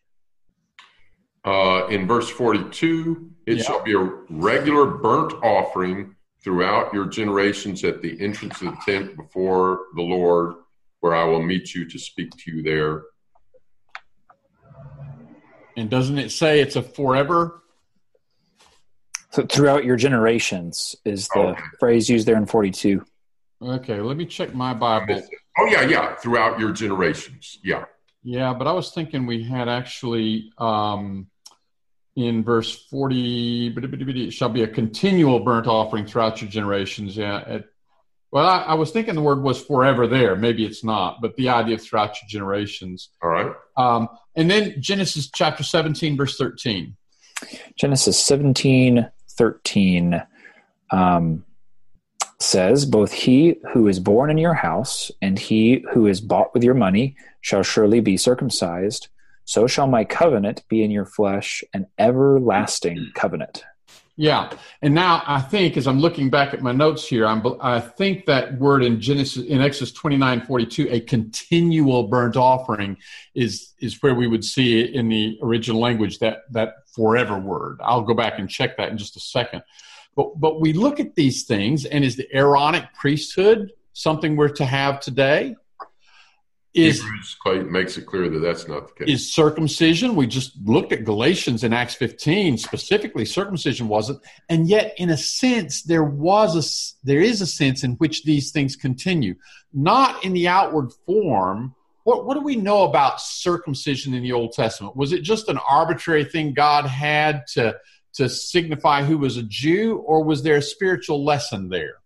Uh, 1.44 1.86
in 1.88 2.08
verse 2.08 2.28
42, 2.28 3.30
it 3.46 3.58
Yeah. 3.58 3.62
shall 3.62 3.84
be 3.84 3.94
a 3.94 4.10
regular 4.28 4.86
burnt 4.86 5.34
offering 5.44 6.16
throughout 6.42 6.92
your 6.92 7.06
generations 7.06 7.84
at 7.84 8.02
the 8.02 8.20
entrance 8.20 8.60
of 8.60 8.72
the 8.72 8.78
tent 8.84 9.16
before 9.16 9.82
the 9.94 10.02
Lord, 10.02 10.54
where 10.98 11.14
I 11.14 11.22
will 11.22 11.42
meet 11.42 11.74
you 11.76 11.88
to 11.88 11.98
speak 11.98 12.30
to 12.38 12.50
you 12.50 12.62
there. 12.64 13.04
And 15.76 15.88
doesn't 15.88 16.18
it 16.18 16.32
say 16.32 16.60
it's 16.60 16.74
a 16.74 16.82
forever? 16.82 17.62
So 19.30 19.44
throughout 19.46 19.84
your 19.84 19.96
generations 19.96 20.96
is 21.04 21.28
the 21.28 21.40
Okay. 21.40 21.60
phrase 21.78 22.08
used 22.08 22.26
there 22.26 22.36
in 22.36 22.46
42. 22.46 23.04
Okay, 23.60 24.00
let 24.00 24.16
me 24.16 24.24
check 24.24 24.54
my 24.54 24.72
Bible. 24.72 25.22
Oh, 25.58 25.66
yeah, 25.66 25.82
yeah, 25.82 26.14
throughout 26.14 26.58
your 26.60 26.72
generations. 26.72 27.58
Yeah. 27.62 27.84
Yeah, 28.22 28.54
but 28.54 28.66
I 28.66 28.72
was 28.72 28.90
thinking 28.92 29.26
we 29.26 29.42
had 29.42 29.68
actually 29.68 30.52
um, 30.58 31.26
in 32.16 32.42
verse 32.42 32.86
40, 32.88 33.74
it 33.76 34.32
shall 34.32 34.48
be 34.48 34.62
a 34.62 34.68
continual 34.68 35.40
burnt 35.40 35.66
offering 35.66 36.06
throughout 36.06 36.40
your 36.40 36.50
generations. 36.50 37.16
Yeah. 37.16 37.40
It, 37.40 37.64
well, 38.30 38.46
I, 38.46 38.58
I 38.62 38.74
was 38.74 38.90
thinking 38.90 39.14
the 39.14 39.22
word 39.22 39.42
was 39.42 39.64
forever 39.64 40.06
there. 40.06 40.36
Maybe 40.36 40.64
it's 40.66 40.84
not, 40.84 41.20
but 41.22 41.36
the 41.36 41.48
idea 41.48 41.76
of 41.76 41.82
throughout 41.82 42.16
your 42.20 42.28
generations. 42.28 43.10
All 43.22 43.30
right. 43.30 43.52
Um, 43.76 44.08
and 44.36 44.50
then 44.50 44.74
Genesis 44.80 45.30
chapter 45.34 45.62
17, 45.62 46.16
verse 46.16 46.36
13. 46.36 46.96
Genesis 47.76 48.18
17, 48.24 49.08
13 49.38 50.22
um, 50.90 51.44
says, 52.40 52.84
Both 52.84 53.12
he 53.12 53.56
who 53.72 53.88
is 53.88 54.00
born 54.00 54.30
in 54.30 54.38
your 54.38 54.54
house 54.54 55.10
and 55.22 55.38
he 55.38 55.84
who 55.92 56.06
is 56.06 56.20
bought 56.20 56.52
with 56.52 56.62
your 56.62 56.74
money 56.74 57.16
shall 57.40 57.62
surely 57.62 58.00
be 58.00 58.16
circumcised. 58.16 59.08
So 59.44 59.66
shall 59.66 59.86
my 59.86 60.04
covenant 60.04 60.62
be 60.68 60.82
in 60.82 60.90
your 60.90 61.06
flesh, 61.06 61.64
an 61.72 61.86
everlasting 61.98 63.12
covenant. 63.14 63.64
Yeah, 64.20 64.50
and 64.82 64.94
now 64.94 65.22
I 65.28 65.40
think 65.40 65.76
as 65.76 65.86
I'm 65.86 66.00
looking 66.00 66.28
back 66.28 66.52
at 66.52 66.60
my 66.60 66.72
notes 66.72 67.06
here, 67.06 67.24
I'm, 67.24 67.40
I 67.60 67.78
think 67.78 68.26
that 68.26 68.58
word 68.58 68.82
in 68.82 69.00
Genesis 69.00 69.44
in 69.44 69.60
Exodus 69.60 69.92
29, 69.92 70.44
42, 70.44 70.88
a 70.90 70.98
continual 70.98 72.08
burnt 72.08 72.36
offering 72.36 72.96
is 73.36 73.74
is 73.78 74.02
where 74.02 74.16
we 74.16 74.26
would 74.26 74.44
see 74.44 74.80
it 74.80 74.90
in 74.90 75.08
the 75.08 75.38
original 75.40 75.80
language 75.80 76.18
that 76.18 76.38
that 76.50 76.87
forever 76.98 77.38
word. 77.38 77.78
I'll 77.80 78.02
go 78.02 78.14
back 78.14 78.40
and 78.40 78.50
check 78.50 78.76
that 78.76 78.88
in 78.88 78.98
just 78.98 79.16
a 79.16 79.20
second. 79.20 79.62
But 80.16 80.40
but 80.40 80.60
we 80.60 80.72
look 80.72 80.98
at 80.98 81.14
these 81.14 81.44
things, 81.44 81.84
and 81.84 82.04
is 82.04 82.16
the 82.16 82.28
Aaronic 82.34 82.92
priesthood 82.92 83.70
something 83.92 84.34
we're 84.34 84.48
to 84.48 84.64
have 84.64 84.98
today? 84.98 85.54
Is 86.74 87.00
Hebrews 87.00 87.36
quite 87.40 87.66
makes 87.66 87.96
it 87.96 88.06
clear 88.06 88.28
that 88.28 88.40
that's 88.40 88.66
not 88.68 88.88
the 88.88 89.04
case. 89.04 89.14
is 89.14 89.32
circumcision. 89.32 90.16
We 90.16 90.26
just 90.26 90.52
looked 90.64 90.92
at 90.92 91.04
Galatians 91.04 91.64
in 91.64 91.72
Acts 91.72 91.94
15 91.94 92.58
specifically. 92.58 93.24
Circumcision 93.24 93.86
wasn't, 93.88 94.20
and 94.48 94.68
yet, 94.68 94.94
in 94.98 95.10
a 95.10 95.16
sense, 95.16 95.82
there 95.82 96.04
was 96.04 96.56
a 96.56 97.06
there 97.06 97.20
is 97.20 97.40
a 97.40 97.46
sense 97.46 97.84
in 97.84 97.92
which 97.92 98.24
these 98.24 98.50
things 98.50 98.74
continue, 98.74 99.36
not 99.72 100.24
in 100.24 100.32
the 100.32 100.48
outward 100.48 100.90
form. 101.06 101.74
What 102.08 102.24
what 102.24 102.38
do 102.38 102.40
we 102.40 102.56
know 102.56 102.84
about 102.84 103.20
circumcision 103.20 104.14
in 104.14 104.22
the 104.22 104.32
Old 104.32 104.52
Testament? 104.52 104.96
Was 104.96 105.12
it 105.12 105.20
just 105.20 105.50
an 105.50 105.58
arbitrary 105.58 106.24
thing 106.24 106.54
God 106.54 106.86
had 106.86 107.46
to 107.48 107.76
to 108.14 108.30
signify 108.30 109.02
who 109.02 109.18
was 109.18 109.36
a 109.36 109.42
Jew, 109.42 109.98
or 109.98 110.24
was 110.24 110.42
there 110.42 110.56
a 110.56 110.62
spiritual 110.62 111.22
lesson 111.22 111.68
there? 111.68 111.96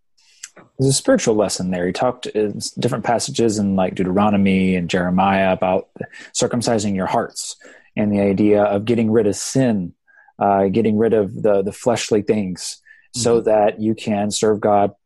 There's 0.76 0.90
a 0.90 0.92
spiritual 0.92 1.36
lesson 1.36 1.70
there. 1.70 1.86
He 1.86 1.92
talked 1.92 2.26
in 2.26 2.59
different 2.80 3.05
passages 3.05 3.61
in 3.61 3.76
like 3.76 3.94
Deuteronomy 3.94 4.74
and 4.74 4.90
Jeremiah 4.90 5.53
about 5.53 5.90
circumcising 6.34 6.96
your 6.96 7.07
hearts 7.07 7.55
and 7.94 8.11
the 8.11 8.22
idea 8.22 8.64
of 8.64 8.84
getting 8.84 9.09
rid 9.09 9.28
of 9.28 9.36
sin, 9.36 9.94
uh, 10.36 10.66
getting 10.66 10.98
rid 10.98 11.14
of 11.14 11.32
the 11.40 11.62
the 11.62 11.72
fleshly 11.72 12.22
things, 12.22 12.82
so 13.14 13.40
that 13.42 13.80
you 13.80 13.94
can 13.94 14.32
serve 14.32 14.59
God 14.59 14.96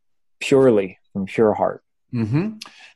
purely 0.41 0.99
from 1.13 1.27
pure 1.27 1.53
heart. 1.53 1.83
hmm 2.13 2.53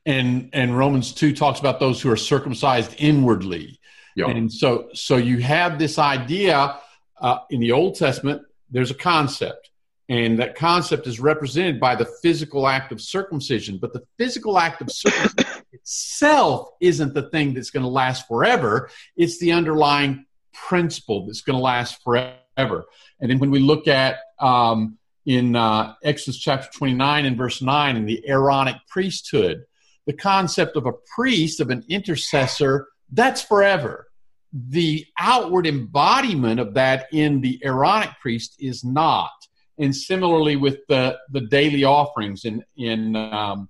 And 0.07 0.51
and 0.53 0.77
Romans 0.77 1.13
two 1.13 1.35
talks 1.35 1.61
about 1.61 1.79
those 1.79 2.01
who 2.01 2.11
are 2.11 2.17
circumcised 2.17 2.95
inwardly. 2.99 3.81
Yeah. 4.17 4.29
And 4.29 4.53
so, 4.53 4.89
so 4.93 5.17
you 5.17 5.39
have 5.39 5.79
this 5.79 5.99
idea 5.99 6.79
uh, 7.21 7.39
in 7.51 7.61
the 7.61 7.73
Old 7.73 7.97
Testament. 7.97 8.43
There's 8.71 8.91
a 8.91 8.95
concept, 8.95 9.71
and 10.09 10.39
that 10.39 10.57
concept 10.57 11.07
is 11.07 11.21
represented 11.21 11.81
by 11.81 11.95
the 11.95 12.07
physical 12.23 12.67
act 12.67 12.93
of 12.93 13.01
circumcision. 13.01 13.79
But 13.79 13.93
the 13.93 14.03
physical 14.19 14.59
act 14.59 14.81
of 14.81 14.91
circumcision 14.91 15.63
itself 15.73 16.71
isn't 16.81 17.15
the 17.15 17.31
thing 17.31 17.55
that's 17.55 17.71
going 17.71 17.83
to 17.83 17.89
last 17.89 18.27
forever. 18.27 18.91
It's 19.17 19.39
the 19.39 19.53
underlying 19.53 20.27
principle 20.53 21.27
that's 21.27 21.43
going 21.43 21.57
to 21.57 21.63
last 21.63 22.03
forever. 22.03 22.85
And 23.21 23.31
then 23.31 23.39
when 23.39 23.51
we 23.51 23.61
look 23.61 23.89
at 23.89 24.19
um, 24.39 24.99
in 25.27 25.57
uh, 25.57 25.95
Exodus 26.03 26.39
chapter 26.39 26.69
29 26.77 27.27
and 27.27 27.37
verse 27.37 27.63
9 27.63 27.97
in 27.97 28.07
the 28.07 28.27
Aaronic 28.29 28.77
priesthood, 28.89 29.65
the 30.07 30.13
concept 30.13 30.77
of 30.77 30.87
a 30.87 30.93
priest, 31.15 31.61
of 31.61 31.71
an 31.71 31.85
intercessor, 31.89 32.89
that's 33.13 33.43
forever 33.43 34.07
the 34.53 35.07
outward 35.19 35.67
embodiment 35.67 36.59
of 36.59 36.75
that 36.75 37.07
in 37.13 37.41
the 37.41 37.61
Aaronic 37.65 38.11
priest 38.21 38.57
is 38.59 38.85
not. 38.85 39.31
And 39.79 39.95
similarly 39.95 40.57
with 40.57 40.79
the, 40.89 41.19
the 41.31 41.43
daily 41.43 41.85
offerings 41.85 42.45
in 42.45 42.65
in 42.77 43.17
um, 43.17 43.69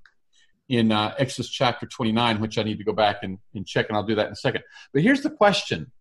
in 0.68 0.93
uh, 0.93 1.14
Exodus 1.18 1.51
chapter 1.51 1.87
29, 1.87 2.41
which 2.41 2.57
I 2.57 2.62
need 2.62 2.78
to 2.78 2.85
go 2.85 2.93
back 2.93 3.18
and, 3.22 3.39
and 3.55 3.66
check, 3.66 3.87
and 3.89 3.97
I'll 3.97 4.05
do 4.05 4.14
that 4.14 4.26
in 4.26 4.33
a 4.33 4.37
second. 4.37 4.62
But 4.93 5.03
here's 5.03 5.22
the 5.22 5.31
question 5.31 5.93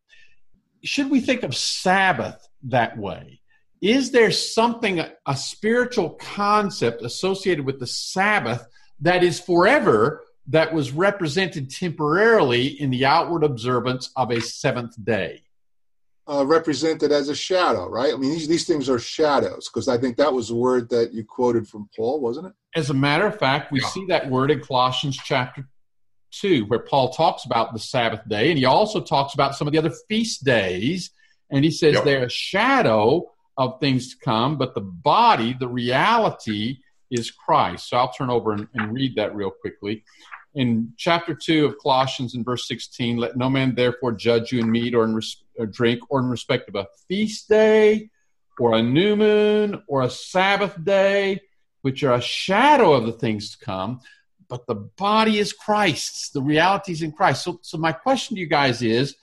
Should 0.83 1.11
we 1.11 1.19
think 1.19 1.43
of 1.43 1.55
Sabbath 1.55 2.47
that 2.63 2.97
way? 2.97 3.41
Is 3.81 4.11
there 4.11 4.31
something, 4.31 5.01
a 5.25 5.37
spiritual 5.37 6.11
concept 6.11 7.01
associated 7.03 7.65
with 7.65 7.79
the 7.79 7.87
Sabbath 7.87 8.65
that 9.01 9.23
is 9.23 9.39
forever 9.39 10.23
that 10.47 10.73
was 10.73 10.91
represented 10.91 11.69
temporarily 11.69 12.67
in 12.81 12.89
the 12.89 13.05
outward 13.05 13.43
observance 13.43 14.11
of 14.15 14.31
a 14.31 14.41
seventh 14.41 14.95
day? 15.03 15.43
Uh, 16.27 16.45
represented 16.45 17.11
as 17.11 17.29
a 17.29 17.35
shadow, 17.35 17.89
right? 17.89 18.13
I 18.13 18.17
mean, 18.17 18.31
these, 18.31 18.47
these 18.47 18.65
things 18.67 18.87
are 18.87 18.99
shadows 18.99 19.67
because 19.67 19.87
I 19.87 19.97
think 19.97 20.17
that 20.17 20.31
was 20.31 20.49
the 20.49 20.55
word 20.55 20.89
that 20.89 21.11
you 21.11 21.23
quoted 21.23 21.67
from 21.67 21.89
Paul, 21.95 22.19
wasn't 22.19 22.47
it? 22.47 22.53
As 22.75 22.91
a 22.91 22.93
matter 22.93 23.25
of 23.25 23.39
fact, 23.39 23.71
we 23.71 23.81
Yeah. 23.81 23.87
see 23.87 24.05
that 24.09 24.29
word 24.29 24.51
in 24.51 24.59
Colossians 24.61 25.17
chapter 25.17 25.67
2, 26.31 26.65
where 26.65 26.79
Paul 26.79 27.09
talks 27.13 27.45
about 27.45 27.73
the 27.73 27.79
Sabbath 27.79 28.21
day, 28.27 28.49
and 28.49 28.59
he 28.59 28.65
also 28.65 29.01
talks 29.01 29.33
about 29.33 29.55
some 29.55 29.67
of 29.67 29.71
the 29.73 29.79
other 29.79 29.93
feast 30.07 30.43
days. 30.43 31.09
And 31.51 31.65
he 31.65 31.71
says 31.71 31.95
Yep. 31.95 32.03
they're 32.03 32.23
a 32.25 32.29
shadow 32.29 33.31
of 33.57 33.79
things 33.79 34.11
to 34.13 34.17
come, 34.23 34.55
but 34.55 34.75
the 34.75 34.81
body, 34.81 35.53
the 35.59 35.67
reality, 35.67 36.77
is 37.11 37.31
Christ. 37.31 37.89
So 37.89 37.97
I'll 37.97 38.11
turn 38.11 38.29
over 38.29 38.53
and, 38.53 38.67
and 38.73 38.93
read 38.93 39.15
that 39.15 39.35
real 39.35 39.51
quickly. 39.51 40.03
In 40.55 40.93
chapter 40.97 41.35
2 41.35 41.65
of 41.65 41.77
Colossians, 41.77 42.35
in 42.35 42.43
verse 42.43 42.67
16, 42.67 43.17
let 43.17 43.37
no 43.37 43.49
man 43.49 43.75
therefore 43.75 44.11
judge 44.13 44.51
you 44.51 44.59
in 44.59 44.71
meat 44.71 44.95
or 44.95 45.03
in 45.03 45.15
res- 45.15 45.43
or 45.57 45.67
drink 45.67 45.99
or 46.09 46.19
in 46.19 46.27
respect 46.27 46.69
of 46.69 46.75
a 46.75 46.87
feast 47.07 47.47
day 47.49 48.09
or 48.59 48.73
a 48.73 48.81
new 48.81 49.15
moon 49.15 49.81
or 49.87 50.01
a 50.01 50.09
Sabbath 50.09 50.83
day, 50.83 51.41
which 51.81 52.03
are 52.03 52.15
a 52.15 52.21
shadow 52.21 52.93
of 52.93 53.05
the 53.05 53.11
things 53.11 53.51
to 53.51 53.63
come, 53.63 54.01
but 54.49 54.65
the 54.65 54.75
body 54.75 55.37
is 55.37 55.53
Christ's. 55.53 56.31
The 56.31 56.41
reality 56.41 56.91
is 56.91 57.03
in 57.03 57.11
Christ. 57.11 57.43
So, 57.43 57.59
so 57.61 57.77
my 57.77 57.91
question 57.91 58.35
to 58.35 58.41
you 58.41 58.47
guys 58.47 58.81
is, 58.81 59.15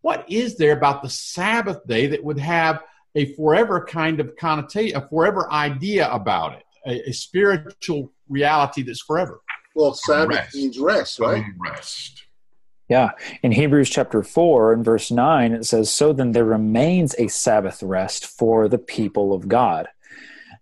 what 0.00 0.24
is 0.30 0.56
there 0.56 0.72
about 0.72 1.02
the 1.02 1.10
Sabbath 1.10 1.84
day 1.86 2.06
that 2.06 2.22
would 2.22 2.38
have 2.38 2.82
a 3.14 3.34
forever 3.34 3.84
kind 3.84 4.20
of 4.20 4.36
connotation, 4.36 4.96
a 4.96 5.08
forever 5.08 5.52
idea 5.52 6.08
about 6.10 6.54
it, 6.54 6.62
a, 6.86 7.08
a 7.08 7.12
spiritual 7.12 8.12
reality 8.28 8.82
that's 8.82 9.02
forever? 9.02 9.40
Well, 9.74 9.94
Sabbath 9.94 10.36
Rest. 10.36 10.54
means 10.54 10.78
rest, 10.78 11.18
right? 11.20 11.42
Some 11.42 11.56
Rest. 11.60 12.24
Yeah. 12.88 13.10
In 13.42 13.52
Hebrews 13.52 13.90
chapter 13.90 14.22
4 14.22 14.72
and 14.72 14.84
verse 14.84 15.10
9, 15.10 15.52
it 15.52 15.66
says, 15.66 15.92
So 15.92 16.12
then 16.12 16.32
there 16.32 16.44
remains 16.44 17.14
a 17.18 17.28
Sabbath 17.28 17.82
rest 17.82 18.26
for 18.26 18.66
the 18.66 18.78
people 18.78 19.32
of 19.34 19.46
God. 19.46 19.88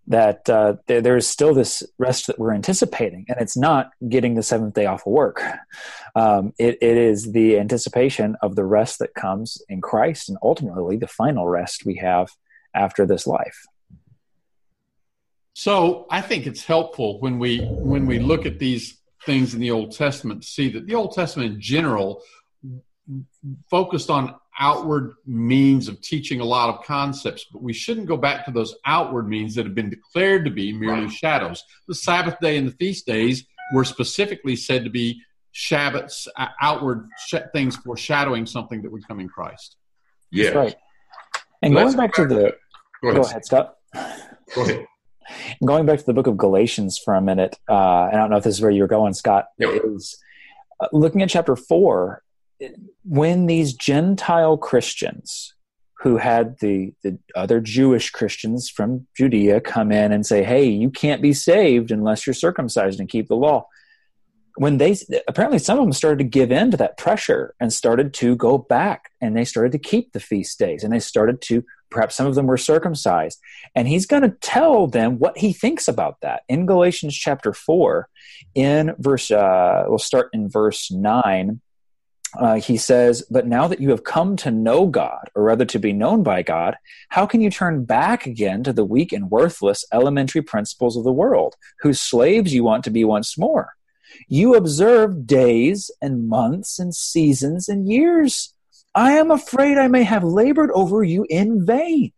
That 0.08 0.48
uh, 0.48 0.76
there, 0.86 1.00
there's 1.00 1.26
still 1.26 1.52
this 1.52 1.82
rest 1.98 2.28
that 2.28 2.38
we're 2.38 2.54
anticipating, 2.54 3.24
and 3.28 3.40
it's 3.40 3.56
not 3.56 3.90
getting 4.08 4.34
the 4.34 4.42
seventh 4.42 4.74
day 4.74 4.86
off 4.86 5.04
of 5.04 5.12
work. 5.12 5.42
Um, 6.14 6.52
it, 6.60 6.78
it 6.80 6.96
is 6.96 7.32
the 7.32 7.58
anticipation 7.58 8.36
of 8.40 8.54
the 8.54 8.64
rest 8.64 9.00
that 9.00 9.14
comes 9.14 9.60
in 9.68 9.80
Christ, 9.80 10.28
and 10.28 10.38
ultimately 10.42 10.96
the 10.96 11.08
final 11.08 11.48
rest 11.48 11.84
we 11.84 11.96
have 11.96 12.30
after 12.72 13.04
this 13.04 13.26
life. 13.26 13.64
So 15.66 16.04
I 16.10 16.20
think 16.20 16.46
it's 16.46 16.62
helpful 16.62 17.18
when 17.20 17.38
we 17.38 17.60
when 17.60 18.04
we 18.04 18.18
look 18.18 18.44
at 18.44 18.58
these 18.58 18.98
things 19.24 19.54
in 19.54 19.60
the 19.60 19.70
Old 19.70 19.92
Testament 19.96 20.42
to 20.42 20.46
see 20.46 20.68
that 20.72 20.86
the 20.86 20.94
Old 20.94 21.14
Testament 21.14 21.54
in 21.54 21.60
general 21.62 22.20
focused 23.70 24.10
on 24.10 24.34
outward 24.60 25.14
means 25.24 25.88
of 25.88 25.98
teaching 26.02 26.40
a 26.40 26.44
lot 26.44 26.68
of 26.68 26.84
concepts, 26.84 27.46
but 27.50 27.62
we 27.62 27.72
shouldn't 27.72 28.06
go 28.06 28.18
back 28.18 28.44
to 28.44 28.50
those 28.50 28.74
outward 28.84 29.30
means 29.30 29.54
that 29.54 29.64
have 29.64 29.74
been 29.74 29.88
declared 29.88 30.44
to 30.44 30.50
be 30.50 30.74
merely 30.74 31.04
Right. 31.04 31.12
shadows. 31.12 31.64
The 31.88 31.94
Sabbath 31.94 32.38
day 32.38 32.58
and 32.58 32.68
the 32.68 32.72
feast 32.72 33.06
days 33.06 33.46
were 33.72 33.84
specifically 33.86 34.56
said 34.56 34.84
to 34.84 34.90
be 34.90 35.22
Shabbats, 35.54 36.28
uh, 36.36 36.48
outward 36.60 37.08
sh- 37.28 37.34
things 37.54 37.76
foreshadowing 37.76 38.44
something 38.44 38.82
that 38.82 38.92
would 38.92 39.08
come 39.08 39.20
in 39.20 39.28
Christ. 39.30 39.76
Yeah. 40.30 40.50
right. 40.50 40.76
And 41.62 41.72
Let's 41.72 41.94
going 41.94 42.06
back 42.08 42.14
to 42.16 42.26
the 42.26 42.54
Go 43.02 43.12
go 43.12 43.20
ahead. 43.22 43.24
ahead, 43.24 43.44
Scott. 43.46 43.76
Go 44.54 44.62
ahead. 44.62 44.86
Going 45.64 45.86
back 45.86 45.98
to 45.98 46.06
the 46.06 46.14
book 46.14 46.26
of 46.26 46.36
Galatians 46.36 46.98
for 46.98 47.14
a 47.14 47.20
minute, 47.20 47.56
uh, 47.68 48.08
and 48.10 48.16
I 48.16 48.18
don't 48.18 48.30
know 48.30 48.36
if 48.36 48.44
this 48.44 48.56
is 48.56 48.62
where 48.62 48.70
you're 48.70 48.86
going, 48.86 49.14
Scott. 49.14 49.46
Yeah. 49.58 49.68
Is 49.84 50.16
uh, 50.80 50.88
looking 50.92 51.22
at 51.22 51.30
chapter 51.30 51.56
four 51.56 52.22
when 53.04 53.46
these 53.46 53.74
Gentile 53.74 54.56
Christians 54.56 55.54
who 56.00 56.18
had 56.18 56.58
the 56.60 56.92
the 57.02 57.18
other 57.34 57.60
Jewish 57.60 58.10
Christians 58.10 58.68
from 58.68 59.06
Judea 59.16 59.60
come 59.60 59.90
in 59.90 60.12
and 60.12 60.26
say, 60.26 60.44
"Hey, 60.44 60.66
you 60.66 60.90
can't 60.90 61.22
be 61.22 61.32
saved 61.32 61.90
unless 61.90 62.26
you're 62.26 62.34
circumcised 62.34 63.00
and 63.00 63.08
keep 63.08 63.28
the 63.28 63.36
law." 63.36 63.66
When 64.56 64.78
they 64.78 64.96
apparently 65.28 65.58
some 65.58 65.78
of 65.78 65.84
them 65.84 65.92
started 65.92 66.18
to 66.18 66.24
give 66.24 66.50
in 66.52 66.70
to 66.70 66.76
that 66.78 66.96
pressure 66.96 67.54
and 67.60 67.72
started 67.72 68.14
to 68.14 68.36
go 68.36 68.56
back 68.56 69.10
and 69.20 69.36
they 69.36 69.44
started 69.44 69.72
to 69.72 69.78
keep 69.78 70.12
the 70.12 70.20
feast 70.20 70.58
days 70.58 70.82
and 70.82 70.92
they 70.92 71.00
started 71.00 71.40
to 71.42 71.64
perhaps 71.90 72.16
some 72.16 72.26
of 72.26 72.34
them 72.34 72.46
were 72.46 72.56
circumcised. 72.56 73.38
And 73.74 73.88
he's 73.88 74.06
going 74.06 74.22
to 74.22 74.36
tell 74.40 74.86
them 74.86 75.18
what 75.18 75.38
he 75.38 75.52
thinks 75.52 75.88
about 75.88 76.20
that. 76.20 76.42
In 76.48 76.66
galatians 76.66 77.14
chapter 77.14 77.52
4 77.52 78.08
in 78.54 78.94
verse 78.98 79.30
uh, 79.30 79.84
we'll 79.86 79.98
start 79.98 80.30
in 80.32 80.48
verse 80.48 80.90
9 80.90 81.60
uh, 82.38 82.56
he 82.56 82.76
says 82.76 83.24
but 83.30 83.46
now 83.46 83.66
that 83.66 83.80
you 83.80 83.90
have 83.90 84.04
come 84.04 84.36
to 84.36 84.50
know 84.50 84.86
god 84.86 85.30
or 85.34 85.44
rather 85.44 85.64
to 85.64 85.78
be 85.78 85.92
known 85.92 86.22
by 86.22 86.42
god 86.42 86.76
how 87.10 87.24
can 87.24 87.40
you 87.40 87.50
turn 87.50 87.84
back 87.84 88.26
again 88.26 88.62
to 88.62 88.72
the 88.72 88.84
weak 88.84 89.12
and 89.12 89.30
worthless 89.30 89.84
elementary 89.92 90.42
principles 90.42 90.96
of 90.96 91.04
the 91.04 91.12
world 91.12 91.54
whose 91.80 92.00
slaves 92.00 92.52
you 92.52 92.64
want 92.64 92.84
to 92.84 92.90
be 92.90 93.04
once 93.04 93.38
more? 93.38 93.76
You 94.28 94.54
observe 94.54 95.26
days 95.26 95.90
and 96.00 96.28
months 96.28 96.78
and 96.78 96.94
seasons 96.94 97.68
and 97.68 97.88
years 97.88 98.54
I 98.96 99.12
am 99.12 99.30
afraid 99.30 99.76
I 99.76 99.88
may 99.88 100.02
have 100.04 100.24
labored 100.24 100.70
over 100.72 101.04
you 101.04 101.26
in 101.28 101.64
vain. 101.64 102.12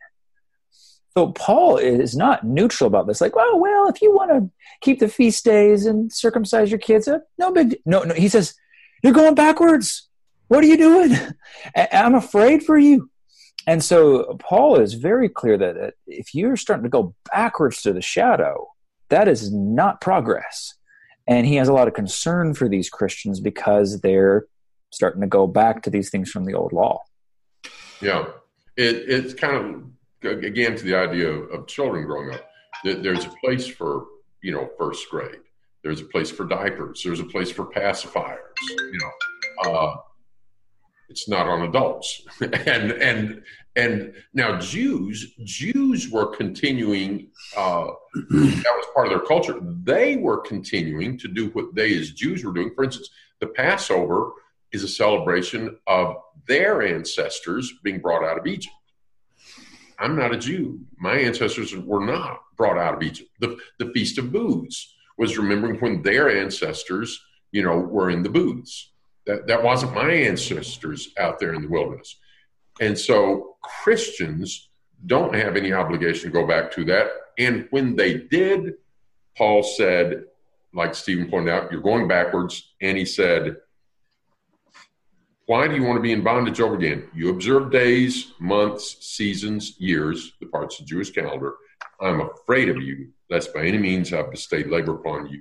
So 1.16 1.32
Paul 1.32 1.76
is 1.76 2.16
not 2.16 2.44
neutral 2.44 2.86
about 2.86 3.08
this. 3.08 3.20
Like, 3.20 3.32
oh 3.36 3.56
well, 3.56 3.88
if 3.88 4.00
you 4.00 4.14
want 4.14 4.30
to 4.30 4.48
keep 4.80 5.00
the 5.00 5.08
feast 5.08 5.44
days 5.44 5.84
and 5.84 6.12
circumcise 6.12 6.70
your 6.70 6.78
kids, 6.78 7.08
uh, 7.08 7.18
no 7.36 7.50
big. 7.50 7.78
No, 7.84 8.04
no. 8.04 8.14
He 8.14 8.28
says, 8.28 8.54
you're 9.02 9.12
going 9.12 9.34
backwards. 9.34 10.08
What 10.46 10.62
are 10.62 10.68
you 10.68 10.76
doing? 10.76 11.16
I'm 11.92 12.14
afraid 12.14 12.62
for 12.62 12.78
you. 12.78 13.10
And 13.66 13.82
so 13.82 14.36
Paul 14.38 14.76
is 14.80 14.94
very 14.94 15.28
clear 15.28 15.58
that 15.58 15.94
if 16.06 16.34
you're 16.34 16.56
starting 16.56 16.84
to 16.84 16.88
go 16.88 17.14
backwards 17.32 17.82
to 17.82 17.92
the 17.92 18.00
shadow, 18.00 18.68
that 19.08 19.26
is 19.26 19.52
not 19.52 20.00
progress. 20.00 20.74
And 21.26 21.44
he 21.44 21.56
has 21.56 21.68
a 21.68 21.72
lot 21.72 21.88
of 21.88 21.94
concern 21.94 22.54
for 22.54 22.68
these 22.68 22.88
Christians 22.88 23.40
because 23.40 24.00
they're 24.00 24.46
starting 24.90 25.20
to 25.20 25.26
go 25.26 25.46
back 25.46 25.82
to 25.82 25.90
these 25.90 26.10
things 26.10 26.30
from 26.30 26.44
the 26.44 26.54
old 26.54 26.72
law. 26.72 27.00
Yeah, 28.00 28.26
it, 28.76 28.96
it's 29.08 29.34
kind 29.34 29.92
of 30.24 30.44
again 30.44 30.76
to 30.76 30.84
the 30.84 30.94
idea 30.94 31.28
of, 31.28 31.50
of 31.50 31.66
children 31.66 32.04
growing 32.04 32.34
up. 32.34 32.44
That 32.84 33.02
there's 33.02 33.24
a 33.24 33.32
place 33.42 33.66
for 33.66 34.06
you 34.42 34.52
know 34.52 34.68
first 34.78 35.08
grade. 35.10 35.40
There's 35.82 36.00
a 36.00 36.04
place 36.04 36.30
for 36.30 36.44
diapers. 36.44 37.02
There's 37.04 37.20
a 37.20 37.24
place 37.24 37.50
for 37.50 37.66
pacifiers. 37.66 38.38
You 38.70 38.98
know, 38.98 39.70
uh, 39.70 39.96
it's 41.08 41.28
not 41.28 41.46
on 41.46 41.62
adults. 41.62 42.22
and 42.40 42.92
and 42.92 43.42
and 43.76 44.12
now 44.34 44.58
Jews 44.58 45.34
Jews 45.44 46.10
were 46.10 46.26
continuing. 46.26 47.28
Uh, 47.56 47.88
that 48.14 48.74
was 48.76 48.86
part 48.94 49.06
of 49.06 49.12
their 49.12 49.26
culture. 49.26 49.58
They 49.62 50.16
were 50.16 50.38
continuing 50.38 51.18
to 51.18 51.28
do 51.28 51.48
what 51.50 51.74
they 51.74 51.96
as 51.96 52.10
Jews 52.12 52.44
were 52.44 52.52
doing. 52.52 52.72
For 52.74 52.84
instance, 52.84 53.08
the 53.40 53.46
Passover 53.46 54.32
is 54.72 54.82
a 54.82 54.88
celebration 54.88 55.78
of 55.86 56.16
their 56.46 56.82
ancestors 56.82 57.72
being 57.82 58.00
brought 58.00 58.24
out 58.24 58.38
of 58.38 58.46
Egypt. 58.46 58.74
I'm 59.98 60.16
not 60.16 60.34
a 60.34 60.38
Jew. 60.38 60.80
My 60.98 61.18
ancestors 61.18 61.74
were 61.74 62.04
not 62.04 62.40
brought 62.56 62.78
out 62.78 62.94
of 62.94 63.02
Egypt. 63.02 63.30
The, 63.40 63.58
the 63.78 63.90
Feast 63.92 64.18
of 64.18 64.32
Booths 64.32 64.94
was 65.16 65.36
remembering 65.36 65.80
when 65.80 66.02
their 66.02 66.30
ancestors, 66.30 67.20
you 67.50 67.62
know, 67.62 67.78
were 67.78 68.10
in 68.10 68.22
the 68.22 68.28
booths. 68.28 68.92
That, 69.26 69.46
that 69.48 69.62
wasn't 69.62 69.94
my 69.94 70.10
ancestors 70.10 71.08
out 71.18 71.38
there 71.38 71.54
in 71.54 71.62
the 71.62 71.68
wilderness. 71.68 72.16
And 72.80 72.96
so 72.96 73.56
Christians 73.62 74.68
don't 75.06 75.34
have 75.34 75.56
any 75.56 75.72
obligation 75.72 76.30
to 76.30 76.34
go 76.40 76.46
back 76.46 76.70
to 76.72 76.84
that. 76.84 77.08
And 77.36 77.66
when 77.70 77.96
they 77.96 78.14
did, 78.14 78.74
Paul 79.36 79.62
said, 79.62 80.24
like 80.72 80.94
Stephen 80.94 81.30
pointed 81.30 81.52
out, 81.52 81.72
you're 81.72 81.80
going 81.80 82.08
backwards. 82.08 82.74
And 82.80 82.96
he 82.96 83.04
said, 83.04 83.56
why 85.48 85.66
do 85.66 85.74
you 85.74 85.82
want 85.82 85.96
to 85.96 86.02
be 86.02 86.12
in 86.12 86.22
bondage 86.22 86.60
over 86.60 86.74
again? 86.74 87.08
You 87.14 87.30
observe 87.30 87.72
days, 87.72 88.34
months, 88.38 88.98
seasons, 89.00 89.76
years, 89.78 90.34
the 90.40 90.46
parts 90.46 90.78
of 90.78 90.84
the 90.84 90.90
Jewish 90.90 91.10
calendar. 91.10 91.54
I'm 92.02 92.20
afraid 92.20 92.68
of 92.68 92.76
you, 92.76 93.08
lest 93.30 93.54
by 93.54 93.62
any 93.64 93.78
means 93.78 94.12
I 94.12 94.20
bestow 94.24 94.58
labor 94.58 94.96
upon 94.96 95.26
you 95.28 95.40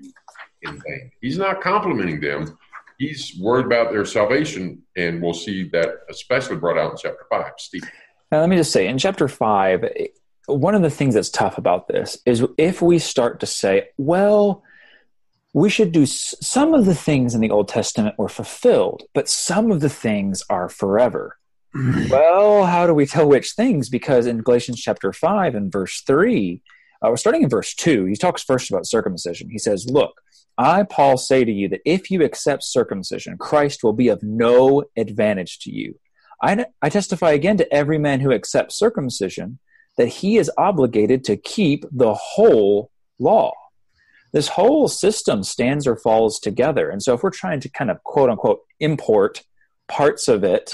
in 0.62 0.72
vain. 0.72 1.12
He's 1.20 1.38
not 1.38 1.60
complimenting 1.60 2.22
them. 2.22 2.58
He's 2.98 3.36
worried 3.38 3.66
about 3.66 3.92
their 3.92 4.06
salvation, 4.06 4.82
and 4.96 5.22
we'll 5.22 5.34
see 5.34 5.68
that 5.74 5.90
especially 6.10 6.56
brought 6.56 6.78
out 6.78 6.92
in 6.92 6.98
chapter 6.98 7.26
5. 7.30 7.52
Steve. 7.58 7.84
Now, 8.32 8.40
let 8.40 8.48
me 8.48 8.56
just 8.56 8.72
say 8.72 8.88
in 8.88 8.98
chapter 8.98 9.28
5, 9.28 9.92
one 10.46 10.74
of 10.74 10.84
the 10.84 10.90
things 10.90 11.16
that's 11.16 11.30
tough 11.30 11.58
about 11.58 11.90
this 11.90 12.18
is 12.26 12.46
if 12.58 12.82
we 12.82 12.98
start 13.00 13.42
to 13.42 13.46
say, 13.46 13.90
well, 13.98 14.64
we 15.58 15.72
should 15.72 15.92
do 15.92 16.06
some 16.06 16.76
of 16.76 16.86
the 16.86 16.94
things 16.94 17.34
in 17.34 17.42
the 17.42 17.50
Old 17.50 17.68
Testament 17.68 18.14
were 18.20 18.30
fulfilled, 18.30 19.02
but 19.16 19.28
some 19.28 19.72
of 19.72 19.80
the 19.80 19.90
things 19.90 20.44
are 20.52 20.70
forever. 20.70 21.36
well, 22.12 22.66
how 22.66 22.86
do 22.86 22.94
we 22.94 23.08
tell 23.08 23.28
which 23.28 23.54
things? 23.54 23.90
Because 23.90 24.28
in 24.28 24.44
Galatians 24.44 24.80
chapter 24.80 25.12
5 25.12 25.56
and 25.56 25.72
verse 25.72 26.04
3, 26.06 26.62
uh, 27.02 27.10
we're 27.10 27.18
starting 27.18 27.42
in 27.42 27.50
verse 27.50 27.74
2, 27.74 28.06
he 28.06 28.16
talks 28.16 28.44
first 28.44 28.70
about 28.70 28.86
circumcision. 28.86 29.50
He 29.50 29.58
says, 29.58 29.90
Look, 29.90 30.22
I, 30.60 30.84
Paul, 30.84 31.18
say 31.18 31.44
to 31.44 31.52
you 31.52 31.68
that 31.70 31.82
if 31.86 32.12
you 32.12 32.24
accept 32.24 32.64
circumcision, 32.64 33.40
Christ 33.40 33.84
will 33.84 33.94
be 33.94 34.10
of 34.10 34.22
no 34.22 34.84
advantage 34.96 35.58
to 35.62 35.72
you. 35.72 35.98
I, 36.40 36.68
I 36.84 36.90
testify 36.90 37.32
again 37.32 37.58
to 37.58 37.74
every 37.74 37.98
man 37.98 38.20
who 38.20 38.32
accepts 38.32 38.78
circumcision 38.78 39.58
that 39.98 40.08
he 40.08 40.38
is 40.38 40.52
obligated 40.56 41.24
to 41.24 41.36
keep 41.36 41.84
the 41.92 42.14
whole 42.14 42.92
law 43.18 43.54
this 44.38 44.50
whole 44.50 44.88
system 44.88 45.44
stands 45.44 45.88
or 45.88 45.96
falls 45.96 46.40
together. 46.40 46.92
And 46.92 47.02
so 47.02 47.16
if 47.16 47.24
we're 47.24 47.32
trying 47.32 47.60
to 47.62 47.70
kind 47.70 47.90
of 47.90 48.04
quote 48.04 48.30
unquote 48.30 48.60
import 48.80 49.42
parts 49.88 50.28
of 50.28 50.44
it 50.44 50.72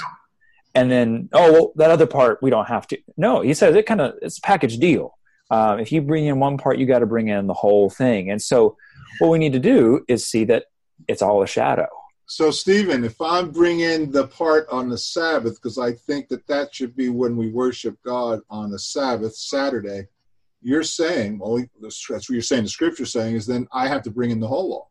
and 0.74 0.90
then, 0.90 1.30
oh, 1.32 1.50
well, 1.50 1.72
that 1.76 1.90
other 1.90 2.06
part 2.06 2.42
we 2.42 2.50
don't 2.50 2.68
have 2.68 2.86
to. 2.88 2.98
No, 3.16 3.40
he 3.40 3.54
says 3.54 3.74
it 3.74 3.86
kind 3.86 4.02
of, 4.02 4.16
it's 4.20 4.36
a 4.36 4.42
package 4.42 4.76
deal. 4.76 5.16
Um, 5.50 5.78
if 5.80 5.92
you 5.92 6.02
bring 6.02 6.26
in 6.26 6.40
one 6.40 6.58
part, 6.58 6.76
you 6.76 6.84
got 6.84 6.98
to 6.98 7.06
bring 7.06 7.28
in 7.28 7.46
the 7.46 7.54
whole 7.54 7.88
thing. 7.88 8.30
And 8.30 8.42
so 8.42 8.76
what 9.18 9.30
we 9.30 9.38
need 9.38 9.54
to 9.54 9.58
do 9.58 10.04
is 10.08 10.26
see 10.26 10.44
that 10.44 10.64
it's 11.08 11.22
all 11.22 11.42
a 11.42 11.46
shadow. 11.46 11.88
So, 12.26 12.50
Stephen, 12.50 13.02
if 13.02 13.18
I'm 13.18 13.50
bringing 13.50 14.10
the 14.10 14.26
part 14.26 14.68
on 14.68 14.90
the 14.90 14.98
Sabbath, 14.98 15.54
because 15.54 15.78
I 15.78 15.92
think 15.92 16.28
that 16.28 16.46
that 16.48 16.74
should 16.74 16.94
be 16.94 17.08
when 17.08 17.34
we 17.34 17.48
worship 17.48 17.96
God 18.04 18.40
on 18.50 18.70
the 18.70 18.78
Sabbath, 18.78 19.34
Saturday, 19.34 20.08
you're 20.64 20.82
saying, 20.82 21.38
well, 21.38 21.62
that's 21.80 22.08
what 22.08 22.28
you're 22.28 22.42
saying, 22.42 22.64
the 22.64 22.70
scripture 22.70 23.06
saying 23.06 23.36
is 23.36 23.46
then 23.46 23.68
I 23.72 23.86
have 23.86 24.02
to 24.02 24.10
bring 24.10 24.30
in 24.30 24.40
the 24.40 24.48
whole 24.48 24.70
law. 24.70 24.88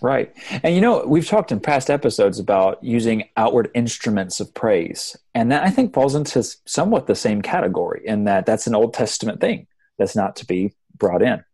Right. 0.00 0.34
And 0.64 0.74
you 0.74 0.80
know, 0.80 1.04
we've 1.06 1.26
talked 1.26 1.52
in 1.52 1.60
past 1.60 1.88
episodes 1.88 2.40
about 2.40 2.82
using 2.82 3.28
outward 3.36 3.70
instruments 3.74 4.40
of 4.40 4.52
praise. 4.52 5.16
And 5.32 5.52
that 5.52 5.62
I 5.62 5.70
think 5.70 5.94
falls 5.94 6.16
into 6.16 6.42
somewhat 6.66 7.06
the 7.06 7.14
same 7.14 7.40
category 7.40 8.02
in 8.04 8.24
that 8.24 8.44
that's 8.44 8.66
an 8.66 8.74
Old 8.74 8.94
Testament 8.94 9.40
thing 9.40 9.68
that's 9.98 10.16
not 10.16 10.34
to 10.36 10.46
be 10.46 10.74
brought 10.96 11.22
in. 11.22 11.44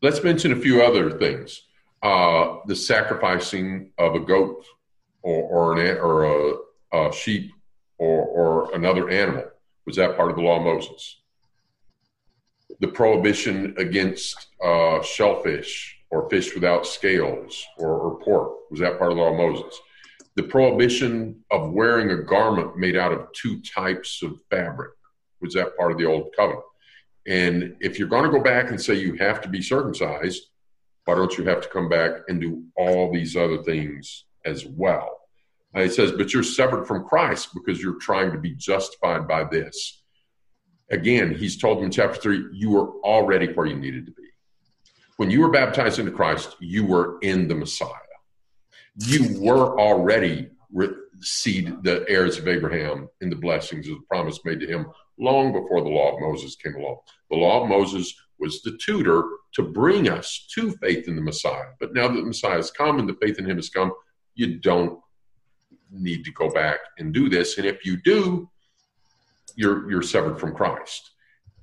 Let's 0.00 0.22
mention 0.22 0.52
a 0.52 0.56
few 0.56 0.82
other 0.82 1.18
things. 1.18 1.62
Uh, 2.00 2.58
the 2.66 2.76
sacrificing 2.76 3.90
of 3.98 4.14
a 4.14 4.20
goat 4.20 4.64
or, 5.22 5.42
or, 5.42 5.80
an, 5.80 5.98
or 5.98 6.24
a, 6.24 6.54
a 7.08 7.12
sheep 7.12 7.50
or, 7.98 8.24
or 8.24 8.74
another 8.76 9.10
animal. 9.10 9.44
Was 9.86 9.96
that 9.96 10.16
part 10.16 10.30
of 10.30 10.36
the 10.36 10.42
law 10.42 10.58
of 10.58 10.62
Moses? 10.62 11.20
The 12.80 12.88
prohibition 12.88 13.74
against 13.78 14.48
uh, 14.64 15.02
shellfish 15.02 15.96
or 16.10 16.28
fish 16.28 16.54
without 16.54 16.86
scales 16.86 17.64
or, 17.78 17.98
or, 17.98 18.18
pork 18.20 18.70
was 18.70 18.80
that 18.80 18.98
part 18.98 19.10
of 19.10 19.16
the 19.16 19.22
law 19.22 19.30
of 19.30 19.36
Moses. 19.36 19.78
The 20.36 20.42
prohibition 20.44 21.44
of 21.50 21.72
wearing 21.72 22.10
a 22.10 22.22
garment 22.22 22.78
made 22.78 22.96
out 22.96 23.12
of 23.12 23.32
two 23.32 23.60
types 23.62 24.22
of 24.22 24.38
fabric 24.50 24.92
was 25.40 25.54
that 25.54 25.76
part 25.76 25.92
of 25.92 25.98
the 25.98 26.04
old 26.04 26.32
covenant. 26.36 26.64
And 27.26 27.76
if 27.80 27.98
you're 27.98 28.08
going 28.08 28.24
to 28.24 28.30
go 28.30 28.42
back 28.42 28.70
and 28.70 28.80
say 28.80 28.94
you 28.94 29.14
have 29.14 29.40
to 29.42 29.48
be 29.48 29.60
circumcised, 29.60 30.48
why 31.04 31.14
don't 31.14 31.36
you 31.36 31.44
have 31.44 31.60
to 31.62 31.68
come 31.68 31.88
back 31.88 32.12
and 32.28 32.40
do 32.40 32.64
all 32.76 33.12
these 33.12 33.36
other 33.36 33.62
things 33.62 34.24
as 34.44 34.64
well? 34.64 35.18
It 35.74 35.92
says, 35.92 36.12
but 36.12 36.32
you're 36.32 36.42
severed 36.42 36.86
from 36.86 37.04
Christ 37.04 37.50
because 37.54 37.82
you're 37.82 37.98
trying 37.98 38.32
to 38.32 38.38
be 38.38 38.54
justified 38.54 39.28
by 39.28 39.44
this 39.44 39.97
again, 40.90 41.34
he's 41.34 41.56
told 41.56 41.78
them 41.78 41.86
in 41.86 41.90
chapter 41.90 42.20
three, 42.20 42.44
you 42.52 42.70
were 42.70 42.92
already 43.02 43.52
where 43.52 43.66
you 43.66 43.76
needed 43.76 44.06
to 44.06 44.12
be. 44.12 44.24
when 45.18 45.30
you 45.30 45.40
were 45.40 45.50
baptized 45.50 45.98
into 45.98 46.12
Christ, 46.12 46.56
you 46.60 46.86
were 46.86 47.18
in 47.22 47.48
the 47.48 47.54
Messiah. 47.54 47.90
You 48.94 49.40
were 49.40 49.78
already 49.78 50.48
seed, 51.20 51.82
the 51.82 52.04
heirs 52.08 52.38
of 52.38 52.46
Abraham, 52.46 53.08
in 53.20 53.28
the 53.28 53.36
blessings 53.36 53.88
of 53.88 53.96
the 53.96 54.04
promise 54.08 54.38
made 54.44 54.60
to 54.60 54.66
him 54.66 54.86
long 55.18 55.52
before 55.52 55.82
the 55.82 55.88
law 55.88 56.14
of 56.14 56.20
Moses 56.20 56.54
came 56.54 56.76
along. 56.76 56.98
The 57.30 57.36
law 57.36 57.62
of 57.62 57.68
Moses 57.68 58.14
was 58.38 58.62
the 58.62 58.78
tutor 58.80 59.24
to 59.54 59.62
bring 59.62 60.08
us 60.08 60.46
to 60.54 60.70
faith 60.76 61.08
in 61.08 61.16
the 61.16 61.22
Messiah. 61.22 61.70
But 61.80 61.94
now 61.94 62.06
that 62.06 62.14
the 62.14 62.22
Messiah 62.22 62.54
has 62.54 62.70
come 62.70 63.00
and 63.00 63.08
the 63.08 63.18
faith 63.20 63.40
in 63.40 63.50
him 63.50 63.56
has 63.56 63.70
come, 63.70 63.92
you 64.36 64.60
don't 64.60 65.00
need 65.90 66.24
to 66.24 66.32
go 66.32 66.48
back 66.48 66.78
and 66.98 67.12
do 67.12 67.28
this. 67.28 67.58
And 67.58 67.66
if 67.66 67.84
you 67.84 67.96
do, 67.96 68.48
you're 69.58 69.90
you're 69.90 70.02
severed 70.02 70.38
from 70.38 70.54
Christ. 70.54 71.10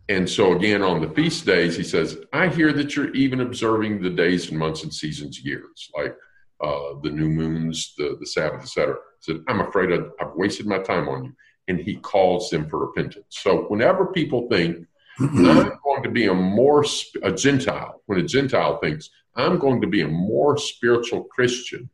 And 0.08 0.30
so 0.30 0.54
again, 0.54 0.84
on 0.84 1.02
the 1.02 1.10
feast 1.10 1.46
days, 1.46 1.76
he 1.76 1.84
says, 1.84 2.18
I 2.32 2.50
hear 2.50 2.72
that 2.74 2.96
you're 2.96 3.14
even 3.16 3.42
observing 3.42 4.02
the 4.02 4.12
days 4.12 4.50
and 4.50 4.60
months 4.60 4.84
and 4.84 4.94
seasons, 4.94 5.44
years, 5.44 5.90
like 5.98 6.16
uh, 6.62 7.00
the 7.02 7.10
new 7.10 7.30
moons, 7.30 7.96
the, 7.98 8.16
the 8.20 8.28
Sabbath, 8.28 8.62
etc. 8.62 8.98
Said, 9.22 9.38
I'm 9.48 9.62
afraid 9.62 9.92
I've, 9.92 10.12
I've 10.22 10.36
wasted 10.36 10.68
my 10.68 10.78
time 10.78 11.10
on 11.10 11.24
you. 11.24 11.34
And 11.68 11.80
he 11.80 11.96
calls 11.96 12.52
them 12.52 12.70
for 12.70 12.78
repentance. 12.78 13.26
So 13.30 13.64
whenever 13.70 14.06
people 14.08 14.48
think, 14.52 14.86
I'm 15.20 15.80
going 15.84 16.04
to 16.04 16.12
be 16.12 16.28
a 16.28 16.34
more, 16.34 16.86
a 17.24 17.32
Gentile, 17.32 18.02
when 18.06 18.20
a 18.20 18.24
Gentile 18.24 18.78
thinks, 18.78 19.10
I'm 19.36 19.58
going 19.58 19.82
to 19.82 19.88
be 19.88 20.02
a 20.02 20.08
more 20.08 20.58
spiritual 20.58 21.24
Christian 21.24 21.90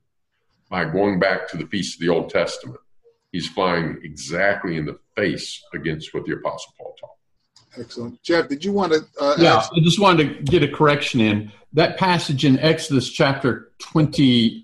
by 0.70 0.84
going 0.84 1.20
back 1.20 1.48
to 1.50 1.58
the 1.58 1.68
feast 1.68 1.96
of 1.96 2.02
the 2.02 2.10
Old 2.10 2.30
Testament, 2.30 2.82
he's 3.32 3.48
flying 3.48 4.00
exactly 4.04 4.78
in 4.78 4.86
the 4.86 5.00
face 5.16 5.64
against 5.74 6.14
what 6.14 6.26
the 6.26 6.34
Apostle 6.34 6.74
Paul 6.78 6.96
taught. 7.00 7.10
Excellent. 7.78 8.22
Jeff, 8.22 8.50
did 8.50 8.66
you 8.66 8.74
want 8.74 8.92
to? 8.92 9.00
Uh, 9.20 9.36
yeah, 9.40 9.56
ask? 9.56 9.72
I 9.74 9.80
just 9.80 10.00
wanted 10.00 10.38
to 10.38 10.44
get 10.44 10.64
a 10.64 10.68
correction 10.68 11.22
in. 11.22 11.52
That 11.74 11.98
passage 11.98 12.44
in 12.44 12.60
Exodus 12.60 13.10
chapter 13.10 13.72
29 13.80 14.64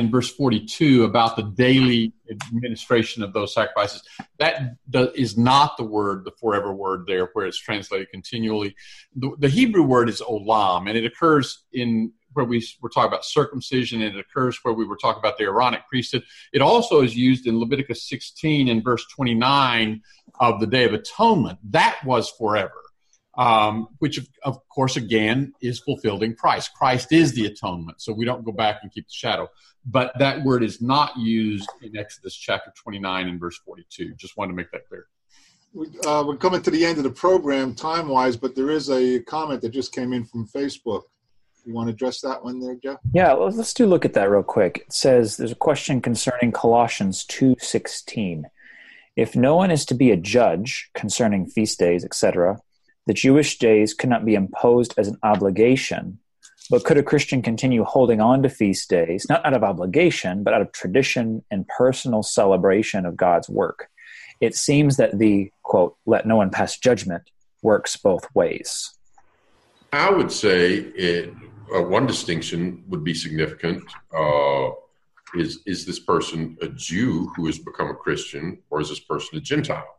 and 0.00 0.10
verse 0.10 0.28
42 0.34 1.04
about 1.04 1.36
the 1.36 1.44
daily 1.44 2.12
administration 2.28 3.22
of 3.22 3.32
those 3.32 3.54
sacrifices, 3.54 4.02
that 4.40 4.78
is 5.14 5.38
not 5.38 5.76
the 5.76 5.84
word, 5.84 6.24
the 6.24 6.32
forever 6.40 6.72
word 6.72 7.04
there, 7.06 7.30
where 7.34 7.46
it's 7.46 7.60
translated 7.60 8.10
continually. 8.10 8.74
The, 9.14 9.30
the 9.38 9.48
Hebrew 9.48 9.84
word 9.84 10.08
is 10.08 10.20
olam, 10.20 10.88
and 10.88 10.98
it 10.98 11.04
occurs 11.04 11.62
in 11.72 12.12
where 12.36 12.44
we 12.44 12.64
were 12.82 12.90
talking 12.90 13.08
about 13.08 13.24
circumcision, 13.24 14.02
and 14.02 14.14
it 14.14 14.20
occurs 14.20 14.58
where 14.62 14.74
we 14.74 14.84
were 14.84 14.96
talking 14.96 15.18
about 15.18 15.38
the 15.38 15.44
Aaronic 15.44 15.88
priesthood. 15.88 16.22
It 16.52 16.60
also 16.60 17.00
is 17.00 17.16
used 17.16 17.46
in 17.46 17.58
Leviticus 17.58 18.08
16 18.08 18.68
and 18.68 18.84
verse 18.84 19.04
29 19.14 20.02
of 20.38 20.60
the 20.60 20.66
Day 20.66 20.84
of 20.84 20.92
Atonement. 20.92 21.58
That 21.70 21.98
was 22.04 22.30
forever, 22.30 22.82
um, 23.38 23.88
which 23.98 24.18
of, 24.18 24.28
of, 24.44 24.58
course 24.68 24.96
again 24.96 25.54
is 25.62 25.78
fulfilled 25.78 26.22
in 26.22 26.34
Christ. 26.34 26.72
Christ 26.74 27.12
is 27.12 27.32
the 27.32 27.46
atonement, 27.46 28.02
so 28.02 28.12
we 28.12 28.26
don't 28.26 28.44
go 28.44 28.52
back 28.52 28.80
and 28.82 28.92
keep 28.92 29.06
the 29.06 29.14
shadow. 29.14 29.48
But 29.86 30.12
that 30.18 30.44
word 30.44 30.62
is 30.62 30.82
not 30.82 31.16
used 31.16 31.70
in 31.80 31.96
Exodus 31.96 32.36
chapter 32.36 32.72
29 32.76 33.28
and 33.28 33.40
verse 33.40 33.58
42. 33.64 34.14
Just 34.16 34.36
wanted 34.36 34.52
to 34.52 34.56
make 34.56 34.70
that 34.72 34.86
clear. 34.88 35.06
Uh, 36.06 36.24
we're 36.26 36.36
coming 36.36 36.62
to 36.62 36.70
the 36.70 36.84
end 36.84 36.98
of 36.98 37.04
the 37.04 37.10
program 37.10 37.74
time 37.74 38.08
wise, 38.08 38.36
but 38.36 38.54
there 38.54 38.70
is 38.70 38.90
a 38.90 39.20
comment 39.20 39.60
that 39.62 39.70
just 39.70 39.94
came 39.94 40.12
in 40.12 40.24
from 40.24 40.46
Facebook. 40.48 41.02
You 41.66 41.74
want 41.74 41.88
to 41.88 41.94
address 41.94 42.20
that 42.20 42.44
one 42.44 42.60
there, 42.60 42.76
Jeff? 42.76 42.98
Yeah, 43.12 43.32
well, 43.32 43.50
let's 43.50 43.74
do 43.74 43.86
look 43.86 44.04
at 44.04 44.12
that 44.12 44.30
real 44.30 44.44
quick. 44.44 44.84
It 44.86 44.92
says 44.92 45.36
there's 45.36 45.50
a 45.50 45.56
question 45.56 46.00
concerning 46.00 46.52
Colossians 46.52 47.24
2:16. 47.24 48.44
If 49.16 49.34
no 49.34 49.56
one 49.56 49.72
is 49.72 49.84
to 49.86 49.94
be 49.94 50.12
a 50.12 50.16
judge 50.16 50.90
concerning 50.94 51.46
feast 51.46 51.80
days, 51.80 52.04
etc., 52.04 52.60
the 53.08 53.14
Jewish 53.14 53.58
days 53.58 53.94
could 53.94 54.10
not 54.10 54.24
be 54.24 54.36
imposed 54.36 54.94
as 54.96 55.08
an 55.08 55.18
obligation, 55.24 56.20
but 56.70 56.84
could 56.84 56.98
a 56.98 57.02
Christian 57.02 57.42
continue 57.42 57.82
holding 57.82 58.20
on 58.20 58.44
to 58.44 58.48
feast 58.48 58.88
days, 58.88 59.26
not 59.28 59.44
out 59.44 59.54
of 59.54 59.64
obligation, 59.64 60.44
but 60.44 60.54
out 60.54 60.62
of 60.62 60.70
tradition 60.70 61.44
and 61.50 61.66
personal 61.66 62.22
celebration 62.22 63.04
of 63.04 63.16
God's 63.16 63.48
work? 63.48 63.90
It 64.40 64.54
seems 64.54 64.98
that 64.98 65.18
the 65.18 65.50
quote, 65.64 65.96
let 66.06 66.26
no 66.26 66.36
one 66.36 66.50
pass 66.50 66.78
judgment 66.78 67.24
works 67.60 67.96
both 67.96 68.32
ways. 68.36 68.92
I 69.92 70.10
would 70.10 70.30
say 70.30 70.74
it 70.74 71.32
uh, 71.74 71.82
one 71.82 72.06
distinction 72.06 72.84
would 72.88 73.04
be 73.04 73.14
significant. 73.14 73.82
Uh, 74.14 74.70
is 75.34 75.60
is 75.66 75.84
this 75.84 75.98
person 75.98 76.56
a 76.62 76.68
Jew 76.68 77.30
who 77.36 77.46
has 77.46 77.58
become 77.58 77.90
a 77.90 77.94
Christian, 77.94 78.58
or 78.70 78.80
is 78.80 78.88
this 78.88 79.00
person 79.00 79.38
a 79.38 79.40
Gentile? 79.40 79.96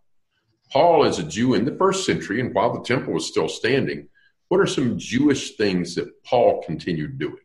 Paul 0.72 1.06
is 1.06 1.20
a 1.20 1.24
Jew 1.24 1.54
in 1.54 1.66
the 1.66 1.76
first 1.76 2.06
century, 2.06 2.42
and 2.42 2.54
while 2.54 2.74
the 2.74 2.84
temple 2.84 3.14
was 3.14 3.28
still 3.28 3.48
standing, 3.48 4.10
what 4.50 4.60
are 4.60 4.68
some 4.68 4.98
Jewish 4.98 5.56
things 5.56 5.96
that 5.96 6.24
Paul 6.24 6.64
continued 6.64 7.18
doing? 7.18 7.38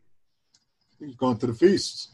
He's 0.99 1.15
going 1.15 1.37
to 1.37 1.47
the 1.47 1.53
feasts. 1.53 2.09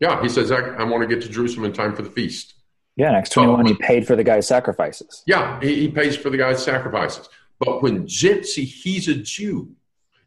Yeah, 0.00 0.20
he 0.22 0.28
says, 0.28 0.50
I, 0.52 0.58
I 0.58 0.84
want 0.84 1.02
to 1.02 1.14
get 1.14 1.22
to 1.24 1.28
Jerusalem 1.30 1.64
in 1.66 1.72
time 1.72 1.94
for 1.94 2.02
the 2.02 2.10
feast. 2.10 2.54
Yeah, 2.96 3.12
Acts 3.12 3.30
21, 3.30 3.66
so, 3.66 3.74
he 3.74 3.78
paid 3.78 4.06
for 4.06 4.16
the 4.16 4.24
guy's 4.24 4.46
sacrifices. 4.46 5.22
Yeah, 5.26 5.60
he, 5.60 5.74
he 5.74 5.88
pays 5.88 6.16
for 6.16 6.30
the 6.30 6.36
guy's 6.36 6.62
sacrifices. 6.62 7.28
But 7.58 7.82
when 7.82 8.06
Gypsy, 8.06 8.64
he's 8.64 9.08
a 9.08 9.14
Jew 9.14 9.74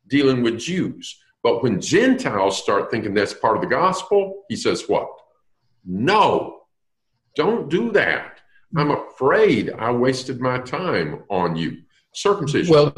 dealing 0.09 0.43
with 0.43 0.59
Jews. 0.59 1.17
But 1.43 1.63
when 1.63 1.79
Gentiles 1.79 2.61
start 2.61 2.91
thinking 2.91 3.13
that's 3.13 3.33
part 3.33 3.55
of 3.55 3.61
the 3.61 3.69
gospel, 3.69 4.43
he 4.49 4.55
says, 4.55 4.83
What? 4.87 5.09
No, 5.85 6.63
don't 7.35 7.69
do 7.69 7.91
that. 7.93 8.39
I'm 8.75 8.91
afraid 8.91 9.71
I 9.71 9.91
wasted 9.91 10.39
my 10.39 10.59
time 10.59 11.23
on 11.29 11.55
you. 11.55 11.77
Circumcision. 12.13 12.73
Well, 12.73 12.93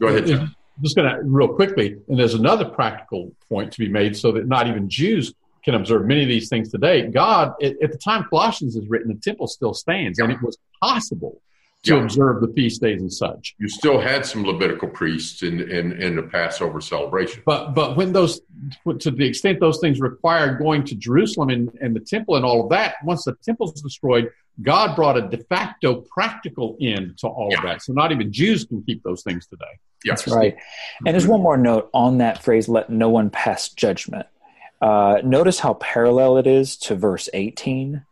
go 0.00 0.08
ahead, 0.08 0.26
John. 0.26 0.54
Just 0.82 0.96
going 0.96 1.08
to 1.08 1.20
real 1.22 1.48
quickly, 1.48 1.98
and 2.08 2.18
there's 2.18 2.34
another 2.34 2.64
practical 2.64 3.32
point 3.48 3.70
to 3.72 3.78
be 3.78 3.88
made 3.88 4.16
so 4.16 4.32
that 4.32 4.48
not 4.48 4.66
even 4.66 4.88
Jews 4.88 5.32
can 5.64 5.74
observe 5.74 6.04
many 6.04 6.22
of 6.22 6.28
these 6.28 6.48
things 6.48 6.70
today. 6.70 7.06
God, 7.06 7.52
at, 7.62 7.80
at 7.80 7.92
the 7.92 7.98
time 7.98 8.24
Colossians 8.28 8.74
is 8.74 8.88
written, 8.88 9.08
the 9.08 9.20
temple 9.20 9.46
still 9.46 9.72
stands, 9.72 10.18
and 10.18 10.32
it 10.32 10.42
was 10.42 10.58
possible 10.82 11.40
to 11.84 11.96
yeah. 11.96 12.02
observe 12.02 12.40
the 12.40 12.48
feast 12.48 12.80
days 12.80 13.00
and 13.00 13.12
such. 13.12 13.54
You 13.58 13.68
still 13.68 14.00
had 14.00 14.24
some 14.24 14.44
Levitical 14.44 14.88
priests 14.88 15.42
in, 15.42 15.60
in, 15.60 15.92
in 16.00 16.16
the 16.16 16.22
Passover 16.22 16.80
celebration. 16.80 17.42
But 17.44 17.74
but 17.74 17.96
when 17.96 18.12
those 18.12 18.40
to 18.98 19.10
the 19.10 19.26
extent 19.26 19.60
those 19.60 19.78
things 19.80 20.00
required 20.00 20.58
going 20.58 20.84
to 20.84 20.94
Jerusalem 20.94 21.50
and, 21.50 21.70
and 21.80 21.94
the 21.94 22.00
temple 22.00 22.36
and 22.36 22.44
all 22.44 22.64
of 22.64 22.70
that, 22.70 22.96
once 23.04 23.24
the 23.24 23.36
temple's 23.44 23.80
destroyed, 23.80 24.30
God 24.62 24.96
brought 24.96 25.18
a 25.18 25.22
de 25.22 25.38
facto 25.44 26.04
practical 26.10 26.76
end 26.80 27.18
to 27.18 27.26
all 27.26 27.48
yeah. 27.50 27.58
of 27.58 27.64
that. 27.64 27.82
So 27.82 27.92
not 27.92 28.12
even 28.12 28.32
Jews 28.32 28.64
can 28.64 28.82
keep 28.82 29.02
those 29.02 29.22
things 29.22 29.46
today. 29.46 29.64
Yes. 30.04 30.24
That's 30.24 30.36
right. 30.36 30.56
And 31.04 31.14
there's 31.14 31.26
one 31.26 31.42
more 31.42 31.56
note 31.56 31.90
on 31.92 32.18
that 32.18 32.42
phrase, 32.42 32.68
let 32.68 32.90
no 32.90 33.08
one 33.08 33.30
pass 33.30 33.70
judgment. 33.70 34.26
Uh, 34.80 35.20
notice 35.24 35.58
how 35.58 35.74
parallel 35.74 36.36
it 36.38 36.46
is 36.46 36.76
to 36.76 36.94
verse 36.94 37.28
18. 37.32 38.04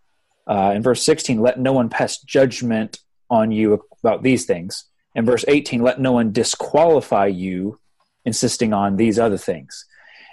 Uh, 0.46 0.72
in 0.74 0.82
verse 0.82 1.04
16, 1.04 1.40
let 1.40 1.58
no 1.58 1.72
one 1.72 1.88
pass 1.88 2.18
judgment 2.18 2.98
on 3.32 3.50
you 3.50 3.82
about 4.04 4.22
these 4.22 4.44
things. 4.44 4.84
And 5.16 5.26
verse 5.26 5.44
18, 5.48 5.82
let 5.82 6.00
no 6.00 6.12
one 6.12 6.32
disqualify 6.32 7.26
you, 7.26 7.80
insisting 8.24 8.72
on 8.72 8.96
these 8.96 9.18
other 9.18 9.38
things. 9.38 9.86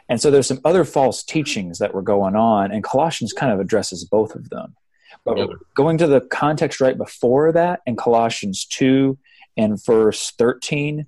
And 0.10 0.22
so 0.22 0.30
there's 0.30 0.48
some 0.48 0.62
other 0.66 0.84
false 0.84 1.24
teachings 1.24 1.80
that 1.80 1.94
were 1.94 2.02
going 2.02 2.36
on, 2.36 2.72
and 2.72 2.84
Colossians 2.84 3.32
kind 3.32 3.54
of 3.54 3.60
addresses 3.60 4.04
both 4.04 4.36
of 4.36 4.50
them. 4.50 4.76
But 5.24 5.50
going 5.76 5.98
to 6.00 6.08
the 6.08 6.22
context 6.22 6.82
right 6.82 6.98
before 6.98 7.52
that 7.52 7.82
in 7.86 7.96
Colossians 7.96 8.66
2 8.66 9.18
and 9.58 9.84
verse 9.84 10.32
13, 10.38 11.06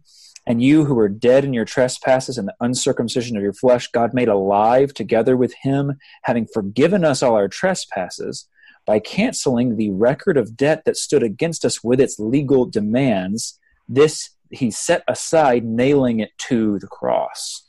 and 0.47 0.61
you 0.61 0.85
who 0.85 0.95
were 0.95 1.09
dead 1.09 1.45
in 1.45 1.53
your 1.53 1.65
trespasses 1.65 2.37
and 2.37 2.47
the 2.47 2.55
uncircumcision 2.61 3.37
of 3.37 3.43
your 3.43 3.53
flesh, 3.53 3.87
God 3.87 4.13
made 4.13 4.27
alive 4.27 4.93
together 4.93 5.37
with 5.37 5.53
him, 5.61 5.97
having 6.23 6.47
forgiven 6.47 7.05
us 7.05 7.21
all 7.21 7.35
our 7.35 7.47
trespasses 7.47 8.47
by 8.85 8.99
canceling 8.99 9.77
the 9.77 9.91
record 9.91 10.37
of 10.37 10.57
debt 10.57 10.83
that 10.85 10.97
stood 10.97 11.23
against 11.23 11.65
us 11.65 11.83
with 11.83 11.99
its 11.99 12.19
legal 12.19 12.65
demands. 12.65 13.59
This 13.87 14.31
he 14.49 14.69
set 14.69 15.03
aside, 15.07 15.63
nailing 15.63 16.19
it 16.19 16.31
to 16.37 16.77
the 16.79 16.87
cross. 16.87 17.67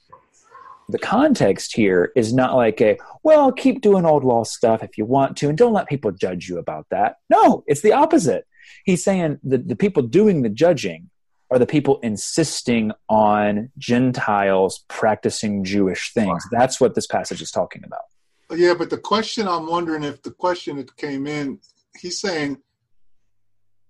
The 0.89 0.99
context 0.99 1.75
here 1.75 2.13
is 2.17 2.33
not 2.33 2.57
like 2.57 2.81
a, 2.81 2.99
well, 3.23 3.53
keep 3.53 3.81
doing 3.81 4.05
old 4.05 4.25
law 4.25 4.45
stuff 4.45 4.83
if 4.83 4.99
you 4.99 5.07
want 5.07 5.37
to, 5.39 5.49
and 5.49 5.57
don't 5.57 5.73
let 5.73 5.89
people 5.89 6.11
judge 6.11 6.49
you 6.49 6.59
about 6.59 6.87
that. 6.91 7.17
No, 7.31 7.65
it's 7.67 7.83
the 7.83 7.93
opposite. 7.93 8.47
He's 8.85 9.03
saying 9.03 9.39
the, 9.43 9.59
the 9.59 9.77
people 9.77 10.03
doing 10.03 10.43
the 10.43 10.49
judging 10.49 11.09
are 11.51 11.59
the 11.59 11.67
people 11.67 11.99
insisting 12.01 12.93
on 13.09 13.71
Gentiles 13.79 14.85
practicing 14.89 15.65
Jewish 15.65 16.13
things. 16.13 16.45
That's 16.51 16.81
what 16.81 16.95
this 16.95 17.07
passage 17.07 17.43
is 17.43 17.51
talking 17.51 17.85
about. 17.85 18.03
Yeah, 18.55 18.75
but 18.75 18.91
the 18.91 18.99
question 18.99 19.49
I'm 19.49 19.67
wondering 19.67 20.05
if 20.05 20.23
the 20.23 20.31
question 20.31 20.77
that 20.77 20.97
came 20.97 21.27
in, 21.27 21.59
he's 21.99 22.21
saying 22.21 22.59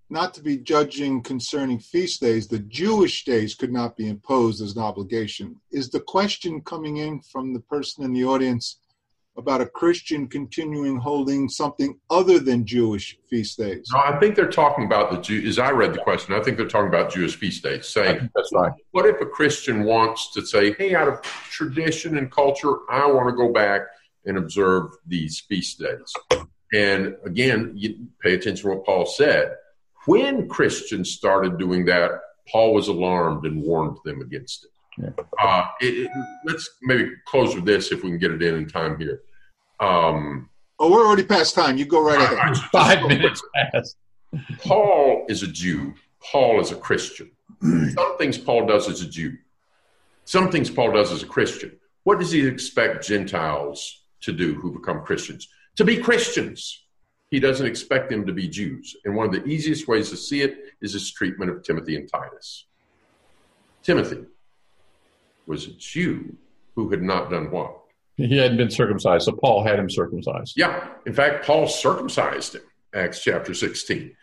not 0.08 0.34
to 0.34 0.42
be 0.42 0.58
judging 0.58 1.22
concerning 1.22 1.78
feast 1.78 2.20
days, 2.20 2.46
the 2.46 2.58
Jewish 2.58 3.24
days 3.24 3.54
could 3.54 3.72
not 3.72 3.96
be 3.96 4.08
imposed 4.08 4.62
as 4.62 4.76
an 4.76 4.82
obligation. 4.82 5.56
Is 5.70 5.90
the 5.90 6.00
question 6.00 6.60
coming 6.60 6.98
in 6.98 7.20
from 7.20 7.54
the 7.54 7.60
person 7.60 8.04
in 8.04 8.12
the 8.12 8.24
audience 8.24 8.78
about 9.36 9.60
a 9.60 9.66
Christian 9.66 10.28
continuing 10.28 10.98
holding 10.98 11.48
something 11.48 11.98
other 12.10 12.38
than 12.38 12.66
Jewish 12.66 13.16
feast 13.30 13.58
days. 13.58 13.88
No, 13.92 14.00
I 14.00 14.18
think 14.18 14.36
they're 14.36 14.50
talking 14.50 14.84
about 14.84 15.10
the 15.10 15.18
Jew. 15.18 15.46
As 15.48 15.58
I 15.58 15.70
read 15.70 15.94
the 15.94 16.00
question, 16.00 16.34
I 16.34 16.42
think 16.42 16.56
they're 16.56 16.68
talking 16.68 16.88
about 16.88 17.10
Jewish 17.12 17.36
feast 17.36 17.62
days. 17.62 17.88
Saying 17.88 18.28
that's 18.34 18.50
right. 18.52 18.72
What 18.90 19.06
if 19.06 19.20
a 19.20 19.26
Christian 19.26 19.84
wants 19.84 20.32
to 20.34 20.44
say, 20.44 20.74
"Hey, 20.74 20.94
out 20.94 21.08
of 21.08 21.22
tradition 21.22 22.18
and 22.18 22.30
culture, 22.30 22.80
I 22.90 23.06
want 23.06 23.28
to 23.28 23.34
go 23.34 23.52
back 23.52 23.82
and 24.27 24.39
observe 24.39 24.91
these 25.07 25.41
feast 25.41 25.79
days"? 25.79 26.47
And 26.73 27.16
again, 27.25 27.73
you 27.75 28.07
pay 28.20 28.35
attention 28.35 28.68
to 28.68 28.77
what 28.77 28.87
Paul 28.87 29.07
said. 29.07 29.57
When 30.07 30.49
Christians 30.49 31.11
started 31.11 31.59
doing 31.59 31.85
that, 31.87 32.12
Paul 32.51 32.75
was 32.75 32.89
alarmed 32.89 33.45
and 33.47 33.62
warned 33.62 33.99
them 34.05 34.20
against 34.20 34.64
it. 34.64 34.70
Yeah. 34.99 35.25
Uh, 35.41 35.66
it, 35.81 36.07
it, 36.07 36.11
let's 36.45 36.68
maybe 36.83 37.11
close 37.27 37.55
with 37.55 37.64
this 37.64 37.93
if 37.93 38.03
we 38.03 38.11
can 38.11 38.18
get 38.18 38.33
it 38.33 38.43
in 38.43 38.57
in 38.57 38.68
time 38.68 38.99
here. 38.99 39.23
Um, 39.81 40.51
oh, 40.79 40.91
we're 40.91 41.07
already 41.07 41.25
past 41.25 41.55
time. 41.55 41.77
You 41.77 41.85
go 41.85 42.05
right 42.05 42.20
ahead. 42.20 42.37
Right, 42.37 42.57
Five 42.73 43.09
minutes 43.09 43.43
past. 43.55 43.97
Paul 44.64 45.27
is 45.29 45.43
a 45.43 45.47
Jew. 45.47 45.95
Paul 46.20 46.61
is 46.61 46.73
a 46.73 46.77
Christian. 46.77 47.31
Some 47.61 48.18
things 48.18 48.39
Paul 48.39 48.66
does 48.66 48.89
as 48.89 49.03
a 49.03 49.09
Jew. 49.09 49.37
Some 50.25 50.51
things 50.51 50.70
Paul 50.70 50.93
does 50.93 51.11
as 51.12 51.23
a 51.23 51.27
Christian. 51.27 51.73
What 52.05 52.18
does 52.18 52.33
he 52.33 52.47
expect 52.47 53.07
Gentiles 53.07 54.01
to 54.23 54.33
do 54.33 54.55
who 54.55 54.73
become 54.73 55.03
Christians? 55.03 55.49
To 55.77 55.85
be 55.85 55.97
Christians. 55.97 56.85
He 57.31 57.41
doesn't 57.41 57.66
expect 57.66 58.11
them 58.11 58.27
to 58.27 58.33
be 58.33 58.47
Jews. 58.47 58.95
And 59.05 59.16
one 59.16 59.27
of 59.27 59.33
the 59.33 59.45
easiest 59.45 59.89
ways 59.89 60.11
to 60.11 60.16
see 60.16 60.43
it 60.43 60.59
is 60.83 60.93
his 60.93 61.11
treatment 61.11 61.51
of 61.51 61.62
Timothy 61.62 61.97
and 61.97 62.07
Titus. 62.11 62.66
Timothy, 63.83 64.27
was 65.47 65.66
a 65.66 65.73
Jew 65.73 66.37
who 66.75 66.91
had 66.91 67.03
not 67.03 67.31
done 67.31 67.51
what? 67.51 67.79
He 68.16 68.37
hadn't 68.37 68.59
been 68.59 68.70
circumcised, 68.70 69.25
so 69.25 69.33
Paul 69.33 69.64
had 69.64 69.79
him 69.79 69.91
circumcised. 69.91 70.55
Yeah. 70.57 70.89
In 71.07 71.12
fact, 71.12 71.45
Paul 71.45 71.66
circumcised 71.66 72.55
him, 72.55 72.62
Acts 72.95 73.23
chapter 73.23 73.55
16. 73.55 74.14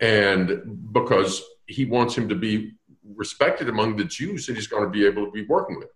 And 0.00 0.92
because 0.92 1.42
he 1.66 1.84
wants 1.84 2.16
him 2.16 2.28
to 2.28 2.34
be 2.34 2.72
respected 3.16 3.68
among 3.68 3.96
the 3.96 4.04
Jews 4.04 4.46
that 4.46 4.54
he's 4.54 4.66
going 4.66 4.84
to 4.84 4.90
be 4.90 5.06
able 5.06 5.26
to 5.26 5.32
be 5.32 5.46
working 5.46 5.78
with. 5.78 5.88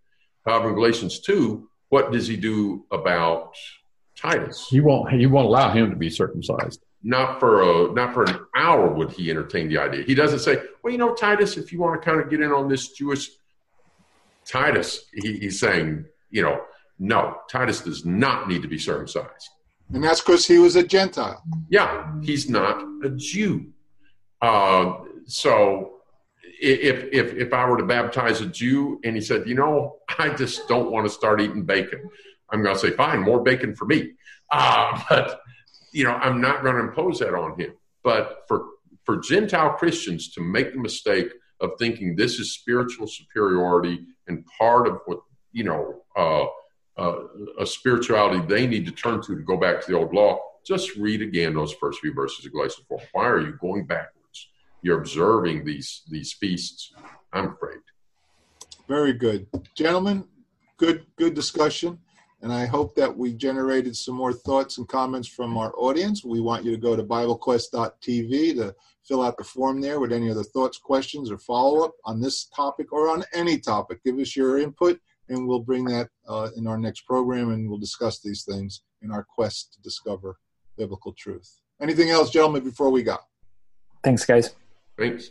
However, 0.44 0.70
in 0.70 0.74
Galatians 0.74 1.20
2, 1.20 1.68
what 1.92 2.10
does 2.10 2.26
he 2.26 2.38
do 2.38 2.86
about 2.90 3.54
Titus? 4.16 4.66
He 4.70 4.80
won't 4.80 5.12
he 5.12 5.26
won't 5.26 5.46
allow 5.46 5.70
him 5.70 5.90
to 5.90 5.96
be 5.96 6.08
circumcised. 6.08 6.82
Not 7.02 7.38
for 7.38 7.60
a 7.62 7.92
not 7.92 8.14
for 8.14 8.22
an 8.24 8.38
hour 8.56 8.88
would 8.94 9.10
he 9.12 9.30
entertain 9.30 9.68
the 9.68 9.76
idea. 9.76 10.02
He 10.02 10.14
doesn't 10.14 10.38
say, 10.38 10.62
Well, 10.82 10.90
you 10.90 10.98
know, 10.98 11.14
Titus, 11.14 11.58
if 11.58 11.70
you 11.70 11.78
want 11.78 12.00
to 12.00 12.04
kind 12.04 12.18
of 12.18 12.30
get 12.30 12.40
in 12.40 12.50
on 12.50 12.66
this 12.66 12.92
Jewish 12.92 13.28
Titus, 14.46 15.04
he, 15.12 15.36
he's 15.36 15.60
saying, 15.60 16.06
you 16.30 16.40
know, 16.40 16.62
no, 16.98 17.36
Titus 17.50 17.82
does 17.82 18.06
not 18.06 18.48
need 18.48 18.62
to 18.62 18.68
be 18.68 18.78
circumcised. 18.78 19.50
And 19.92 20.02
that's 20.02 20.22
because 20.22 20.46
he 20.46 20.58
was 20.58 20.76
a 20.76 20.82
Gentile. 20.82 21.42
Yeah, 21.68 22.10
he's 22.22 22.48
not 22.48 22.82
a 23.04 23.10
Jew. 23.10 23.66
Uh, 24.40 24.94
so 25.26 25.98
if, 26.62 27.08
if, 27.12 27.34
if 27.34 27.52
I 27.52 27.68
were 27.68 27.76
to 27.76 27.84
baptize 27.84 28.40
a 28.40 28.46
Jew 28.46 29.00
and 29.04 29.16
he 29.16 29.20
said, 29.20 29.48
you 29.48 29.54
know, 29.54 29.98
I 30.18 30.30
just 30.30 30.68
don't 30.68 30.90
want 30.90 31.06
to 31.06 31.10
start 31.10 31.40
eating 31.40 31.64
bacon, 31.64 32.08
I'm 32.50 32.62
going 32.62 32.74
to 32.74 32.80
say, 32.80 32.90
fine, 32.90 33.20
more 33.20 33.42
bacon 33.42 33.74
for 33.74 33.86
me. 33.86 34.12
Uh, 34.50 35.00
but, 35.08 35.40
you 35.92 36.04
know, 36.04 36.12
I'm 36.12 36.40
not 36.40 36.62
going 36.62 36.76
to 36.76 36.82
impose 36.82 37.18
that 37.18 37.34
on 37.34 37.58
him. 37.58 37.74
But 38.04 38.44
for, 38.46 38.66
for 39.04 39.18
Gentile 39.18 39.70
Christians 39.70 40.32
to 40.32 40.40
make 40.40 40.72
the 40.72 40.78
mistake 40.78 41.32
of 41.60 41.70
thinking 41.78 42.14
this 42.14 42.38
is 42.38 42.52
spiritual 42.52 43.06
superiority 43.06 44.00
and 44.26 44.44
part 44.58 44.86
of 44.86 45.00
what 45.06 45.20
you 45.52 45.64
know 45.64 46.02
uh, 46.16 46.44
uh, 47.00 47.18
a 47.58 47.66
spirituality 47.66 48.44
they 48.46 48.66
need 48.66 48.84
to 48.84 48.92
turn 48.92 49.22
to 49.22 49.36
to 49.36 49.42
go 49.42 49.56
back 49.56 49.80
to 49.80 49.90
the 49.90 49.96
old 49.96 50.12
law. 50.12 50.38
Just 50.66 50.96
read 50.96 51.22
again 51.22 51.54
those 51.54 51.72
first 51.74 52.00
few 52.00 52.12
verses 52.12 52.44
of 52.44 52.52
Galatians 52.52 52.86
four. 52.88 53.00
Why 53.12 53.26
are 53.26 53.40
you 53.40 53.56
going 53.60 53.86
backwards? 53.86 54.21
You're 54.82 54.98
observing 54.98 55.64
these 55.64 56.02
these 56.08 56.32
feasts. 56.32 56.92
I'm 57.32 57.52
afraid. 57.52 57.78
Very 58.88 59.12
good, 59.12 59.46
gentlemen. 59.74 60.24
Good 60.76 61.06
good 61.16 61.34
discussion. 61.34 61.98
And 62.42 62.52
I 62.52 62.66
hope 62.66 62.96
that 62.96 63.16
we 63.16 63.34
generated 63.34 63.96
some 63.96 64.16
more 64.16 64.32
thoughts 64.32 64.76
and 64.76 64.88
comments 64.88 65.28
from 65.28 65.56
our 65.56 65.72
audience. 65.76 66.24
We 66.24 66.40
want 66.40 66.64
you 66.64 66.72
to 66.72 66.76
go 66.76 66.96
to 66.96 67.04
BibleQuest.tv 67.04 68.56
to 68.56 68.74
fill 69.04 69.22
out 69.22 69.36
the 69.38 69.44
form 69.44 69.80
there 69.80 70.00
with 70.00 70.12
any 70.12 70.28
other 70.28 70.42
thoughts, 70.42 70.76
questions, 70.76 71.30
or 71.30 71.38
follow 71.38 71.84
up 71.84 71.92
on 72.04 72.20
this 72.20 72.46
topic 72.46 72.92
or 72.92 73.08
on 73.08 73.22
any 73.32 73.58
topic. 73.58 74.02
Give 74.04 74.18
us 74.18 74.34
your 74.34 74.58
input, 74.58 74.98
and 75.28 75.46
we'll 75.46 75.60
bring 75.60 75.84
that 75.84 76.08
uh, 76.26 76.48
in 76.56 76.66
our 76.66 76.78
next 76.78 77.02
program, 77.02 77.52
and 77.52 77.68
we'll 77.68 77.78
discuss 77.78 78.18
these 78.18 78.42
things 78.42 78.82
in 79.02 79.12
our 79.12 79.22
quest 79.22 79.74
to 79.74 79.82
discover 79.82 80.36
biblical 80.76 81.12
truth. 81.12 81.60
Anything 81.80 82.10
else, 82.10 82.30
gentlemen, 82.30 82.64
before 82.64 82.90
we 82.90 83.04
go? 83.04 83.18
Thanks, 84.02 84.24
guys. 84.24 84.52
Thanks. 84.98 85.30